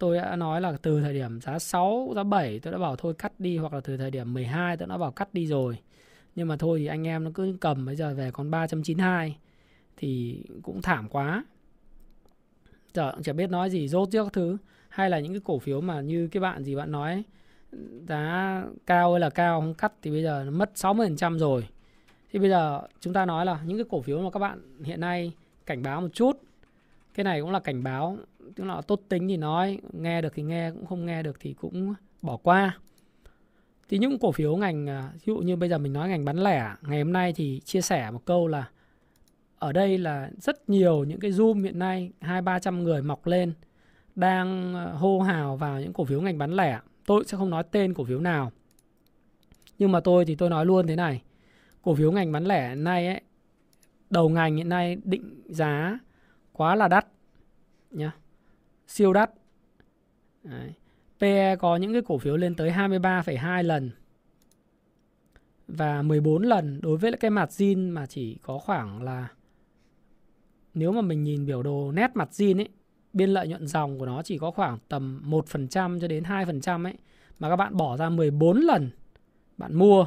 [0.00, 3.14] tôi đã nói là từ thời điểm giá 6, giá 7 tôi đã bảo thôi
[3.14, 5.78] cắt đi hoặc là từ thời điểm 12 tôi đã bảo cắt đi rồi.
[6.34, 9.30] Nhưng mà thôi thì anh em nó cứ cầm bây giờ về còn 3.92
[9.96, 11.44] thì cũng thảm quá
[12.94, 14.56] giờ cũng chả biết nói gì, rốt trước các thứ.
[14.88, 17.22] Hay là những cái cổ phiếu mà như cái bạn gì bạn nói
[18.08, 21.68] giá cao hay là cao không cắt thì bây giờ nó mất 60% rồi.
[22.32, 25.00] Thì bây giờ chúng ta nói là những cái cổ phiếu mà các bạn hiện
[25.00, 25.32] nay
[25.66, 26.42] cảnh báo một chút.
[27.14, 28.18] Cái này cũng là cảnh báo,
[28.54, 31.52] tức là tốt tính thì nói, nghe được thì nghe, cũng không nghe được thì
[31.52, 32.78] cũng bỏ qua.
[33.88, 36.38] Thì những cổ phiếu ngành à, ví dụ như bây giờ mình nói ngành bán
[36.38, 38.68] lẻ, ngày hôm nay thì chia sẻ một câu là
[39.60, 43.26] ở đây là rất nhiều những cái zoom hiện nay hai ba trăm người mọc
[43.26, 43.52] lên
[44.14, 47.64] đang ờ, hô hào vào những cổ phiếu ngành bán lẻ tôi sẽ không nói
[47.70, 48.52] tên cổ phiếu nào
[49.78, 51.22] nhưng mà tôi thì tôi nói luôn thế này
[51.82, 53.20] cổ phiếu ngành bán lẻ hiện nay ấy
[54.10, 55.98] đầu ngành hiện nay định giá
[56.52, 57.06] quá là đắt
[57.90, 58.12] nhá
[58.86, 59.30] siêu đắt
[60.42, 60.72] Đấy.
[61.20, 63.90] PE có những cái cổ phiếu lên tới 23,2 lần
[65.68, 69.28] và 14 lần đối với cái mặt zin mà chỉ có khoảng là
[70.74, 72.68] nếu mà mình nhìn biểu đồ nét mặt zin ấy,
[73.12, 76.94] biên lợi nhuận dòng của nó chỉ có khoảng tầm 1% cho đến 2% ấy,
[77.38, 78.90] mà các bạn bỏ ra 14 lần
[79.56, 80.06] bạn mua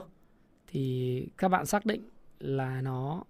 [0.67, 2.01] thì các bạn xác định
[2.39, 3.23] là nó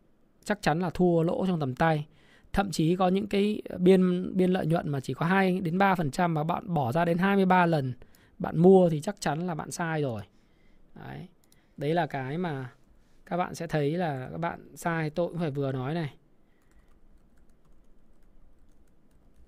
[0.44, 2.08] chắc chắn là thua lỗ trong tầm tay.
[2.54, 6.30] Thậm chí có những cái biên biên lợi nhuận mà chỉ có 2 đến 3%
[6.30, 7.94] mà bạn bỏ ra đến 23 lần
[8.40, 10.22] bạn mua thì chắc chắn là bạn sai rồi.
[10.96, 11.28] Đấy.
[11.78, 12.70] Đấy là cái mà
[13.26, 16.14] các bạn sẽ thấy là các bạn sai, tôi cũng phải vừa nói này.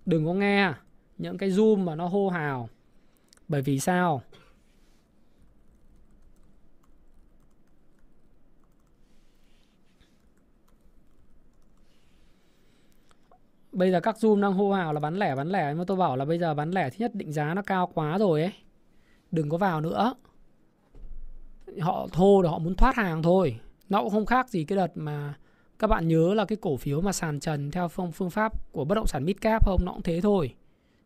[0.05, 0.73] Đừng có nghe
[1.17, 2.69] những cái zoom mà nó hô hào
[3.47, 4.21] Bởi vì sao?
[13.71, 15.97] Bây giờ các zoom đang hô hào là bán lẻ bán lẻ nhưng mà tôi
[15.97, 18.53] bảo là bây giờ bán lẻ thứ nhất định giá nó cao quá rồi ấy.
[19.31, 20.13] Đừng có vào nữa.
[21.81, 23.59] Họ thô là họ muốn thoát hàng thôi.
[23.89, 25.33] Nó cũng không khác gì cái đợt mà
[25.79, 28.85] các bạn nhớ là cái cổ phiếu mà sàn trần theo phương phương pháp của
[28.85, 30.53] bất động sản midcap không nó cũng thế thôi.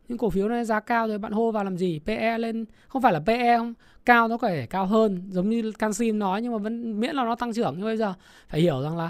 [0.08, 2.00] Những cổ phiếu này giá cao rồi, bạn hô vào làm gì?
[2.06, 3.74] PE lên không phải là PE không
[4.06, 7.24] cao nó có thể cao hơn, giống như Canxim nói, nhưng mà vẫn miễn là
[7.24, 8.14] nó tăng trưởng nhưng bây giờ
[8.50, 9.10] phải hiểu rằng là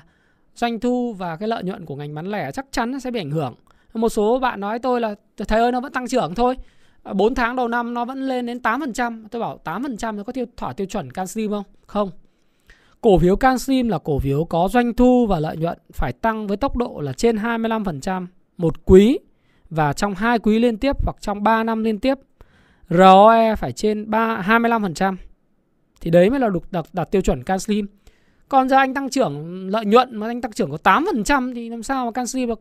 [0.55, 3.31] doanh thu và cái lợi nhuận của ngành bán lẻ chắc chắn sẽ bị ảnh
[3.31, 3.55] hưởng.
[3.93, 5.15] Một số bạn nói tôi là,
[5.47, 6.55] thầy ơi, nó vẫn tăng trưởng thôi.
[7.03, 9.27] À, 4 tháng đầu năm nó vẫn lên đến 8%.
[9.31, 11.63] Tôi bảo 8% nó có tiêu thỏa tiêu chuẩn Canxim không?
[11.85, 12.11] Không.
[13.01, 16.57] Cổ phiếu CanSim là cổ phiếu có doanh thu và lợi nhuận phải tăng với
[16.57, 18.27] tốc độ là trên 25%
[18.57, 19.19] một quý
[19.69, 22.15] và trong hai quý liên tiếp hoặc trong 3 năm liên tiếp.
[22.89, 25.15] ROE phải trên 3 25%.
[26.01, 27.87] Thì đấy mới là được đặt, đặt tiêu chuẩn Canxim.
[28.49, 31.83] Còn giờ anh tăng trưởng lợi nhuận mà anh tăng trưởng có 8% thì làm
[31.83, 32.59] sao mà Canxim được?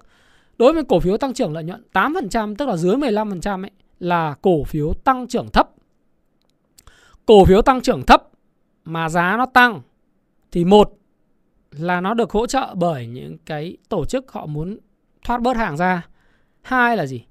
[0.58, 3.70] Đối với cổ phiếu tăng trưởng lợi nhuận 8% tức là dưới 15% ấy
[4.00, 5.70] là cổ phiếu tăng trưởng thấp.
[7.26, 8.28] Cổ phiếu tăng trưởng thấp
[8.84, 9.80] mà giá nó tăng
[10.52, 10.98] thì một
[11.70, 14.78] là nó được hỗ trợ bởi những cái tổ chức họ muốn
[15.24, 16.06] thoát bớt hàng ra.
[16.62, 17.24] Hai là gì?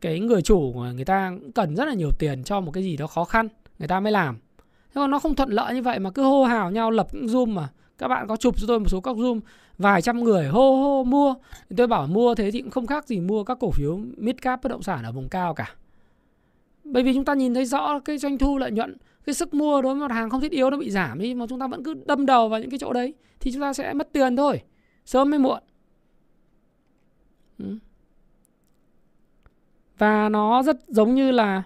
[0.00, 2.96] Cái người chủ của người ta cần rất là nhiều tiền cho một cái gì
[2.96, 4.38] đó khó khăn, người ta mới làm.
[4.58, 7.26] Thế còn nó không thuận lợi như vậy mà cứ hô hào nhau lập những
[7.26, 7.68] zoom mà
[7.98, 9.40] các bạn có chụp cho tôi một số các zoom
[9.78, 11.34] vài trăm người hô hô mua
[11.70, 14.36] thì tôi bảo mua thế thì cũng không khác gì mua các cổ phiếu mid
[14.42, 15.74] cap bất động sản ở vùng cao cả
[16.84, 18.96] bởi vì chúng ta nhìn thấy rõ cái doanh thu lợi nhuận
[19.28, 21.46] cái sức mua đối với mặt hàng không thiết yếu nó bị giảm đi, mà
[21.48, 23.92] chúng ta vẫn cứ đâm đầu vào những cái chỗ đấy, thì chúng ta sẽ
[23.92, 24.60] mất tiền thôi,
[25.04, 25.62] sớm hay muộn
[29.98, 31.62] và nó rất giống như là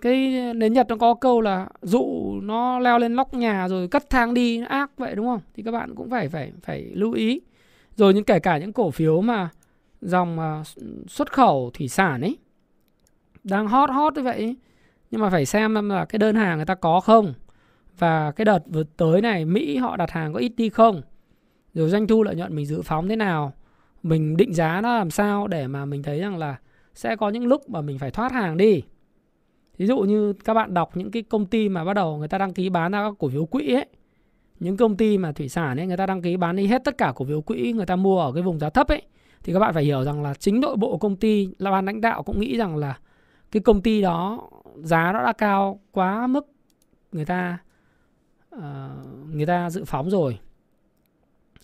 [0.00, 4.10] cái nến Nhật nó có câu là dụ nó leo lên lóc nhà rồi cất
[4.10, 5.40] thang đi nó ác vậy, đúng không?
[5.54, 7.40] Thì các bạn cũng phải phải phải lưu ý.
[7.96, 9.48] Rồi những kể cả những cổ phiếu mà
[10.00, 10.62] dòng à,
[11.08, 12.36] xuất khẩu thủy sản ấy,
[13.44, 14.56] đang hot hot như vậy
[15.10, 17.34] nhưng mà phải xem là cái đơn hàng người ta có không.
[17.98, 21.02] Và cái đợt vừa tới này, Mỹ họ đặt hàng có ít đi không?
[21.74, 23.52] Rồi doanh thu lợi nhuận mình dự phóng thế nào?
[24.02, 26.56] Mình định giá nó làm sao để mà mình thấy rằng là
[26.94, 28.82] sẽ có những lúc mà mình phải thoát hàng đi?
[29.78, 32.38] Ví dụ như các bạn đọc những cái công ty mà bắt đầu người ta
[32.38, 33.86] đăng ký bán ra các cổ phiếu quỹ ấy.
[34.60, 36.98] Những công ty mà thủy sản ấy, người ta đăng ký bán đi hết tất
[36.98, 39.02] cả cổ phiếu quỹ người ta mua ở cái vùng giá thấp ấy.
[39.42, 42.00] Thì các bạn phải hiểu rằng là chính nội bộ công ty là ban lãnh
[42.00, 42.98] đạo cũng nghĩ rằng là
[43.52, 44.48] cái công ty đó
[44.82, 46.52] giá nó đã cao quá mức
[47.12, 47.58] người ta
[48.56, 48.60] uh,
[49.32, 50.38] người ta dự phóng rồi.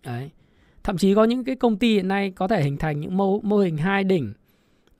[0.05, 0.31] Đấy.
[0.83, 3.41] Thậm chí có những cái công ty hiện nay có thể hình thành những mô,
[3.41, 4.33] mô hình hai đỉnh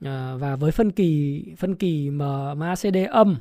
[0.05, 2.09] uh, và với phân kỳ phân kỳ
[2.55, 3.37] MACD âm.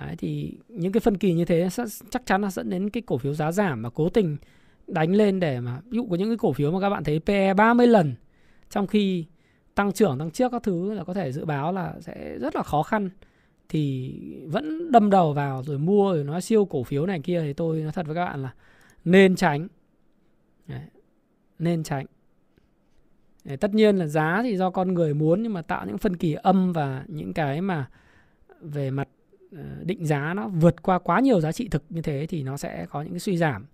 [0.00, 1.68] Đấy, thì những cái phân kỳ như thế
[2.10, 4.36] chắc chắn là dẫn đến cái cổ phiếu giá giảm mà cố tình
[4.86, 7.20] đánh lên để mà ví dụ có những cái cổ phiếu mà các bạn thấy
[7.26, 8.14] PE 30 lần
[8.70, 9.26] trong khi
[9.74, 12.62] tăng trưởng tăng trước các thứ là có thể dự báo là sẽ rất là
[12.62, 13.10] khó khăn
[13.70, 14.14] thì
[14.46, 17.80] vẫn đâm đầu vào rồi mua rồi nói siêu cổ phiếu này kia thì tôi
[17.80, 18.54] nói thật với các bạn là
[19.04, 19.68] nên tránh
[20.66, 20.82] Đấy.
[21.58, 22.06] nên tránh
[23.44, 26.16] Đấy, tất nhiên là giá thì do con người muốn nhưng mà tạo những phân
[26.16, 27.88] kỳ âm và những cái mà
[28.60, 29.08] về mặt
[29.52, 32.56] ờ, định giá nó vượt qua quá nhiều giá trị thực như thế thì nó
[32.56, 33.66] sẽ có những cái suy giảm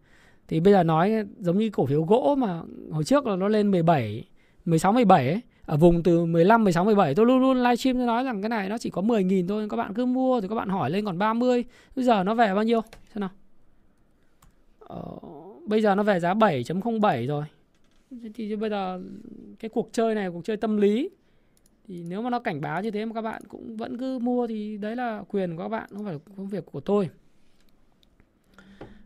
[0.49, 3.71] thì bây giờ nói giống như cổ phiếu gỗ mà hồi trước là nó lên
[3.71, 4.25] 17
[4.65, 8.25] 16 17 ấy ở vùng từ 15, 16, 17 tôi luôn luôn livestream tôi nói
[8.25, 10.69] rằng cái này nó chỉ có 10.000 thôi các bạn cứ mua thì các bạn
[10.69, 11.65] hỏi lên còn 30
[11.97, 12.81] bây giờ nó về bao nhiêu?
[13.15, 13.31] Xem nào.
[14.79, 15.03] Ờ,
[15.67, 17.45] bây giờ nó về giá 7.07 rồi.
[18.35, 19.01] Thì bây giờ
[19.59, 21.11] cái cuộc chơi này cuộc chơi tâm lý
[21.89, 24.47] thì nếu mà nó cảnh báo như thế mà các bạn cũng vẫn cứ mua
[24.47, 27.09] thì đấy là quyền của các bạn không phải là công việc của tôi.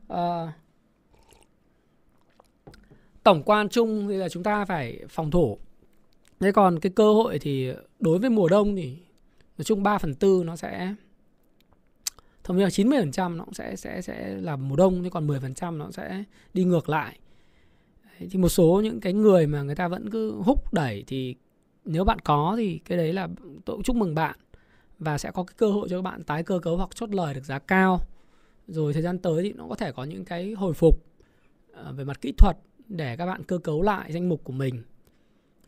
[0.08, 0.52] À,
[3.22, 5.58] tổng quan chung thì là chúng ta phải phòng thủ.
[6.40, 8.98] Thế còn cái cơ hội thì đối với mùa đông thì
[9.58, 10.94] nói chung 3 phần tư nó sẽ
[12.44, 15.76] thậm chí là 90% nó cũng sẽ sẽ sẽ là mùa đông thế còn 10%
[15.76, 17.18] nó sẽ đi ngược lại.
[18.04, 21.34] Đấy, thì một số những cái người mà người ta vẫn cứ húc đẩy thì
[21.84, 23.28] nếu bạn có thì cái đấy là
[23.64, 24.36] tôi cũng chúc mừng bạn
[24.98, 27.34] và sẽ có cái cơ hội cho các bạn tái cơ cấu hoặc chốt lời
[27.34, 28.00] được giá cao.
[28.68, 31.04] Rồi thời gian tới thì nó có thể có những cái hồi phục
[31.72, 32.56] ờ, về mặt kỹ thuật
[32.88, 34.82] để các bạn cơ cấu lại danh mục của mình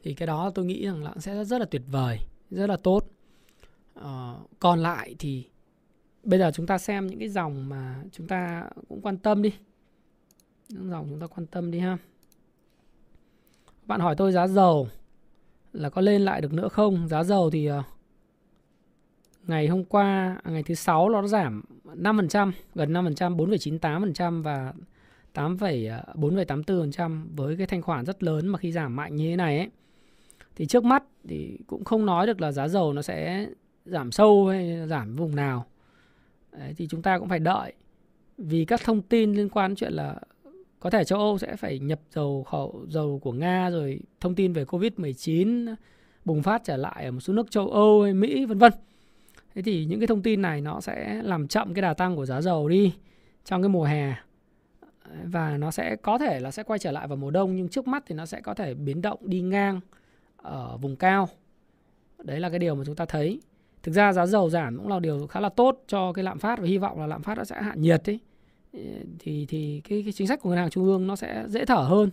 [0.03, 2.19] thì cái đó tôi nghĩ rằng là sẽ rất là tuyệt vời
[2.51, 3.05] rất là tốt.
[3.95, 5.45] Ờ, còn lại thì
[6.23, 9.53] bây giờ chúng ta xem những cái dòng mà chúng ta cũng quan tâm đi.
[10.69, 11.99] Những dòng chúng ta quan tâm đi ha.
[13.87, 14.89] Bạn hỏi tôi giá dầu
[15.73, 17.09] là có lên lại được nữa không?
[17.09, 17.83] Giá dầu thì ờ,
[19.47, 24.73] ngày hôm qua à, ngày thứ sáu nó giảm 5%, gần 5%, 4,98% và
[25.35, 29.59] 8,4,84% ờ, với cái thanh khoản rất lớn mà khi giảm mạnh như thế này
[29.59, 29.71] ấy
[30.57, 33.47] thì trước mắt thì cũng không nói được là giá dầu nó sẽ
[33.85, 35.67] giảm sâu hay giảm vùng nào.
[36.53, 37.73] Đấy, thì chúng ta cũng phải đợi
[38.39, 40.17] vì các thông tin liên quan đến chuyện là
[40.81, 44.53] có thể châu Âu sẽ phải nhập dầu khẩu dầu của Nga rồi thông tin
[44.53, 45.75] về Covid-19
[46.25, 48.73] bùng phát trở lại ở một số nước châu Âu hay Mỹ vân vân.
[49.55, 52.27] Thế thì những cái thông tin này nó sẽ làm chậm cái đà tăng của
[52.27, 52.95] giá dầu đi
[53.45, 54.15] trong cái mùa hè
[55.25, 57.89] và nó sẽ có thể là sẽ quay trở lại vào mùa đông nhưng trước
[57.89, 59.81] mắt thì nó sẽ có thể biến động đi ngang
[60.43, 61.29] ở vùng cao.
[62.23, 63.41] Đấy là cái điều mà chúng ta thấy.
[63.83, 66.59] Thực ra giá dầu giảm cũng là điều khá là tốt cho cái lạm phát
[66.59, 68.19] và hy vọng là lạm phát nó sẽ hạ nhiệt ấy.
[69.19, 71.75] Thì thì cái, cái chính sách của ngân hàng trung ương nó sẽ dễ thở
[71.75, 72.11] hơn.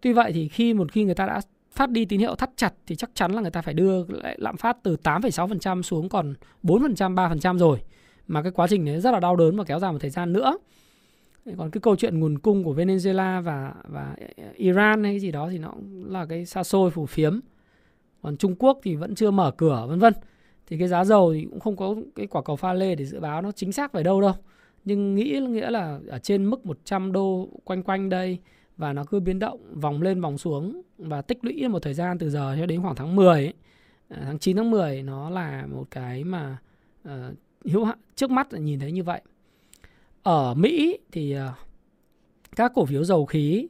[0.00, 1.40] Tuy vậy thì khi một khi người ta đã
[1.72, 4.36] phát đi tín hiệu thắt chặt thì chắc chắn là người ta phải đưa lại
[4.38, 7.78] lạm phát từ 8,6% xuống còn 4%, 3% rồi.
[8.26, 10.32] Mà cái quá trình đấy rất là đau đớn và kéo dài một thời gian
[10.32, 10.58] nữa.
[11.58, 14.16] Còn cái câu chuyện nguồn cung của Venezuela và và
[14.54, 17.40] Iran hay gì đó thì nó cũng là cái xa xôi phù phiếm.
[18.22, 20.14] Còn Trung Quốc thì vẫn chưa mở cửa vân vân.
[20.66, 23.20] Thì cái giá dầu thì cũng không có cái quả cầu pha lê để dự
[23.20, 24.34] báo nó chính xác về đâu đâu.
[24.84, 28.38] Nhưng nghĩ nghĩa là ở trên mức 100 đô quanh quanh đây
[28.76, 32.18] và nó cứ biến động vòng lên vòng xuống và tích lũy một thời gian
[32.18, 33.54] từ giờ cho đến khoảng tháng 10 ấy.
[34.08, 36.58] À, tháng 9 tháng 10 nó là một cái mà
[37.08, 37.12] uh,
[37.64, 39.20] hữu hạn trước mắt là nhìn thấy như vậy.
[40.22, 41.40] Ở Mỹ thì uh,
[42.56, 43.68] các cổ phiếu dầu khí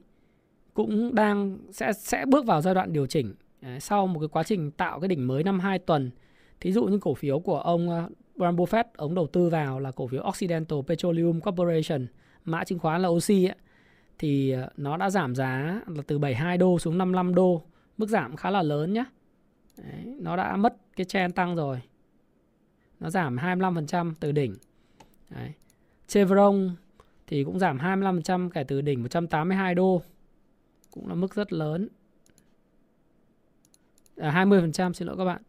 [0.75, 3.35] cũng đang sẽ sẽ bước vào giai đoạn điều chỉnh
[3.81, 6.11] sau một cái quá trình tạo cái đỉnh mới năm 2 tuần.
[6.61, 9.91] Thí dụ như cổ phiếu của ông ờ, Warren Buffett ông đầu tư vào là
[9.91, 12.07] cổ phiếu Occidental Petroleum Corporation,
[12.45, 13.55] mã chứng khoán là OC ấy
[14.19, 17.63] thì ờ, nó đã giảm giá là từ 72 đô xuống 55 đô,
[17.99, 19.05] mức giảm khá là lớn nhé.
[19.79, 21.81] Đấy, nó đã mất cái trend tăng rồi.
[23.01, 24.55] Nó giảm 25% từ đỉnh.
[25.31, 25.53] Đấy.
[26.09, 26.77] Chevron
[27.27, 30.03] thì cũng giảm 25% kể từ đỉnh 182 đô.
[30.91, 31.89] Cũng là mức rất lớn.
[34.21, 35.43] À, 20% xin lỗi các bạn.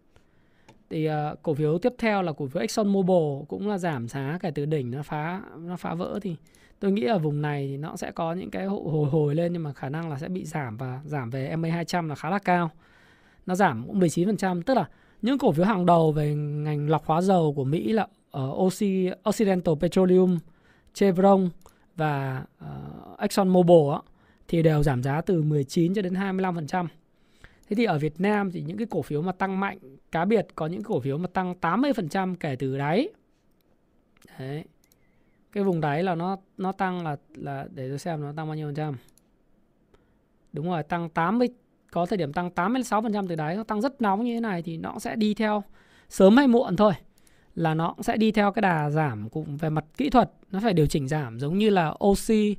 [0.89, 4.38] Thì uh, cổ phiếu tiếp theo là cổ phiếu Exxon Mobil cũng là giảm giá
[4.41, 6.35] kể từ đỉnh nó phá nó phá vỡ thì
[6.80, 9.64] tôi nghĩ ở vùng này thì nó sẽ có những cái hồi hồi lên nhưng
[9.64, 12.39] mà khả năng là sẽ bị giảm và giảm về MA 200 là khá là
[12.39, 12.72] cao.
[13.45, 14.89] Nó giảm cũng 19%, tức là
[15.22, 18.73] những cổ phiếu hàng đầu về ngành lọc hóa dầu của Mỹ là ở uh,
[19.23, 20.39] Occidental Petroleum,
[20.93, 21.49] Chevron
[21.95, 23.99] và uh, Exxon Mobil á,
[24.48, 26.88] thì đều giảm giá từ 19 cho đến 25%.
[27.72, 29.77] Thế thì ở Việt Nam thì những cái cổ phiếu mà tăng mạnh,
[30.11, 33.10] cá biệt có những cổ phiếu mà tăng 80% kể từ đáy.
[34.39, 34.64] Đấy.
[35.52, 38.56] Cái vùng đáy là nó nó tăng là là để tôi xem nó tăng bao
[38.56, 38.95] nhiêu phần trăm.
[40.53, 41.49] Đúng rồi tăng 80
[41.91, 44.77] có thời điểm tăng 86% từ đáy nó tăng rất nóng như thế này thì
[44.77, 45.64] nó sẽ đi theo
[46.10, 46.93] sớm hay muộn thôi
[47.56, 50.31] là nó sẽ đi theo cái đà giảm cùng về mặt kỹ thuật.
[50.52, 52.57] Nó phải điều chỉnh giảm giống như là OC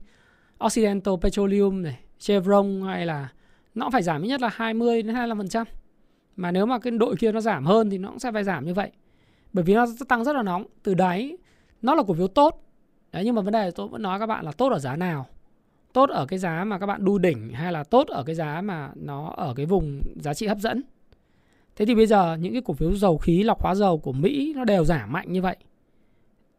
[0.59, 3.29] Occidental Petroleum này Chevron hay là
[3.75, 5.65] nó phải giảm ít nhất là 20 đến 25%
[6.37, 8.67] mà nếu mà cái đội kia nó giảm hơn thì nó cũng sẽ phải giảm
[8.67, 8.91] như vậy.
[9.53, 10.67] Bởi vì nó tăng rất là nóng.
[10.83, 11.37] Từ đáy
[11.83, 12.63] nó là cổ phiếu tốt.
[13.13, 15.27] Đấy nhưng mà vấn đề tôi vẫn nói các bạn là tốt ở giá nào.
[15.93, 18.61] Tốt ở cái giá mà các bạn đu đỉnh hay là tốt ở cái giá
[18.61, 20.83] mà nó ở cái vùng giá trị hấp dẫn.
[21.77, 24.53] Thế thì bây giờ những cái cổ phiếu dầu khí lọc hóa dầu của mỹ
[24.57, 25.57] nó đều giảm mạnh như vậy.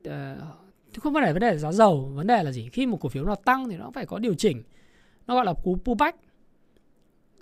[0.03, 0.38] Ờ,
[0.99, 2.69] không phải vấn đề là giá dầu vấn đề là gì?
[2.69, 4.64] Khi một cổ phiếu nó tăng thì nó phải có điều chỉnh.
[5.27, 6.18] Nó gọi là cú pullback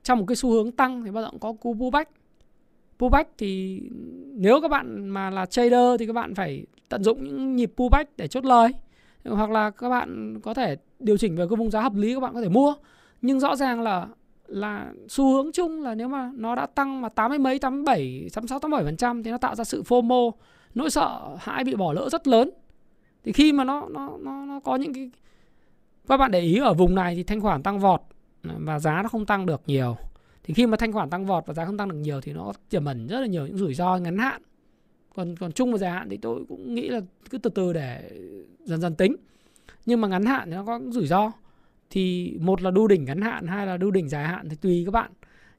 [0.03, 2.11] trong một cái xu hướng tăng thì bao giờ cũng có cú pullback
[2.99, 3.82] pullback thì
[4.34, 8.18] nếu các bạn mà là trader thì các bạn phải tận dụng những nhịp pullback
[8.18, 8.69] để chốt lời.
[9.26, 12.19] Hoặc là các bạn có thể điều chỉnh về cái vùng giá hợp lý các
[12.19, 12.73] bạn có thể mua.
[13.22, 14.07] Nhưng rõ ràng là
[14.48, 17.84] là xu hướng chung là nếu mà nó đã tăng mà tám mươi mấy, tám
[17.84, 20.32] bảy, tám sáu, tám bảy phần trăm thì nó tạo ra sự fomo,
[20.76, 22.49] nỗi sợ hãi bị bỏ lỡ rất lớn.
[23.23, 25.11] Thì khi mà nó nó nó nó có những cái,
[26.07, 28.02] các bạn để ý ở vùng này thì thanh khoản tăng vọt
[28.43, 29.97] và giá nó không tăng được nhiều.
[30.43, 32.53] Thì khi mà thanh khoản tăng vọt và giá không tăng được nhiều thì nó
[32.69, 34.41] tiềm ẩn rất là nhiều những rủi ro ngắn hạn.
[35.15, 38.11] Còn còn chung và dài hạn thì tôi cũng nghĩ là cứ từ từ để
[38.63, 39.15] dần dần tính.
[39.85, 41.31] Nhưng mà ngắn hạn thì nó có rủi ro.
[41.89, 44.84] Thì một là đu đỉnh ngắn hạn, hai là đu đỉnh dài hạn thì tùy
[44.85, 45.11] các bạn.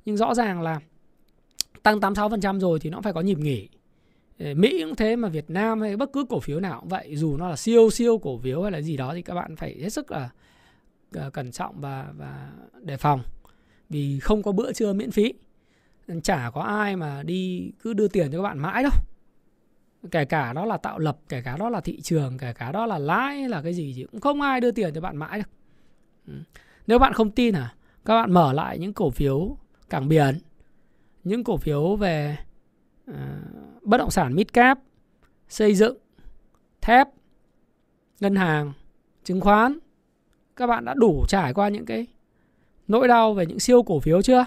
[0.04, 0.80] Nhưng rõ ràng là
[1.82, 3.68] tăng 86% rồi thì nó phải có nhịp nghỉ.
[4.38, 7.16] Ờ, Mỹ cũng thế mà Việt Nam hay bất cứ cổ phiếu nào cũng vậy,
[7.16, 9.78] dù nó là siêu siêu cổ phiếu hay là gì đó thì các bạn phải
[9.80, 10.30] hết sức là
[11.14, 12.52] Ờ, cẩn trọng và và
[12.82, 13.22] đề phòng
[13.88, 15.34] vì không có bữa trưa miễn phí
[16.22, 18.92] chả có ai mà đi cứ đưa tiền cho các bạn mãi đâu
[20.10, 22.86] kể cả đó là tạo lập kể cả đó là thị trường kể cả đó
[22.86, 25.50] là lãi là cái gì thì cũng không ai đưa tiền cho bạn mãi được
[26.26, 26.34] ừ.
[26.86, 27.74] nếu bạn không tin à
[28.04, 29.56] các bạn mở lại những cổ phiếu
[29.90, 30.38] cảng biển
[31.24, 32.36] những cổ phiếu về
[33.10, 33.16] uh,
[33.82, 34.78] bất động sản mid cap
[35.52, 35.96] xây dựng,
[36.80, 37.08] thép,
[38.20, 38.72] ngân hàng,
[39.24, 39.78] chứng khoán.
[40.56, 42.06] Các bạn đã đủ trải qua những cái
[42.88, 44.44] nỗi đau về những siêu cổ phiếu chưa?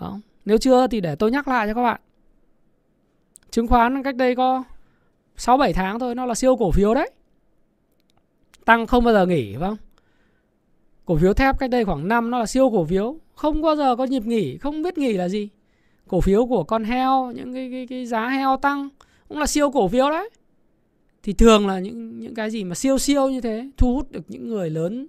[0.00, 0.18] Đó.
[0.44, 2.00] Nếu chưa thì để tôi nhắc lại cho các bạn.
[3.50, 4.64] Chứng khoán cách đây có
[5.36, 7.10] 6 7 tháng thôi nó là siêu cổ phiếu đấy.
[8.64, 9.76] Tăng không bao giờ nghỉ phải không?
[11.04, 13.96] Cổ phiếu thép cách đây khoảng năm nó là siêu cổ phiếu, không bao giờ
[13.96, 15.48] có nhịp nghỉ, không biết nghỉ là gì.
[16.08, 18.88] Cổ phiếu của con heo, những cái cái, cái giá heo tăng
[19.28, 20.30] cũng là siêu cổ phiếu đấy.
[21.26, 24.24] Thì thường là những những cái gì mà siêu siêu như thế, thu hút được
[24.28, 25.06] những người lớn,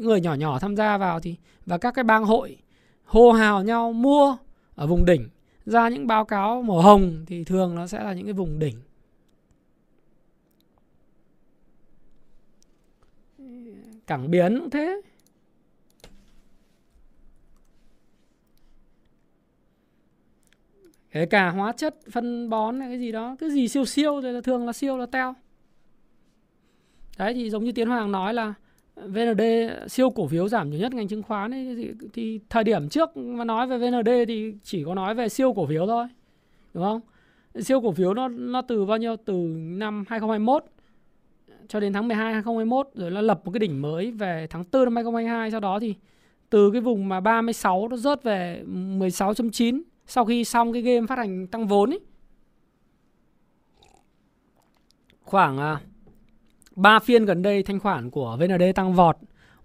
[0.00, 1.36] người nhỏ nhỏ tham gia vào thì,
[1.66, 2.56] và các cái bang hội
[3.04, 4.36] hô hào nhau mua
[4.74, 5.28] ở vùng đỉnh.
[5.66, 8.76] Ra những báo cáo màu hồng thì thường nó sẽ là những cái vùng đỉnh.
[14.06, 15.00] Cảng biến cũng thế.
[21.14, 24.28] Kể cả hóa chất phân bón hay cái gì đó cái gì siêu siêu thì
[24.28, 25.34] là thường là siêu là teo.
[27.18, 28.54] Đấy thì giống như tiến hoàng nói là
[28.96, 29.42] VND
[29.88, 33.16] siêu cổ phiếu giảm nhiều nhất ngành chứng khoán ấy, thì, thì thời điểm trước
[33.16, 36.06] mà nói về VND thì chỉ có nói về siêu cổ phiếu thôi
[36.74, 37.00] đúng không?
[37.60, 39.16] Siêu cổ phiếu nó nó từ bao nhiêu?
[39.16, 40.64] Từ năm 2021
[41.68, 44.84] cho đến tháng 12 2021 rồi nó lập một cái đỉnh mới về tháng 4
[44.84, 45.94] năm 2022 sau đó thì
[46.50, 51.18] từ cái vùng mà 36 nó rớt về 16.9 sau khi xong cái game phát
[51.18, 52.00] hành tăng vốn ấy
[55.22, 55.80] khoảng à,
[56.76, 59.16] 3 phiên gần đây thanh khoản của VND tăng vọt.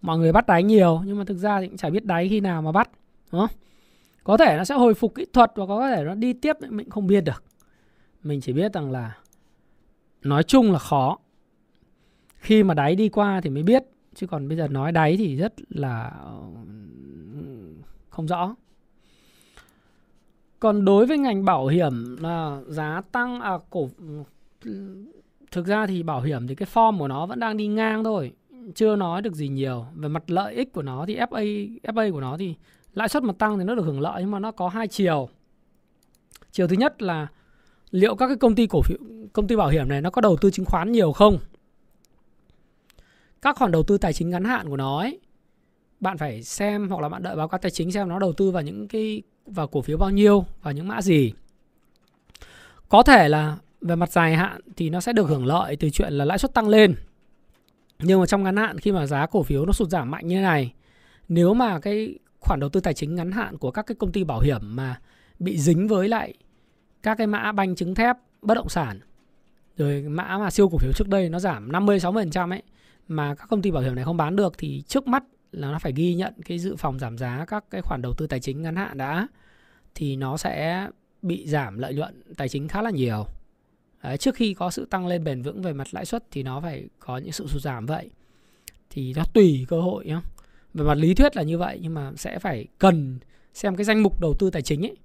[0.01, 2.39] Mọi người bắt đáy nhiều nhưng mà thực ra thì cũng chả biết đáy khi
[2.39, 2.89] nào mà bắt
[3.31, 3.57] đúng không?
[4.23, 6.89] có thể nó sẽ hồi phục kỹ thuật và có thể nó đi tiếp mình
[6.89, 7.43] không biết được.
[8.23, 9.17] Mình chỉ biết rằng là
[10.21, 11.17] nói chung là khó.
[12.33, 13.83] Khi mà đáy đi qua thì mới biết
[14.15, 16.41] chứ còn bây giờ nói đáy thì rất là ờ,
[18.09, 18.55] không rõ
[20.59, 23.89] còn đối với ngành bảo hiểm là giá tăng à cổ,
[25.51, 28.31] thực ra thì bảo hiểm thì cái form của nó vẫn đang đi ngang thôi,
[28.75, 29.85] chưa nói được gì nhiều.
[29.95, 32.55] Về mặt lợi ích của nó thì FA FA của nó thì
[32.93, 35.29] lãi suất mà tăng thì nó được hưởng lợi nhưng mà nó có hai chiều.
[36.51, 37.27] Chiều thứ nhất là
[37.91, 38.97] liệu các cái công ty cổ phiếu,
[39.33, 41.37] công ty bảo hiểm này nó có đầu tư chứng khoán nhiều không?
[43.41, 45.19] Các khoản đầu tư tài chính ngắn hạn của nó ấy,
[45.99, 48.51] bạn phải xem hoặc là bạn đợi báo cáo tài chính xem nó đầu tư
[48.51, 51.33] vào những cái vào cổ phiếu bao nhiêu và những mã gì.
[52.89, 56.13] Có thể là về mặt dài hạn thì nó sẽ được hưởng lợi từ chuyện
[56.13, 56.95] là lãi suất tăng lên.
[57.99, 60.35] Nhưng mà trong ngắn hạn, khi mà giá cổ phiếu nó sụt giảm mạnh như
[60.35, 60.73] thế này,
[61.27, 64.23] nếu mà cái khoản đầu tư tài chính ngắn hạn của các cái công ty
[64.23, 64.99] bảo hiểm mà
[65.39, 66.33] bị dính với lại
[67.03, 68.99] các cái mã banh chứng thép bất động sản,
[69.77, 72.63] rồi mã mà siêu cổ phiếu trước đây nó giảm 50 60% ấy,
[73.07, 75.79] mà các công ty bảo hiểm này không bán được, thì trước mắt là nó
[75.79, 78.61] phải ghi nhận cái dự phòng giảm giá các cái khoản đầu tư tài chính
[78.61, 79.27] ngắn hạn đã
[79.95, 80.87] thì nó sẽ
[81.21, 83.25] bị giảm lợi nhuận tài chính khá là nhiều.
[84.03, 86.61] Đấy, trước khi có sự tăng lên bền vững về mặt lãi suất thì nó
[86.61, 88.09] phải có những sự sụt giảm vậy.
[88.89, 90.21] Thì nó tùy cơ hội nhá.
[90.73, 93.19] Về mặt lý thuyết là như vậy nhưng mà sẽ phải cần
[93.53, 94.97] xem cái danh mục đầu tư tài chính ấy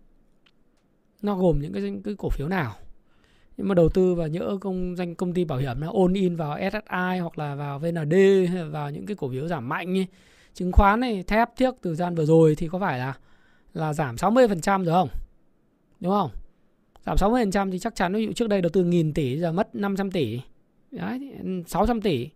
[1.22, 2.74] nó gồm những cái, cái cổ phiếu nào
[3.56, 6.36] nhưng mà đầu tư vào nhỡ công danh công ty bảo hiểm nó ôn in
[6.36, 8.14] vào SSI hoặc là vào VND
[8.52, 10.06] hay vào những cái cổ phiếu giảm mạnh ấy
[10.54, 13.14] chứng khoán này, thép trước từ gian vừa rồi thì có phải là
[13.74, 15.08] là giảm 60% rồi không?
[16.00, 16.30] Đúng không?
[17.06, 19.74] Giảm 60% thì chắc chắn ví dụ trước đây đầu tư nghìn tỷ, giờ mất
[19.74, 20.40] 500 tỷ.
[20.90, 21.32] Đấy
[21.66, 22.28] 600 tỷ.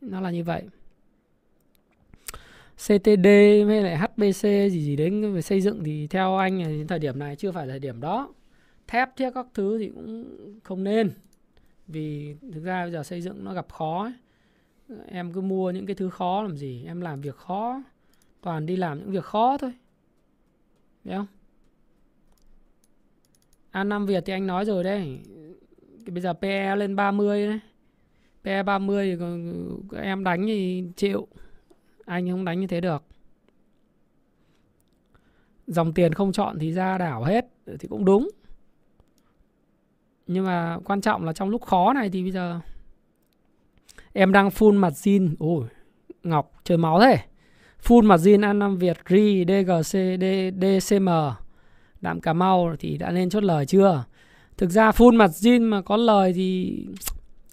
[0.00, 0.62] Nó là như vậy.
[2.76, 3.26] CTD
[3.68, 7.18] hay lại HBC gì gì đến về xây dựng thì theo anh thì thời điểm
[7.18, 8.34] này chưa phải là thời điểm đó.
[8.86, 10.24] Thép thiết các thứ thì cũng
[10.62, 11.10] không nên.
[11.86, 14.12] Vì thực ra bây giờ xây dựng nó gặp khó ấy
[15.06, 17.82] em cứ mua những cái thứ khó làm gì, em làm việc khó,
[18.40, 19.72] toàn đi làm những việc khó thôi.
[21.04, 21.26] Thấy không?
[23.70, 25.18] À, A5 Việt thì anh nói rồi đấy.
[26.06, 27.60] Bây giờ PE lên 30 đấy.
[28.44, 29.24] PE 30 thì
[29.98, 31.28] em đánh thì chịu.
[32.04, 33.02] Anh không đánh như thế được.
[35.66, 37.46] Dòng tiền không chọn thì ra đảo hết,
[37.78, 38.30] Thì cũng đúng.
[40.26, 42.60] Nhưng mà quan trọng là trong lúc khó này thì bây giờ
[44.12, 45.64] Em đang full mặt zin Ôi
[46.22, 47.18] Ngọc chơi máu thế
[47.86, 50.24] Full mặt zin an nam Việt RI DGC D,
[50.62, 51.08] DCM
[52.00, 54.04] Đạm Cà Mau thì đã lên chốt lời chưa?
[54.56, 56.78] Thực ra full mặt zin mà có lời thì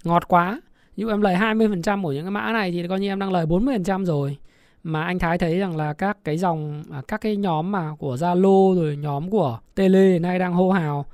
[0.03, 0.61] ngọt quá.
[0.95, 3.31] Ví dụ em lời 20% của những cái mã này thì coi như em đang
[3.31, 4.37] lời 40% rồi.
[4.83, 8.15] Mà anh Thái thấy rằng là các cái dòng, à, các cái nhóm mà của
[8.15, 11.05] Zalo rồi nhóm của Tele nay đang hô hào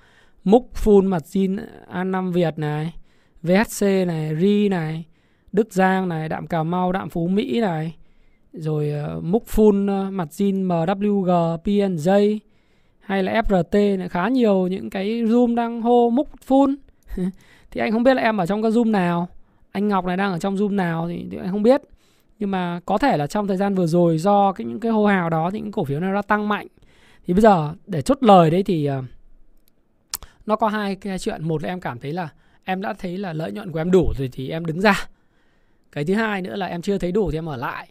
[0.43, 1.57] múc full mặt zin
[1.91, 2.93] A5 Việt này,
[3.43, 5.05] VHC này, RI này,
[5.55, 7.95] Đức Giang này, Đạm Cà Mau, Đạm Phú Mỹ này,
[8.53, 12.37] rồi uh, múc Phun, uh, mặt zin MWG, PNJ,
[12.99, 16.75] hay là FRT này khá nhiều những cái zoom đang hô múc Phun.
[17.71, 19.27] thì anh không biết là em ở trong cái zoom nào
[19.75, 21.81] anh Ngọc này đang ở trong zoom nào thì, thì anh không biết.
[22.39, 25.05] Nhưng mà có thể là trong thời gian vừa rồi do cái những cái hô
[25.05, 26.67] hào đó thì những cổ phiếu này nó tăng mạnh.
[27.27, 29.05] Thì bây giờ để chốt lời đấy thì uh,
[30.45, 31.43] nó có hai cái chuyện.
[31.43, 32.29] Một là em cảm thấy là
[32.63, 35.07] em đã thấy là lợi nhuận của em đủ rồi thì em đứng ra
[35.95, 37.87] cái thứ hai nữa là em chưa thấy đủ thì em ở lại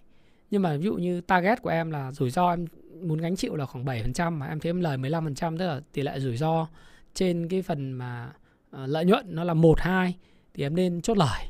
[0.50, 2.66] nhưng mà ví dụ như target của em là rủi ro em
[3.02, 6.02] muốn gánh chịu là khoảng 7% mà em thấy em lời 15% tức là tỷ
[6.02, 6.66] lệ rủi ro
[7.14, 8.32] trên cái phần mà
[8.76, 10.14] uh, lợi nhuận nó là 1 2
[10.54, 11.40] thì em nên chốt lời.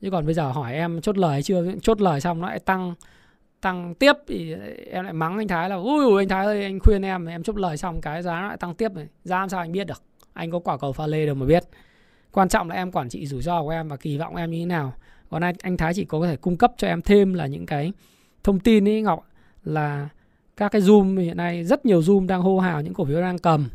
[0.00, 2.58] Chứ còn bây giờ hỏi em chốt lời hay chưa, chốt lời xong nó lại
[2.58, 2.94] tăng
[3.60, 4.54] tăng tiếp thì
[4.90, 7.56] em lại mắng anh Thái là ui anh Thái ơi anh khuyên em em chốt
[7.56, 9.06] lời xong cái giá nó lại tăng tiếp này.
[9.24, 10.02] Giá làm sao anh biết được?
[10.32, 11.64] Anh có quả cầu pha lê đâu mà biết.
[12.32, 14.58] Quan trọng là em quản trị rủi ro của em và kỳ vọng em như
[14.58, 14.92] thế nào.
[15.32, 17.92] Còn anh, anh Thái chỉ có thể cung cấp cho em thêm là những cái
[18.44, 19.26] thông tin ấy Ngọc
[19.64, 20.08] là
[20.56, 23.38] các cái zoom hiện nay rất nhiều zoom đang hô hào những cổ phiếu đang
[23.38, 23.68] cầm.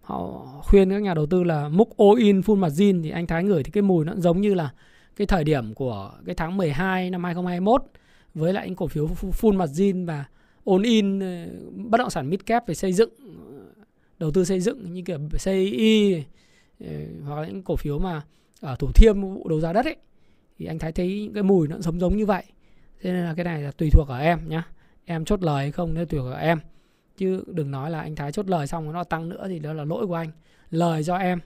[0.00, 3.44] Họ khuyên các nhà đầu tư là múc all in full margin thì anh Thái
[3.44, 4.70] ngửi thì cái mùi nó giống như là
[5.16, 7.82] cái thời điểm của cái tháng 12 năm 2021
[8.34, 10.24] với lại những cổ phiếu full margin và
[10.66, 13.10] all in ờ, bất động sản mid cap về xây dựng
[13.50, 13.82] ờ,
[14.18, 16.24] đầu tư xây dựng như kiểu CI
[16.80, 16.86] ờ,
[17.24, 18.22] hoặc là những cổ phiếu mà
[18.60, 19.96] ở Thủ Thiêm vụ đấu giá đất ấy
[20.58, 22.44] thì anh Thái thấy những cái mùi nó giống giống như vậy.
[23.02, 24.62] Thế nên là cái này là tùy thuộc ở em nhá.
[25.04, 26.60] Em chốt lời hay không, nó tùy thuộc ở em.
[27.16, 29.84] Chứ đừng nói là anh Thái chốt lời xong nó tăng nữa thì đó là
[29.84, 30.30] lỗi của anh.
[30.70, 31.40] Lời do em,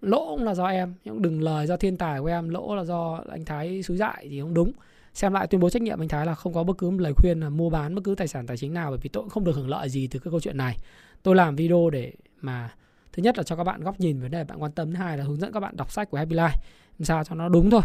[0.00, 0.94] lỗ cũng là do em.
[1.04, 4.26] Nhưng đừng lời do thiên tài của em, lỗ là do anh Thái xúi dại
[4.30, 4.72] thì không đúng.
[5.14, 7.12] Xem lại tuyên bố trách nhiệm anh Thái là không có bất cứ một lời
[7.16, 9.30] khuyên là mua bán bất cứ tài sản tài chính nào bởi vì tôi cũng
[9.30, 10.76] không được hưởng lợi gì từ cái câu chuyện này.
[11.22, 12.70] Tôi làm video để mà,
[13.12, 15.18] thứ nhất là cho các bạn góc nhìn vấn đề bạn quan tâm, thứ hai
[15.18, 16.56] là hướng dẫn các bạn đọc sách của Happy Life,
[16.98, 17.82] làm sao cho nó đúng thôi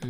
[0.00, 0.08] ừ.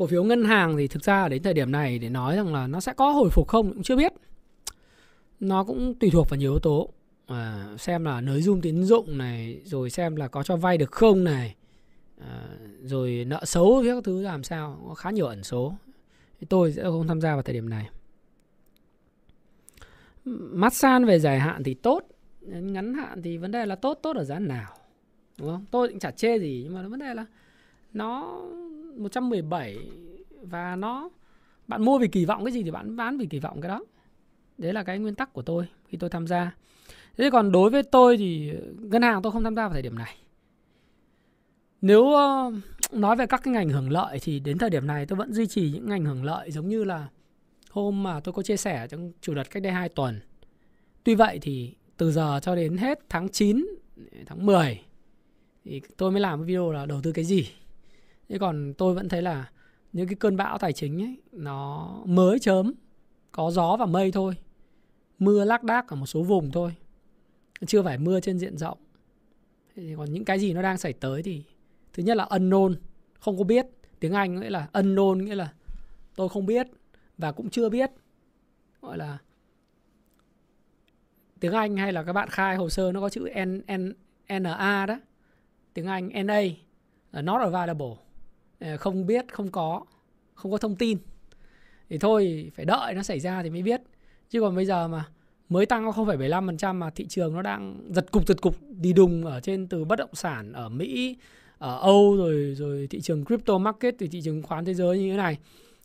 [0.00, 2.66] cổ phiếu ngân hàng thì thực ra đến thời điểm này để nói rằng là
[2.66, 4.12] nó sẽ có hồi phục không cũng chưa biết.
[5.40, 6.88] Nó cũng tùy thuộc vào nhiều yếu tố.
[7.26, 10.92] À, xem là nới zoom tín dụng này rồi xem là có cho vay được
[10.92, 11.54] không này.
[12.20, 12.48] À,
[12.82, 15.74] rồi nợ xấu các thứ làm sao có khá nhiều ẩn số.
[16.48, 17.88] Tôi sẽ không tham gia vào thời điểm này
[20.38, 22.06] mắt san về dài hạn thì tốt,
[22.40, 24.74] ngắn hạn thì vấn đề là tốt tốt ở giá nào,
[25.38, 27.26] đúng không tôi cũng chả chê gì, nhưng mà vấn đề là
[27.92, 28.40] nó
[28.96, 29.78] 117
[30.42, 31.10] và nó,
[31.68, 33.84] bạn mua vì kỳ vọng cái gì thì bạn bán vì kỳ vọng cái đó.
[34.58, 36.56] Đấy là cái nguyên tắc của tôi khi tôi tham gia.
[37.16, 39.98] Thế còn đối với tôi thì ngân hàng tôi không tham gia vào thời điểm
[39.98, 40.16] này.
[41.80, 42.52] Nếu ờ,
[42.92, 45.46] nói về các cái ngành hưởng lợi thì đến thời điểm này tôi vẫn duy
[45.46, 47.08] trì những ngành hưởng lợi giống như là
[47.70, 50.20] hôm mà tôi có chia sẻ trong chủ nhật cách đây 2 tuần.
[51.04, 53.66] Tuy vậy thì từ giờ cho đến hết tháng 9,
[54.26, 54.80] tháng 10
[55.64, 57.48] thì tôi mới làm video là đầu tư cái gì.
[58.28, 59.50] Thế còn tôi vẫn thấy là
[59.92, 62.72] những cái cơn bão tài chính ấy nó mới chớm
[63.32, 64.34] có gió và mây thôi.
[65.18, 66.74] Mưa lác đác ở một số vùng thôi.
[67.66, 68.78] Chưa phải mưa trên diện rộng.
[69.76, 71.42] Thì còn những cái gì nó đang xảy tới thì
[71.92, 72.74] thứ nhất là unknown
[73.18, 73.66] không có biết.
[74.00, 75.52] Tiếng anh nghĩa là unknown nghĩa là
[76.16, 76.66] tôi không biết
[77.20, 77.90] và cũng chưa biết
[78.80, 79.18] gọi là
[81.40, 83.92] tiếng anh hay là các bạn khai hồ sơ nó có chữ n n
[84.38, 85.00] n a đó.
[85.74, 86.42] Tiếng anh na
[87.12, 87.96] là not available.
[88.60, 89.84] Ờ, không biết không có
[90.34, 90.98] không có thông tin.
[91.88, 93.80] Thì thôi phải đợi nó xảy ra thì mới biết.
[94.30, 95.04] Chứ còn bây giờ mà
[95.48, 99.24] mới tăng có 0,75% mà thị trường nó đang giật cục giật cục đi đùng
[99.24, 101.16] ở trên từ bất động sản ở Mỹ
[101.58, 105.10] ở Âu rồi rồi thị trường crypto market thì thị trường khoán thế giới như
[105.10, 105.38] thế này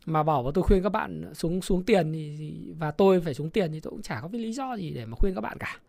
[0.06, 3.50] mà bảo và tôi khuyên các bạn xuống xuống tiền thì, và tôi phải xuống
[3.50, 5.56] tiền thì tôi cũng chả có cái lý do gì để mà khuyên các bạn
[5.60, 5.80] cả.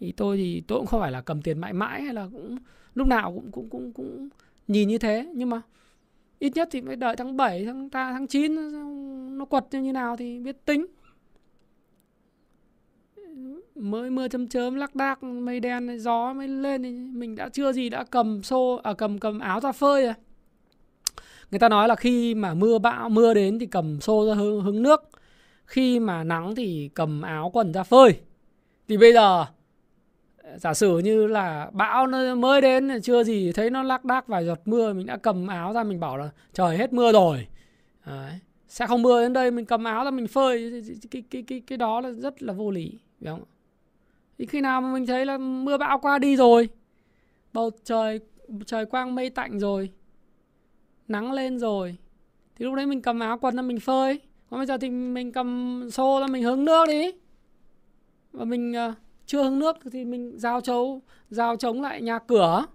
[0.00, 2.58] Thì tôi thì tôi cũng không phải là cầm tiền mãi mãi hay là cũng
[2.94, 4.28] lúc nào cũng cũng cũng cũng
[4.68, 5.32] nhìn như thế.
[5.34, 5.62] Nhưng mà
[6.38, 8.54] ít nhất thì phải đợi tháng 7 tháng ta tháng 9
[9.38, 10.86] nó quật như nào thì biết tính.
[13.74, 17.72] Mới mưa chấm chớm lắc đác mây đen gió mới lên thì mình đã chưa
[17.72, 20.14] gì đã cầm xô à, cầm cầm áo ra phơi rồi
[21.50, 24.60] người ta nói là khi mà mưa bão mưa đến thì cầm xô ra hứng,
[24.60, 25.02] hứng nước.
[25.66, 28.16] Khi mà nắng thì cầm áo quần ra phơi.
[28.88, 29.44] Thì bây giờ
[30.56, 34.46] giả sử như là bão nó mới đến chưa gì thấy nó lác đác vài
[34.46, 37.46] giọt mưa mình đã cầm áo ra mình bảo là trời hết mưa rồi.
[38.06, 38.32] Đấy.
[38.68, 40.82] sẽ không mưa đến đây mình cầm áo ra mình phơi.
[41.10, 43.44] Cái cái cái cái đó là rất là vô lý phải không
[44.38, 46.68] thì khi nào mà mình thấy là mưa bão qua đi rồi
[47.52, 48.20] bầu trời
[48.66, 49.90] trời quang mây tạnh rồi
[51.08, 51.96] nắng lên rồi.
[52.56, 54.20] Thì lúc đấy mình cầm áo quần ra mình phơi.
[54.50, 57.12] Còn bây giờ thì mình cầm xô ra mình hứng nước đi.
[58.32, 58.94] Và mình uh,
[59.26, 62.66] chưa hứng nước thì mình giao trấu, giao chống lại nhà cửa.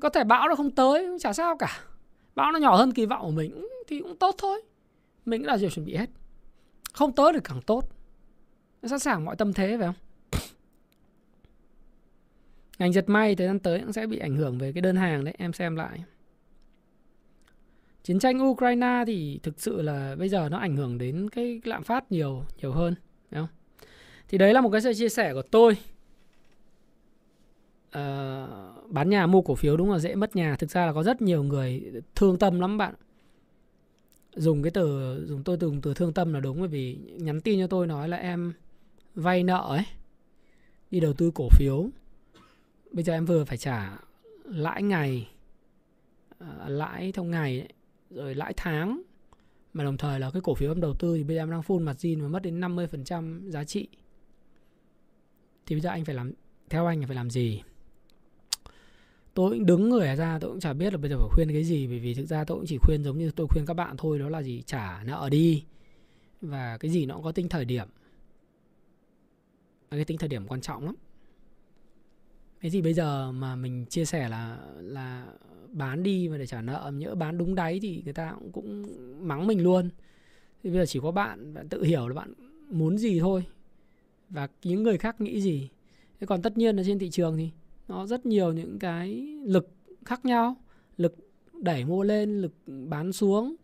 [0.00, 1.80] Có thể bão nó không tới cũng chả sao cả.
[2.34, 4.62] Bão nó nhỏ hơn kỳ vọng của mình ừ, thì cũng tốt thôi.
[5.24, 6.10] Mình đã đều chuẩn bị hết.
[6.92, 7.88] Không tới được càng tốt.
[8.82, 9.94] Sẵn sàng mọi tâm thế phải không?
[12.78, 15.24] Ngành dệt may thời gian tới cũng sẽ bị ảnh hưởng về cái đơn hàng
[15.24, 16.04] đấy em xem lại
[18.04, 21.82] chiến tranh Ukraine thì thực sự là bây giờ nó ảnh hưởng đến cái lạm
[21.82, 22.94] phát nhiều nhiều hơn
[23.30, 23.56] đúng không?
[24.28, 25.76] Thì đấy là một cái sự chia sẻ của tôi.
[27.90, 28.46] À,
[28.88, 30.56] bán nhà mua cổ phiếu đúng là dễ mất nhà.
[30.56, 32.94] Thực ra là có rất nhiều người thương tâm lắm bạn.
[34.34, 37.60] Dùng cái từ dùng tôi dùng từ thương tâm là đúng bởi vì nhắn tin
[37.60, 38.52] cho tôi nói là em
[39.14, 39.84] vay nợ ấy
[40.90, 41.88] đi đầu tư cổ phiếu.
[42.90, 43.98] Bây giờ em vừa phải trả
[44.44, 45.28] lãi ngày
[46.38, 47.68] à, lãi theo ngày ấy,
[48.14, 49.02] rồi lãi tháng.
[49.72, 51.60] Mà đồng thời là cái cổ phiếu em đầu tư thì bây giờ em đang
[51.60, 53.88] full margin và mất đến 50% giá trị.
[55.66, 56.32] Thì bây giờ anh phải làm,
[56.70, 57.62] theo anh phải làm gì?
[59.34, 61.64] Tôi cũng đứng người ra, tôi cũng chả biết là bây giờ phải khuyên cái
[61.64, 63.96] gì, bởi vì thực ra tôi cũng chỉ khuyên giống như tôi khuyên các bạn
[63.96, 64.62] thôi, đó là gì?
[64.66, 65.64] Trả nợ đi.
[66.40, 67.88] Và cái gì nó cũng có tính thời điểm.
[69.90, 70.94] Cái tính thời điểm quan trọng lắm
[72.64, 75.26] thế thì bây giờ mà mình chia sẻ là là
[75.72, 79.28] bán đi mà để trả nợ nhỡ bán đúng đáy thì người ta cũng, cũng
[79.28, 79.88] mắng mình luôn.
[80.62, 82.32] Thì bây giờ chỉ có bạn bạn tự hiểu là bạn
[82.70, 83.44] muốn gì thôi
[84.30, 85.68] và những người khác nghĩ gì.
[86.20, 87.50] Thế còn tất nhiên là trên thị trường thì
[87.88, 89.10] nó rất nhiều những cái
[89.42, 89.68] lực
[90.04, 90.56] khác nhau
[90.96, 91.16] lực
[91.52, 92.52] đẩy mua lên lực
[92.88, 93.54] bán xuống.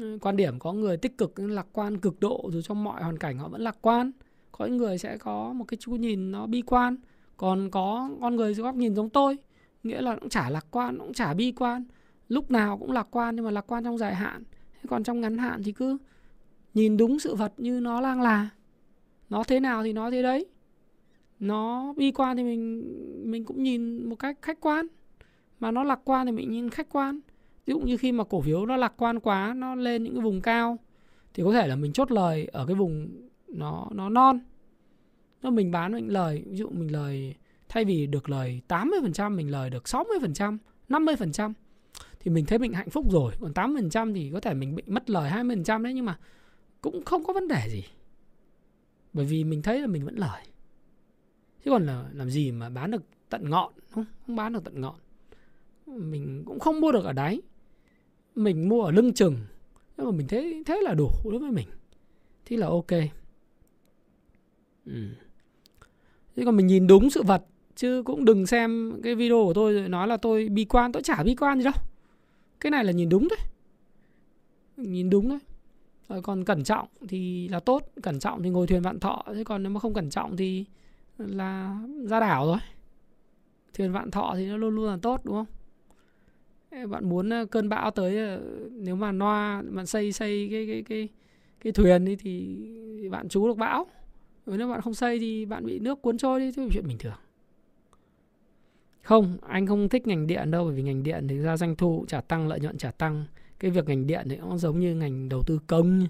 [0.00, 3.18] Ừ, quan điểm có người tích cực lạc quan cực độ dù trong mọi hoàn
[3.18, 4.10] cảnh họ vẫn lạc quan.
[4.52, 6.96] Có những người sẽ có một cái chú nhìn nó bi quan
[7.40, 9.38] còn có con người góc nhìn giống tôi,
[9.82, 11.84] nghĩa là cũng chả lạc quan, cũng chả bi quan.
[12.28, 14.42] Lúc nào cũng lạc quan, nhưng mà lạc quan trong dài hạn
[14.88, 15.96] còn trong ngắn hạn thì cứ
[16.74, 18.48] nhìn đúng sự vật như nó đang là.
[19.30, 20.46] Nó thế nào thì nó thế đấy.
[21.38, 22.84] Nó bi quan thì mình
[23.30, 24.86] mình cũng nhìn một cách khách quan.
[25.60, 27.20] Mà nó lạc quan thì mình nhìn khách quan.
[27.66, 30.22] Ví dụ như khi mà cổ phiếu nó lạc quan quá, nó lên những cái
[30.22, 30.78] vùng cao,
[31.34, 33.08] thì có thể là mình chốt lời ở cái vùng
[33.48, 34.40] nó nó non
[35.42, 37.34] nó mình bán mình lời ví dụ mình lời
[37.68, 40.58] thay vì được lời 80% mình lời được 60%,
[40.88, 41.52] 50%
[42.20, 43.34] thì mình thấy mình hạnh phúc rồi.
[43.40, 46.18] Còn 8% thì có thể mình bị mất lời 20% đấy nhưng mà
[46.80, 47.84] cũng không có vấn đề gì.
[49.12, 50.42] Bởi vì mình thấy là mình vẫn lời.
[51.64, 54.04] Chứ còn là làm gì mà bán được tận ngọn, không?
[54.26, 54.96] Không bán được tận ngọn.
[55.86, 57.40] Mình cũng không mua được ở đáy.
[58.34, 59.36] Mình mua ở lưng chừng.
[59.96, 61.68] Nhưng mà mình thấy thế là đủ đối với mình.
[62.44, 62.90] Thì là ok.
[64.86, 65.08] Ừ
[66.40, 67.42] chứ còn mình nhìn đúng sự vật,
[67.76, 71.02] chứ cũng đừng xem cái video của tôi rồi nói là tôi bi quan, tôi
[71.02, 71.72] chả bi quan gì đâu.
[72.60, 73.38] Cái này là nhìn đúng thôi
[74.76, 75.38] nhìn đúng thôi
[76.08, 79.44] rồi còn cẩn trọng thì là tốt, cẩn trọng thì ngồi thuyền vạn thọ, thế
[79.44, 80.64] còn nếu mà không cẩn trọng thì
[81.18, 82.58] là ra đảo rồi
[83.74, 85.46] thuyền vạn thọ thì nó luôn luôn là tốt, đúng không?
[86.90, 88.40] Bạn muốn ờ, cơn bão tới ờ,
[88.72, 91.08] nếu mà noa, bạn xây xây cái cái cái
[91.60, 92.56] cái thuyền đi thì
[93.10, 93.86] bạn trú được bão.
[94.50, 96.98] Ừ, nếu bạn không xây thì bạn bị nước cuốn trôi đi thế chuyện bình
[96.98, 97.12] thường.
[99.02, 102.04] Không, anh không thích ngành điện đâu, bởi vì ngành điện thì ra doanh thu
[102.08, 103.24] trả tăng, lợi nhuận trả tăng.
[103.58, 106.06] Cái việc ngành điện thì nó giống như ngành đầu tư công,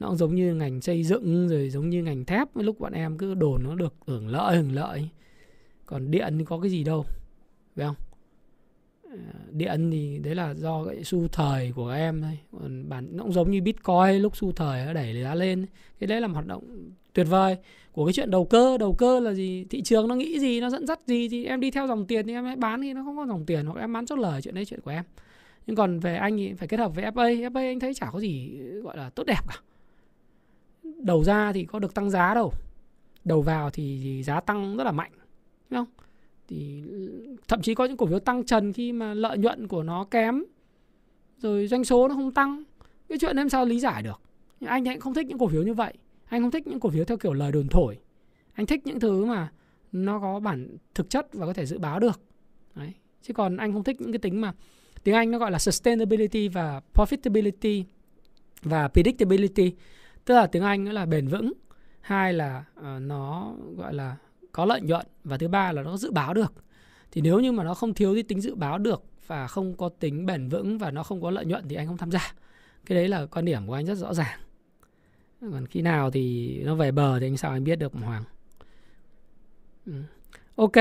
[0.00, 2.56] nó cũng giống như ngành xây dựng, rồi giống như ngành thép.
[2.56, 5.08] Lúc bọn em cứ đồn nó được hưởng lợi hưởng lợi.
[5.86, 7.04] Còn điện thì có cái gì đâu,
[7.76, 7.96] phải không?
[9.02, 9.16] Ờ,
[9.50, 12.38] điện thì đấy là do cái xu thời của em thôi.
[12.52, 15.66] Còn bản, nó cũng giống như bitcoin, lúc xu thời nó đẩy giá lên.
[15.98, 17.56] Cái đấy là một hoạt động tuyệt vời.
[17.92, 19.66] Của cái chuyện đầu cơ đầu cơ là gì?
[19.70, 22.26] Thị trường nó nghĩ gì nó dẫn dắt gì thì em đi theo dòng tiền
[22.26, 24.42] thì em hãy bán thì nó không có dòng tiền hoặc em bán chốt lời
[24.42, 25.04] chuyện đấy chuyện của em.
[25.66, 28.20] Nhưng còn về anh thì phải kết hợp với FA FA anh thấy chả có
[28.20, 29.54] gì gọi là tốt đẹp cả.
[30.98, 32.52] Đầu ra thì có được tăng giá đâu.
[33.24, 35.10] Đầu vào thì, giá tăng rất là mạnh
[35.70, 36.06] đúng không?
[36.48, 36.82] Thì
[37.48, 40.44] thậm chí có những cổ phiếu tăng trần khi mà lợi nhuận của nó kém
[41.38, 42.62] rồi doanh số nó không tăng.
[43.08, 44.20] Cái chuyện em sao lý giải được?
[44.66, 45.94] Anh thì không thích những cổ phiếu như vậy
[46.34, 47.98] anh không thích những cổ phiếu theo kiểu lời đồn thổi.
[48.54, 49.52] Anh thích những thứ mà
[49.92, 52.20] nó có bản thực chất và có thể dự báo được.
[52.74, 52.92] Đấy.
[53.22, 54.52] chứ còn anh không thích những cái tính mà
[55.04, 57.84] tiếng anh nó gọi là sustainability và profitability
[58.62, 59.72] và predictability.
[60.24, 61.52] Tức là tiếng anh nó là bền vững
[62.00, 64.16] hai là uh, nó gọi là
[64.52, 66.52] có lợi nhuận và thứ ba là nó dự báo được.
[67.12, 69.88] Thì nếu như mà nó không thiếu cái tính dự báo được và không có
[69.88, 72.34] tính bền vững và nó không có lợi nhuận thì anh không tham gia.
[72.86, 74.43] Cái đấy là quan điểm của anh rất rõ ràng
[75.40, 78.24] còn khi nào thì nó về bờ thì anh sao anh biết được Hoàng.
[79.86, 79.92] Ừ.
[80.56, 80.72] ok,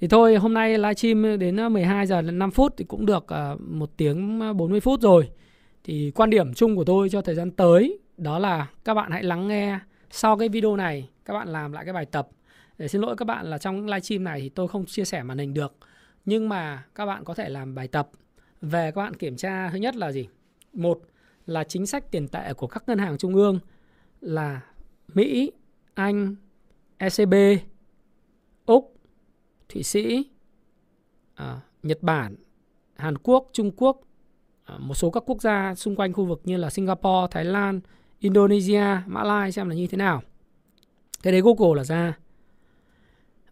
[0.00, 3.56] thì thôi, hôm nay livestream đến ờ, 12 giờ 5 phút thì cũng được ờ,
[3.60, 5.28] một tiếng ờ, 40 phút rồi.
[5.84, 9.22] Thì quan điểm chung của tôi cho thời gian tới đó là các bạn hãy
[9.22, 9.78] lắng nghe
[10.10, 12.28] sau cái video này, các bạn làm lại cái bài tập.
[12.78, 15.38] Để xin lỗi các bạn là trong livestream này thì tôi không chia sẻ màn
[15.38, 15.76] hình được,
[16.24, 18.10] nhưng mà các bạn có thể làm bài tập.
[18.60, 20.28] Về các bạn kiểm tra, thứ nhất là gì?
[20.72, 21.00] Một
[21.46, 23.58] là chính sách tiền tệ của các ngân hàng trung ương
[24.20, 24.60] là
[25.14, 25.52] Mỹ,
[25.94, 26.36] Anh,
[26.98, 27.34] ECB,
[28.66, 28.94] Úc,
[29.68, 30.26] Thụy Sĩ,
[31.34, 32.36] à, Nhật Bản,
[32.96, 34.00] Hàn Quốc, Trung Quốc,
[34.64, 37.80] à, một số các quốc gia xung quanh khu vực như là Singapore, Thái Lan,
[38.18, 40.22] Indonesia, Mã Lai xem là như thế nào.
[41.22, 42.18] Cái đấy Google là ra.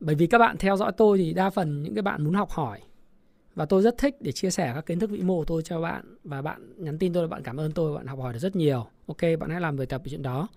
[0.01, 2.51] Bởi vì các bạn theo dõi tôi thì đa phần những cái bạn muốn học
[2.51, 2.81] hỏi
[3.57, 5.81] và tôi rất thích để chia sẻ các kiến thức vĩ mô của tôi cho
[5.81, 6.17] bạn.
[6.25, 8.57] Và bạn nhắn tin tôi là bạn cảm ơn tôi bạn học hỏi được rất
[8.57, 8.87] nhiều.
[9.07, 10.49] Ok bạn hãy làm bài tập về chuyện đó.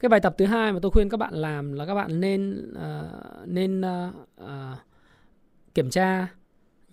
[0.00, 2.72] Cái bài tập thứ hai mà tôi khuyên các bạn làm là các bạn nên
[2.72, 4.78] uh, nên uh, uh,
[5.74, 6.28] kiểm tra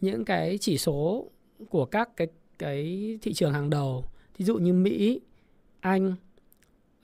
[0.01, 1.29] những cái chỉ số
[1.69, 2.27] của các cái
[2.59, 4.05] cái thị trường hàng đầu.
[4.37, 5.21] Ví dụ như Mỹ,
[5.79, 6.15] Anh,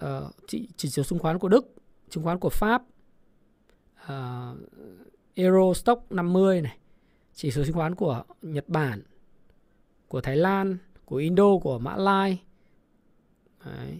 [0.05, 0.09] uh,
[0.47, 1.75] chỉ, chỉ số chứng khoán của Đức,
[2.09, 2.83] chứng khoán của Pháp,
[4.03, 4.57] uh,
[5.35, 6.77] Euro Stock 50 này,
[7.41, 9.01] chỉ số chứng khoán của Nhật Bản,
[10.07, 12.41] của Thái Lan, của Indo, của Mã Lai
[13.65, 13.99] Đấy.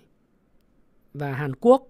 [1.14, 1.88] và Hàn Quốc.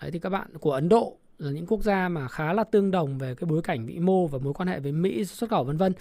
[0.00, 2.90] Đấy thì các bạn của Ấn Độ là những quốc gia mà khá là tương
[2.90, 5.64] đồng về cái bối cảnh vĩ mô và mối quan hệ với Mỹ xuất khẩu
[5.64, 5.92] vân vân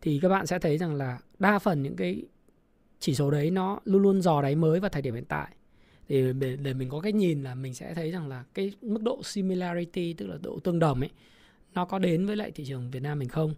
[0.00, 2.22] thì các bạn sẽ thấy rằng là đa phần những cái
[3.00, 5.48] chỉ số đấy nó luôn luôn dò đáy mới vào thời điểm hiện tại
[6.08, 9.02] thì để, để mình có cái nhìn là mình sẽ thấy rằng là cái mức
[9.02, 11.10] độ similarity tức là độ tương đồng ấy
[11.74, 13.54] nó có đến với lại thị trường Việt Nam mình không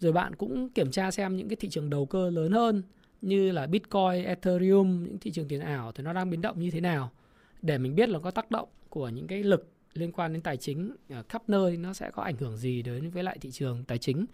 [0.00, 2.82] rồi bạn cũng kiểm tra xem những cái thị trường đầu cơ lớn hơn
[3.22, 6.70] như là Bitcoin, Ethereum, những thị trường tiền ảo thì nó đang biến động như
[6.70, 7.10] thế nào
[7.62, 10.56] để mình biết là có tác động của những cái lực liên quan đến tài
[10.56, 13.84] chính ở khắp nơi nó sẽ có ảnh hưởng gì đến với lại thị trường
[13.84, 14.26] tài chính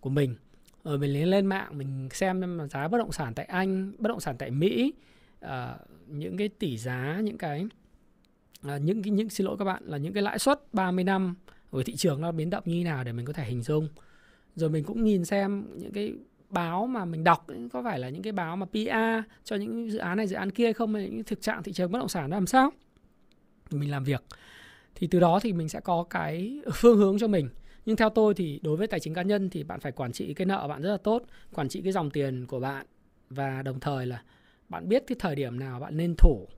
[0.00, 0.36] của mình.
[0.84, 4.36] Rồi mình lên mạng mình xem giá bất động sản tại Anh, bất động sản
[4.38, 4.92] tại Mỹ,
[5.44, 5.50] uh,
[6.06, 7.66] những cái tỷ giá, những cái
[8.66, 11.34] uh, những cái những xin lỗi các bạn là những cái lãi suất 30 năm
[11.70, 13.88] của thị trường nó biến động như thế nào để mình có thể hình dung
[14.56, 16.14] rồi mình cũng nhìn xem những cái
[16.50, 19.90] báo mà mình đọc ấy, có phải là những cái báo mà PR cho những
[19.90, 20.94] dự án này dự án kia hay không?
[20.94, 22.70] Hay những thực trạng thị trường bất động sản nó làm sao?
[23.70, 24.24] Mình làm việc.
[24.94, 27.48] Thì từ đó thì mình sẽ có cái phương hướng cho mình.
[27.86, 30.34] Nhưng theo tôi thì đối với tài chính cá nhân thì bạn phải quản trị
[30.34, 31.22] cái nợ bạn rất là tốt
[31.54, 32.86] quản trị cái dòng tiền của bạn.
[33.30, 34.22] Và đồng thời là
[34.68, 36.48] bạn biết cái thời điểm nào bạn nên thủ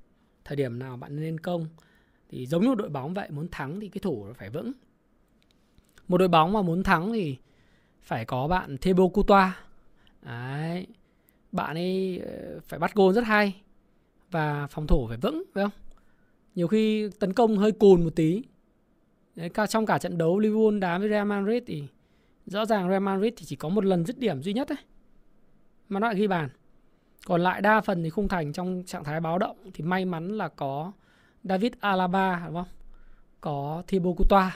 [0.44, 1.66] thời điểm nào bạn nên công.
[2.28, 4.72] Thì giống như đội bóng vậy muốn thắng thì cái thủ phải vững.
[6.08, 7.36] Một đội bóng mà muốn thắng thì
[8.08, 9.52] phải có bạn Thibaut Courtois.
[10.22, 10.86] Đấy
[11.52, 13.54] bạn ấy ờ, phải bắt gôn rất hay
[14.30, 15.72] và phòng thủ phải vững phải không?
[16.54, 18.42] Nhiều khi tấn công hơi cùn một tí.
[19.34, 21.84] Đấy, trong cả trận đấu Liverpool đá với Real Madrid thì
[22.46, 24.78] rõ ràng Real Madrid thì chỉ có một lần dứt điểm duy nhất đấy
[25.88, 26.48] mà nó lại ghi bàn.
[27.26, 30.28] Còn lại đa phần thì khung thành trong trạng thái báo động thì may mắn
[30.28, 30.92] là có
[31.44, 32.68] David Alaba đúng không?
[33.40, 34.52] Có Thibaut Courtois.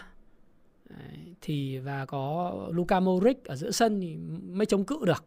[0.99, 5.25] Đấy, thì và có Luka Modric ở giữa sân thì mới chống cự được.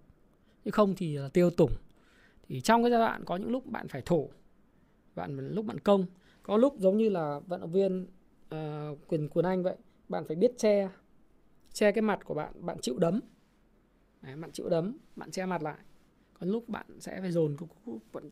[0.65, 1.71] Chứ không thì là tiêu tủng
[2.47, 4.29] thì trong cái giai đoạn có những lúc bạn phải thủ
[5.15, 6.05] bạn lúc bạn công.
[6.43, 8.07] Có lúc giống như là vận động viên
[8.55, 9.75] uh, quyền quyền anh vậy
[10.09, 10.89] bạn phải biết che
[11.73, 13.19] che cái mặt của bạn bạn chịu đấm.
[14.21, 15.77] Đấy, bạn chịu đấm bạn che mặt lại.
[16.39, 17.55] Có lúc bạn sẽ phải dồn
[18.11, 18.29] vẫn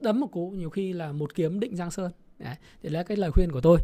[0.00, 2.12] đấm một cú nhiều khi là một kiếm định giang sơn.
[2.38, 3.78] Đấy, thì là cái lời khuyên của tôi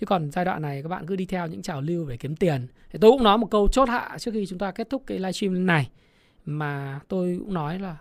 [0.00, 2.36] chứ còn giai đoạn này các bạn cứ đi theo những trào lưu để kiếm
[2.36, 2.66] tiền.
[2.90, 5.18] Thì tôi cũng nói một câu chốt hạ trước khi chúng ta kết thúc cái
[5.18, 5.90] livestream này.
[6.44, 7.96] Mà tôi cũng nói là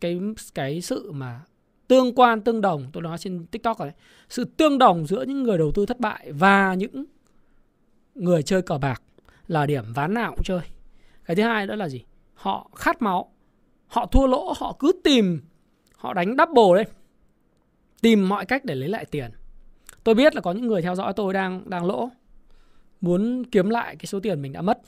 [0.00, 0.20] cái
[0.54, 1.40] cái sự mà
[1.88, 3.92] tương quan, tương đồng, tôi nói trên tiktok rồi
[4.28, 7.04] sự tương đồng giữa những người đầu tư thất bại và những
[8.14, 9.02] người chơi cờ bạc
[9.46, 10.60] là điểm ván nào cũng chơi.
[11.24, 12.04] Cái thứ hai đó là gì?
[12.34, 13.32] Họ khát máu,
[13.86, 15.40] họ thua lỗ, họ cứ tìm,
[15.96, 16.88] họ đánh double lên
[18.00, 19.30] tìm mọi cách để lấy lại tiền
[20.08, 22.10] tôi biết là có những người theo dõi tôi đang đang lỗ
[23.00, 24.78] muốn kiếm lại cái số tiền mình đã mất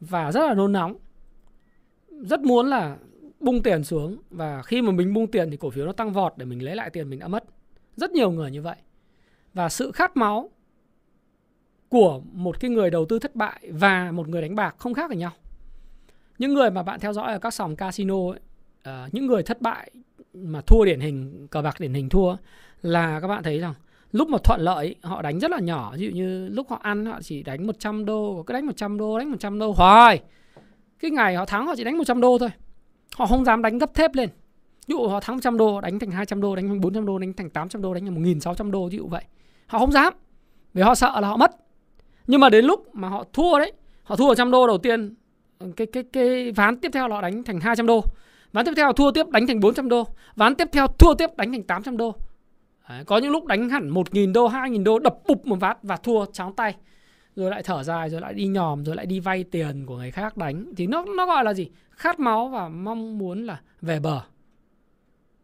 [0.00, 0.96] và rất là nôn nóng.
[2.10, 2.96] Rất muốn là
[3.40, 6.32] bung tiền xuống và khi mà mình bung tiền thì cổ phiếu nó tăng vọt
[6.36, 7.44] để mình lấy lại tiền mình đã mất.
[7.96, 8.76] Rất nhiều người như vậy.
[9.54, 10.50] Và sự khát máu
[11.88, 15.08] của một cái người đầu tư thất bại và một người đánh bạc không khác
[15.08, 15.32] với nhau.
[16.38, 18.40] Những người mà bạn theo dõi ở các sòng casino ấy,
[19.06, 19.90] uh, những người thất bại
[20.32, 22.36] mà thua điển hình cờ bạc điển hình thua
[22.82, 23.74] là các bạn thấy rằng
[24.12, 25.92] lúc mà thuận lợi, họ đánh rất là nhỏ.
[25.96, 29.18] Ví dụ như lúc họ ăn, họ chỉ đánh 100 đô cứ đánh 100 đô,
[29.18, 29.72] đánh 100 đô.
[29.72, 30.20] Hoài!
[30.98, 32.48] Cái ngày họ thắng, họ chỉ đánh 100 đô thôi.
[33.14, 34.28] Họ không dám đánh gấp thép lên.
[34.86, 37.32] Ví dụ họ thắng 100 đô, đánh thành 200 đô, đánh thành 400 đô, đánh
[37.32, 39.24] thành 800 đô, đánh thành 1600 đô, ví dụ vậy.
[39.66, 40.12] Họ không dám,
[40.74, 41.50] vì họ sợ là họ mất.
[42.26, 43.72] Nhưng mà đến lúc mà họ thua đấy,
[44.02, 45.14] họ thua 100 đô đầu tiên,
[45.76, 48.04] cái cái cái ván tiếp theo là họ đánh thành 200 đô.
[48.52, 50.06] Ván tiếp theo thua tiếp, đánh thành 400 đô.
[50.36, 52.14] Ván tiếp theo thua tiếp, đánh thành 800 đô.
[52.88, 55.96] Đấy, có những lúc đánh hẳn 1.000 đô, 2.000 đô đập bụp một phát và
[55.96, 56.74] thua trắng tay.
[57.36, 60.10] Rồi lại thở dài, rồi lại đi nhòm, rồi lại đi vay tiền của người
[60.10, 60.72] khác đánh.
[60.76, 61.70] Thì nó nó gọi là gì?
[61.90, 64.20] Khát máu và mong muốn là về bờ.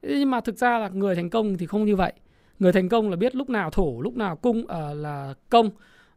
[0.02, 2.12] Nhưng mà thực ra là người thành công thì không như vậy.
[2.58, 5.70] người thành công là biết lúc nào thủ lúc nào cung à, là công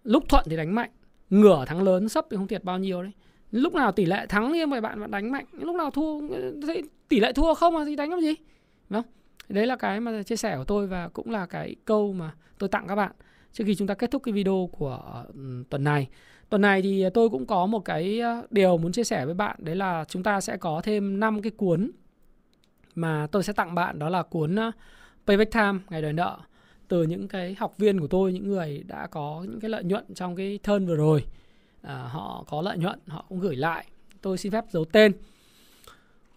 [0.03, 0.89] lúc thuận thì đánh mạnh
[1.29, 3.11] ngửa thắng lớn sấp thì không thiệt bao nhiêu đấy
[3.51, 6.21] lúc nào tỷ lệ thắng thì vậy bạn bạn đánh mạnh lúc nào thua
[7.09, 8.35] tỷ lệ thua không thì đánh làm gì
[8.89, 9.11] đúng không
[9.49, 12.69] đấy là cái mà chia sẻ của tôi và cũng là cái câu mà tôi
[12.69, 13.11] tặng các bạn
[13.53, 15.25] trước khi chúng ta kết thúc cái video của
[15.69, 16.07] tuần này.
[16.49, 19.75] Tuần này thì tôi cũng có một cái điều muốn chia sẻ với bạn đấy
[19.75, 21.91] là chúng ta sẽ có thêm 5 cái cuốn
[22.95, 24.55] mà tôi sẽ tặng bạn đó là cuốn
[25.27, 26.37] Payback Time ngày đòi nợ.
[26.87, 30.13] Từ những cái học viên của tôi những người đã có những cái lợi nhuận
[30.13, 31.23] trong cái thân vừa rồi.
[31.81, 33.85] À, họ có lợi nhuận họ cũng gửi lại.
[34.21, 35.11] Tôi xin phép giấu tên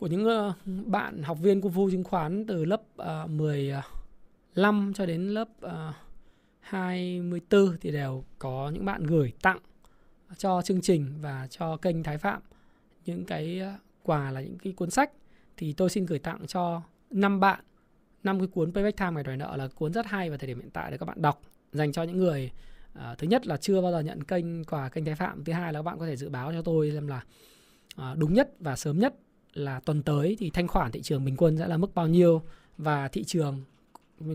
[0.01, 0.53] của những ờ,
[0.87, 5.49] bạn học viên của Fu chứng khoán từ lớp ờ, uh, 15 cho đến lớp
[5.61, 5.95] ờ, uh,
[6.61, 9.59] 24 thì đều có những bạn gửi tặng
[10.37, 12.43] cho chương trình và cho kênh Thái Phạm.
[13.07, 13.63] Những cái
[14.03, 15.11] quà là những cái cuốn sách.
[15.57, 17.61] Thì tôi xin gửi tặng cho năm bạn.
[18.23, 20.61] Năm cái cuốn Payback Time ngày đòi nợ là cuốn rất hay và thời điểm
[20.61, 21.41] hiện tại để các bạn đọc
[21.73, 22.51] dành cho những người
[22.99, 25.45] uh, thứ nhất là chưa bao giờ nhận kênh quà kênh Thái Phạm.
[25.45, 27.25] Thứ hai là các bạn có thể dự báo cho tôi xem là
[27.97, 29.15] uh, đúng nhất và sớm nhất
[29.55, 32.43] là tuần tới thì thanh khoản thị trường bình quân sẽ là mức bao nhiêu?
[32.79, 33.65] Và thị trường,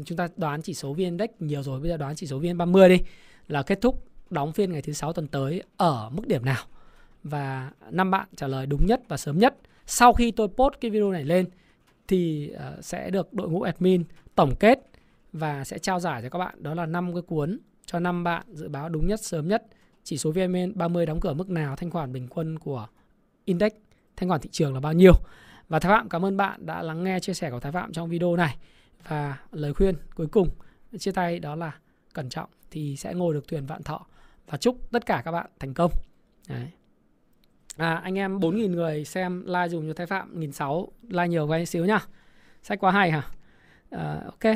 [0.06, 2.58] chúng ta đoán chỉ số VN Index nhiều rồi, bây giờ đoán chỉ số VN
[2.58, 2.98] 30 đi,
[3.48, 6.64] là kết thúc đóng phiên ngày thứ sáu tuần tới ở mức điểm nào?
[7.24, 9.56] Và năm bạn trả lời đúng nhất và sớm nhất.
[9.86, 11.46] Sau khi tôi post cái video này lên
[12.08, 14.04] thì ờ, sẽ được đội ngũ admin
[14.36, 14.80] tổng kết
[15.34, 16.64] và sẽ trao giải cho các bạn.
[16.64, 19.66] Đó là năm cái cuốn cho năm bạn dự báo đúng nhất, sớm nhất.
[20.04, 21.76] Chỉ số VN 30 đóng cửa mức nào?
[21.76, 22.88] Thanh khoản bình quân của
[23.46, 23.72] index
[24.18, 25.14] thanh khoản thị trường là bao nhiêu.
[25.68, 28.10] Và Thái Phạm cảm ơn bạn đã lắng nghe chia sẻ của Thái Phạm trong
[28.10, 28.58] video này.
[29.08, 30.50] Và lời khuyên cuối cùng
[31.00, 31.72] chia tay đó là
[32.14, 34.06] cẩn trọng thì sẽ ngồi được thuyền vạn thọ.
[34.48, 35.92] Và chúc tất cả các bạn thành công.
[36.50, 36.70] Đấy.
[37.78, 41.66] À, anh em 4.000 người xem like dùng cho Thái Phạm 1.600 like nhiều quay
[41.66, 42.00] xíu nhá.
[42.64, 43.24] Sách quá hay hả?
[43.90, 44.56] À, ok.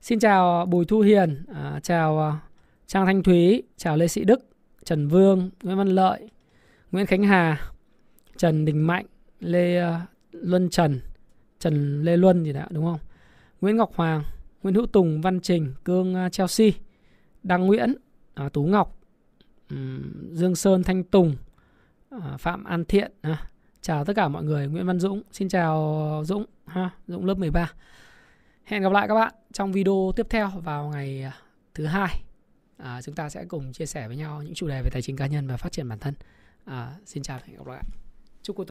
[0.00, 2.38] Xin chào Bùi Thu Hiền à, chào à,
[2.86, 4.40] Trang Thanh Thúy chào Lê Sĩ Đức
[4.84, 6.30] Trần Vương Nguyễn Văn Lợi
[6.92, 7.70] Nguyễn Khánh Hà
[8.38, 9.06] Trần Đình Mạnh
[9.40, 10.00] Lê ờ,
[10.32, 11.00] Luân Trần
[11.58, 12.98] Trần Lê Luân gì đó đúng không?
[13.60, 14.22] Nguyễn Ngọc Hoàng
[14.62, 16.70] Nguyễn Hữu Tùng Văn Trình Cương ờ, Chelsea
[17.42, 17.94] Đăng Nguyễn
[18.34, 18.98] ờ, Tú Ngọc
[19.70, 20.02] um,
[20.32, 21.36] Dương Sơn Thanh Tùng
[22.38, 23.12] Phạm An Thiện
[23.80, 27.72] chào tất cả mọi người Nguyễn Văn Dũng xin chào Dũng ha Dũng lớp 13
[28.64, 31.24] hẹn gặp lại các bạn trong video tiếp theo vào ngày
[31.74, 32.22] thứ hai.
[32.76, 35.16] À, chúng ta sẽ cùng chia sẻ với nhau những chủ đề về tài chính
[35.16, 36.14] cá nhân và phát triển bản thân.
[36.64, 37.82] À, xin chào và hẹn gặp lại
[38.42, 38.66] chúc cuối